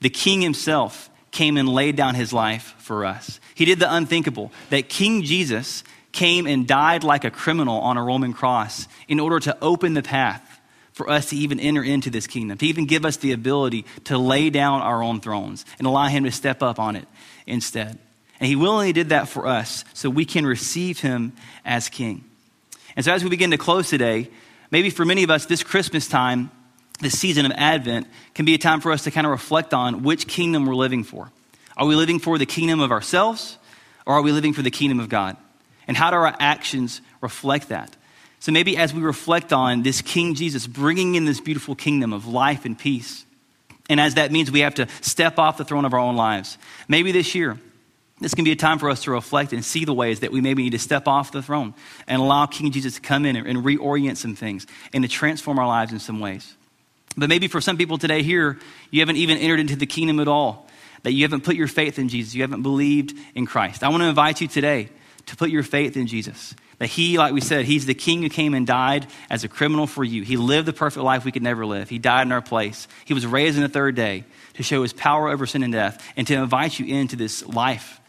the 0.00 0.10
king 0.10 0.40
himself 0.40 1.10
came 1.32 1.56
and 1.56 1.68
laid 1.68 1.96
down 1.96 2.14
his 2.14 2.32
life 2.32 2.74
for 2.78 3.04
us. 3.04 3.40
He 3.54 3.64
did 3.64 3.80
the 3.80 3.92
unthinkable, 3.92 4.52
that 4.70 4.88
King 4.88 5.22
Jesus 5.22 5.82
came 6.12 6.46
and 6.46 6.66
died 6.66 7.04
like 7.04 7.24
a 7.24 7.30
criminal 7.30 7.80
on 7.80 7.96
a 7.96 8.04
Roman 8.04 8.32
cross 8.32 8.86
in 9.08 9.18
order 9.18 9.40
to 9.40 9.56
open 9.60 9.94
the 9.94 10.02
path 10.02 10.60
for 10.92 11.08
us 11.08 11.30
to 11.30 11.36
even 11.36 11.58
enter 11.58 11.82
into 11.82 12.10
this 12.10 12.26
kingdom, 12.26 12.58
to 12.58 12.66
even 12.66 12.86
give 12.86 13.04
us 13.04 13.16
the 13.16 13.32
ability 13.32 13.86
to 14.04 14.18
lay 14.18 14.50
down 14.50 14.82
our 14.82 15.02
own 15.02 15.20
thrones 15.20 15.64
and 15.78 15.86
allow 15.86 16.06
Him 16.06 16.24
to 16.24 16.30
step 16.30 16.62
up 16.62 16.78
on 16.78 16.96
it 16.96 17.08
instead. 17.46 17.98
And 18.38 18.46
He 18.46 18.56
willingly 18.56 18.92
did 18.92 19.08
that 19.08 19.28
for 19.28 19.46
us 19.46 19.84
so 19.94 20.10
we 20.10 20.24
can 20.24 20.46
receive 20.46 21.00
Him 21.00 21.32
as 21.64 21.88
King. 21.88 22.24
And 22.94 23.04
so, 23.04 23.12
as 23.12 23.24
we 23.24 23.30
begin 23.30 23.52
to 23.52 23.58
close 23.58 23.88
today, 23.88 24.28
maybe 24.70 24.90
for 24.90 25.06
many 25.06 25.22
of 25.22 25.30
us, 25.30 25.46
this 25.46 25.62
Christmas 25.62 26.08
time, 26.08 26.50
this 27.00 27.18
season 27.18 27.46
of 27.46 27.52
Advent, 27.52 28.06
can 28.34 28.44
be 28.44 28.54
a 28.54 28.58
time 28.58 28.80
for 28.80 28.92
us 28.92 29.04
to 29.04 29.10
kind 29.10 29.26
of 29.26 29.30
reflect 29.30 29.72
on 29.72 30.02
which 30.02 30.28
kingdom 30.28 30.66
we're 30.66 30.74
living 30.74 31.04
for. 31.04 31.32
Are 31.76 31.86
we 31.86 31.94
living 31.94 32.18
for 32.18 32.36
the 32.36 32.44
kingdom 32.44 32.80
of 32.80 32.92
ourselves, 32.92 33.56
or 34.04 34.14
are 34.14 34.22
we 34.22 34.30
living 34.30 34.52
for 34.52 34.60
the 34.60 34.70
kingdom 34.70 35.00
of 35.00 35.08
God? 35.08 35.38
And 35.86 35.96
how 35.96 36.10
do 36.10 36.16
our 36.16 36.34
actions 36.38 37.00
reflect 37.20 37.68
that? 37.68 37.96
So 38.40 38.50
maybe 38.52 38.76
as 38.76 38.92
we 38.92 39.02
reflect 39.02 39.52
on 39.52 39.82
this 39.82 40.02
King 40.02 40.34
Jesus 40.34 40.66
bringing 40.66 41.14
in 41.14 41.24
this 41.24 41.40
beautiful 41.40 41.74
kingdom 41.74 42.12
of 42.12 42.26
life 42.26 42.64
and 42.64 42.78
peace, 42.78 43.24
and 43.90 44.00
as 44.00 44.14
that 44.14 44.32
means 44.32 44.50
we 44.50 44.60
have 44.60 44.74
to 44.76 44.88
step 45.00 45.38
off 45.38 45.58
the 45.58 45.64
throne 45.64 45.84
of 45.84 45.94
our 45.94 46.00
own 46.00 46.16
lives, 46.16 46.58
maybe 46.88 47.12
this 47.12 47.34
year 47.34 47.58
This 48.22 48.34
can 48.34 48.44
be 48.44 48.52
a 48.52 48.56
time 48.56 48.78
for 48.78 48.88
us 48.88 49.02
to 49.02 49.10
reflect 49.10 49.52
and 49.52 49.64
see 49.64 49.84
the 49.84 49.92
ways 49.92 50.20
that 50.20 50.30
we 50.30 50.40
maybe 50.40 50.62
need 50.62 50.70
to 50.70 50.78
step 50.78 51.08
off 51.08 51.32
the 51.32 51.42
throne 51.42 51.74
and 52.06 52.22
allow 52.22 52.46
King 52.46 52.70
Jesus 52.70 52.94
to 52.94 53.00
come 53.00 53.26
in 53.26 53.34
and, 53.34 53.64
reorient 53.64 54.16
some 54.16 54.36
things 54.36 54.66
and 54.92 55.02
to 55.02 55.08
transform 55.08 55.58
our 55.58 55.66
lives 55.66 55.92
in 55.92 55.98
some 55.98 56.20
ways. 56.20 56.54
But 57.16 57.28
maybe 57.28 57.48
for 57.48 57.60
some 57.60 57.76
people 57.76 57.98
today 57.98 58.22
here, 58.22 58.58
you 58.92 59.00
haven't 59.00 59.16
even 59.16 59.38
entered 59.38 59.58
into 59.58 59.74
the 59.74 59.86
kingdom 59.86 60.20
at 60.20 60.28
all, 60.28 60.68
that 61.02 61.12
you 61.12 61.24
haven't 61.24 61.42
put 61.42 61.56
your 61.56 61.66
faith 61.66 61.98
in 61.98 62.08
Jesus, 62.08 62.32
you 62.32 62.42
haven't 62.42 62.62
believed 62.62 63.12
in 63.34 63.44
Christ. 63.44 63.82
I 63.82 63.88
want 63.88 64.02
to 64.02 64.08
invite 64.08 64.40
you 64.40 64.46
today 64.46 64.88
to 65.26 65.36
put 65.36 65.50
your 65.50 65.62
faith 65.62 65.96
in 65.96 66.06
Jesus. 66.06 66.54
That 66.78 66.88
he, 66.88 67.16
like 67.18 67.32
we 67.32 67.40
said, 67.40 67.64
he's 67.64 67.86
the 67.86 67.94
king 67.94 68.22
who 68.22 68.28
came 68.28 68.54
and 68.54 68.66
died 68.66 69.06
as 69.30 69.44
a 69.44 69.48
criminal 69.48 69.86
for 69.86 70.02
you. 70.02 70.22
He 70.22 70.36
lived 70.36 70.66
the 70.66 70.72
perfect 70.72 71.04
life 71.04 71.24
we 71.24 71.32
could 71.32 71.42
never 71.42 71.64
live. 71.64 71.88
He 71.88 71.98
died 71.98 72.26
in 72.26 72.32
our 72.32 72.42
place. 72.42 72.88
He 73.04 73.14
was 73.14 73.26
raised 73.26 73.56
in 73.56 73.62
the 73.62 73.68
third 73.68 73.94
day 73.94 74.24
to 74.54 74.62
show 74.62 74.82
his 74.82 74.92
power 74.92 75.28
over 75.28 75.46
sin 75.46 75.62
and 75.62 75.72
death 75.72 76.04
and 76.16 76.26
to 76.26 76.34
invite 76.34 76.78
you 76.78 76.86
into 76.86 77.16
this 77.16 77.46
life, 77.46 78.00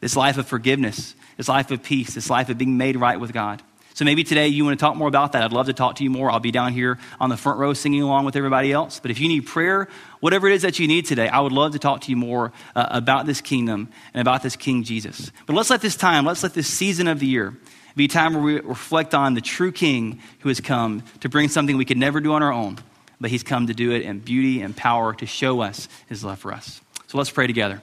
this 0.00 0.16
life 0.16 0.38
of 0.38 0.46
forgiveness, 0.46 1.14
this 1.36 1.48
life 1.48 1.70
of 1.70 1.82
peace, 1.82 2.14
this 2.14 2.30
life 2.30 2.48
of 2.48 2.58
being 2.58 2.76
made 2.76 2.96
right 2.96 3.20
with 3.20 3.32
God. 3.32 3.62
So 3.94 4.04
maybe 4.06 4.24
today 4.24 4.48
you 4.48 4.64
want 4.64 4.78
to 4.78 4.82
talk 4.82 4.96
more 4.96 5.08
about 5.08 5.32
that. 5.32 5.42
I'd 5.42 5.52
love 5.52 5.66
to 5.66 5.74
talk 5.74 5.96
to 5.96 6.04
you 6.04 6.08
more. 6.08 6.30
I'll 6.30 6.40
be 6.40 6.50
down 6.50 6.72
here 6.72 6.98
on 7.20 7.28
the 7.28 7.36
front 7.36 7.58
row 7.58 7.74
singing 7.74 8.00
along 8.00 8.24
with 8.24 8.36
everybody 8.36 8.72
else. 8.72 9.00
But 9.00 9.10
if 9.10 9.20
you 9.20 9.28
need 9.28 9.42
prayer, 9.46 9.88
whatever 10.20 10.48
it 10.48 10.54
is 10.54 10.62
that 10.62 10.78
you 10.78 10.88
need 10.88 11.04
today, 11.04 11.28
I 11.28 11.40
would 11.40 11.52
love 11.52 11.72
to 11.72 11.78
talk 11.78 12.02
to 12.02 12.10
you 12.10 12.16
more 12.16 12.52
uh, 12.74 12.86
about 12.90 13.26
this 13.26 13.40
kingdom 13.42 13.90
and 14.14 14.20
about 14.20 14.42
this 14.42 14.56
King 14.56 14.82
Jesus. 14.82 15.30
But 15.46 15.54
let's 15.54 15.68
let 15.68 15.82
this 15.82 15.96
time, 15.96 16.24
let's 16.24 16.42
let 16.42 16.54
this 16.54 16.68
season 16.68 17.06
of 17.06 17.20
the 17.20 17.26
year 17.26 17.54
be 17.94 18.06
a 18.06 18.08
time 18.08 18.32
where 18.32 18.42
we 18.42 18.60
reflect 18.60 19.14
on 19.14 19.34
the 19.34 19.42
true 19.42 19.72
King 19.72 20.20
who 20.40 20.48
has 20.48 20.60
come 20.60 21.02
to 21.20 21.28
bring 21.28 21.48
something 21.48 21.76
we 21.76 21.84
could 21.84 21.98
never 21.98 22.20
do 22.20 22.32
on 22.32 22.42
our 22.42 22.52
own, 22.52 22.78
but 23.20 23.30
he's 23.30 23.42
come 23.42 23.66
to 23.66 23.74
do 23.74 23.92
it 23.92 24.02
in 24.02 24.20
beauty 24.20 24.62
and 24.62 24.74
power 24.74 25.12
to 25.14 25.26
show 25.26 25.60
us 25.60 25.88
his 26.08 26.24
love 26.24 26.38
for 26.38 26.54
us. 26.54 26.80
So 27.08 27.18
let's 27.18 27.30
pray 27.30 27.46
together. 27.46 27.82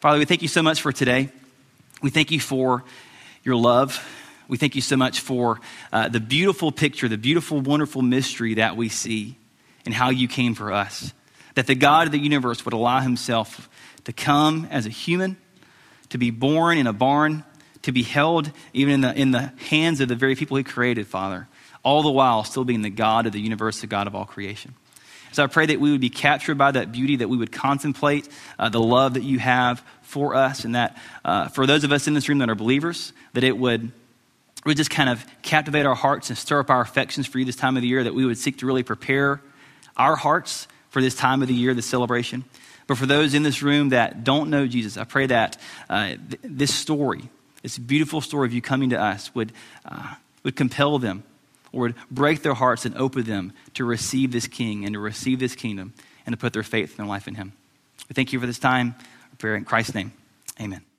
Father, 0.00 0.18
we 0.18 0.24
thank 0.24 0.40
you 0.40 0.48
so 0.48 0.62
much 0.62 0.80
for 0.80 0.92
today. 0.92 1.28
We 2.00 2.08
thank 2.08 2.30
you 2.30 2.40
for 2.40 2.82
your 3.44 3.56
love. 3.56 4.02
We 4.48 4.58
thank 4.58 4.74
you 4.74 4.80
so 4.80 4.96
much 4.96 5.20
for 5.20 5.60
uh, 5.92 6.08
the 6.08 6.20
beautiful 6.20 6.72
picture, 6.72 7.08
the 7.08 7.18
beautiful, 7.18 7.60
wonderful 7.60 8.02
mystery 8.02 8.54
that 8.54 8.76
we 8.76 8.88
see 8.88 9.36
and 9.84 9.94
how 9.94 10.10
you 10.10 10.28
came 10.28 10.54
for 10.54 10.72
us. 10.72 11.12
That 11.54 11.66
the 11.66 11.74
God 11.74 12.06
of 12.06 12.12
the 12.12 12.18
universe 12.18 12.64
would 12.64 12.74
allow 12.74 13.00
himself 13.00 13.68
to 14.04 14.12
come 14.12 14.66
as 14.70 14.86
a 14.86 14.90
human, 14.90 15.36
to 16.10 16.18
be 16.18 16.30
born 16.30 16.78
in 16.78 16.86
a 16.86 16.92
barn, 16.92 17.44
to 17.82 17.92
be 17.92 18.02
held 18.02 18.50
even 18.72 18.94
in 18.94 19.00
the, 19.00 19.14
in 19.14 19.30
the 19.30 19.52
hands 19.68 20.00
of 20.00 20.08
the 20.08 20.16
very 20.16 20.34
people 20.34 20.56
he 20.56 20.64
created, 20.64 21.06
Father, 21.06 21.48
all 21.82 22.02
the 22.02 22.10
while 22.10 22.44
still 22.44 22.64
being 22.64 22.82
the 22.82 22.90
God 22.90 23.26
of 23.26 23.32
the 23.32 23.40
universe, 23.40 23.80
the 23.80 23.86
God 23.86 24.06
of 24.06 24.14
all 24.14 24.24
creation. 24.24 24.74
So 25.32 25.42
I 25.42 25.46
pray 25.46 25.66
that 25.66 25.80
we 25.80 25.90
would 25.90 26.00
be 26.00 26.10
captured 26.10 26.58
by 26.58 26.72
that 26.72 26.92
beauty, 26.92 27.16
that 27.16 27.28
we 27.28 27.38
would 27.38 27.52
contemplate 27.52 28.28
uh, 28.58 28.68
the 28.68 28.80
love 28.80 29.14
that 29.14 29.22
you 29.22 29.38
have 29.38 29.82
for 30.02 30.34
us, 30.34 30.64
and 30.64 30.74
that 30.74 30.98
uh, 31.24 31.48
for 31.48 31.66
those 31.66 31.84
of 31.84 31.92
us 31.92 32.06
in 32.06 32.12
this 32.12 32.28
room 32.28 32.38
that 32.38 32.50
are 32.50 32.54
believers, 32.54 33.14
that 33.32 33.42
it 33.42 33.56
would 33.56 33.92
would 34.64 34.76
just 34.76 34.90
kind 34.90 35.08
of 35.08 35.24
captivate 35.42 35.86
our 35.86 35.94
hearts 35.94 36.28
and 36.28 36.38
stir 36.38 36.60
up 36.60 36.70
our 36.70 36.80
affections 36.80 37.26
for 37.26 37.38
you 37.38 37.44
this 37.44 37.56
time 37.56 37.76
of 37.76 37.82
the 37.82 37.88
year, 37.88 38.04
that 38.04 38.14
we 38.14 38.24
would 38.24 38.38
seek 38.38 38.58
to 38.58 38.66
really 38.66 38.82
prepare 38.82 39.40
our 39.96 40.16
hearts 40.16 40.68
for 40.90 41.02
this 41.02 41.14
time 41.14 41.42
of 41.42 41.48
the 41.48 41.54
year, 41.54 41.74
this 41.74 41.86
celebration. 41.86 42.44
But 42.86 42.98
for 42.98 43.06
those 43.06 43.34
in 43.34 43.42
this 43.42 43.62
room 43.62 43.90
that 43.90 44.24
don't 44.24 44.50
know 44.50 44.66
Jesus, 44.66 44.96
I 44.96 45.04
pray 45.04 45.26
that 45.26 45.56
uh, 45.88 46.08
th- 46.08 46.40
this 46.42 46.74
story, 46.74 47.28
this 47.62 47.78
beautiful 47.78 48.20
story 48.20 48.46
of 48.46 48.52
you 48.52 48.60
coming 48.60 48.90
to 48.90 49.00
us, 49.00 49.34
would, 49.34 49.52
uh, 49.84 50.14
would 50.42 50.56
compel 50.56 50.98
them 50.98 51.24
or 51.72 51.82
would 51.82 51.94
break 52.10 52.42
their 52.42 52.54
hearts 52.54 52.84
and 52.84 52.96
open 52.96 53.22
them 53.22 53.52
to 53.74 53.84
receive 53.84 54.32
this 54.32 54.46
king 54.46 54.84
and 54.84 54.94
to 54.94 55.00
receive 55.00 55.38
this 55.38 55.54
kingdom 55.54 55.94
and 56.26 56.32
to 56.32 56.36
put 56.36 56.52
their 56.52 56.62
faith 56.62 56.90
and 56.90 56.98
their 56.98 57.06
life 57.06 57.26
in 57.26 57.34
him. 57.34 57.52
We 58.08 58.14
thank 58.14 58.32
you 58.32 58.40
for 58.40 58.46
this 58.46 58.58
time. 58.58 58.94
I 58.98 59.36
pray 59.38 59.56
in 59.56 59.64
Christ's 59.64 59.94
name. 59.94 60.12
Amen. 60.60 60.91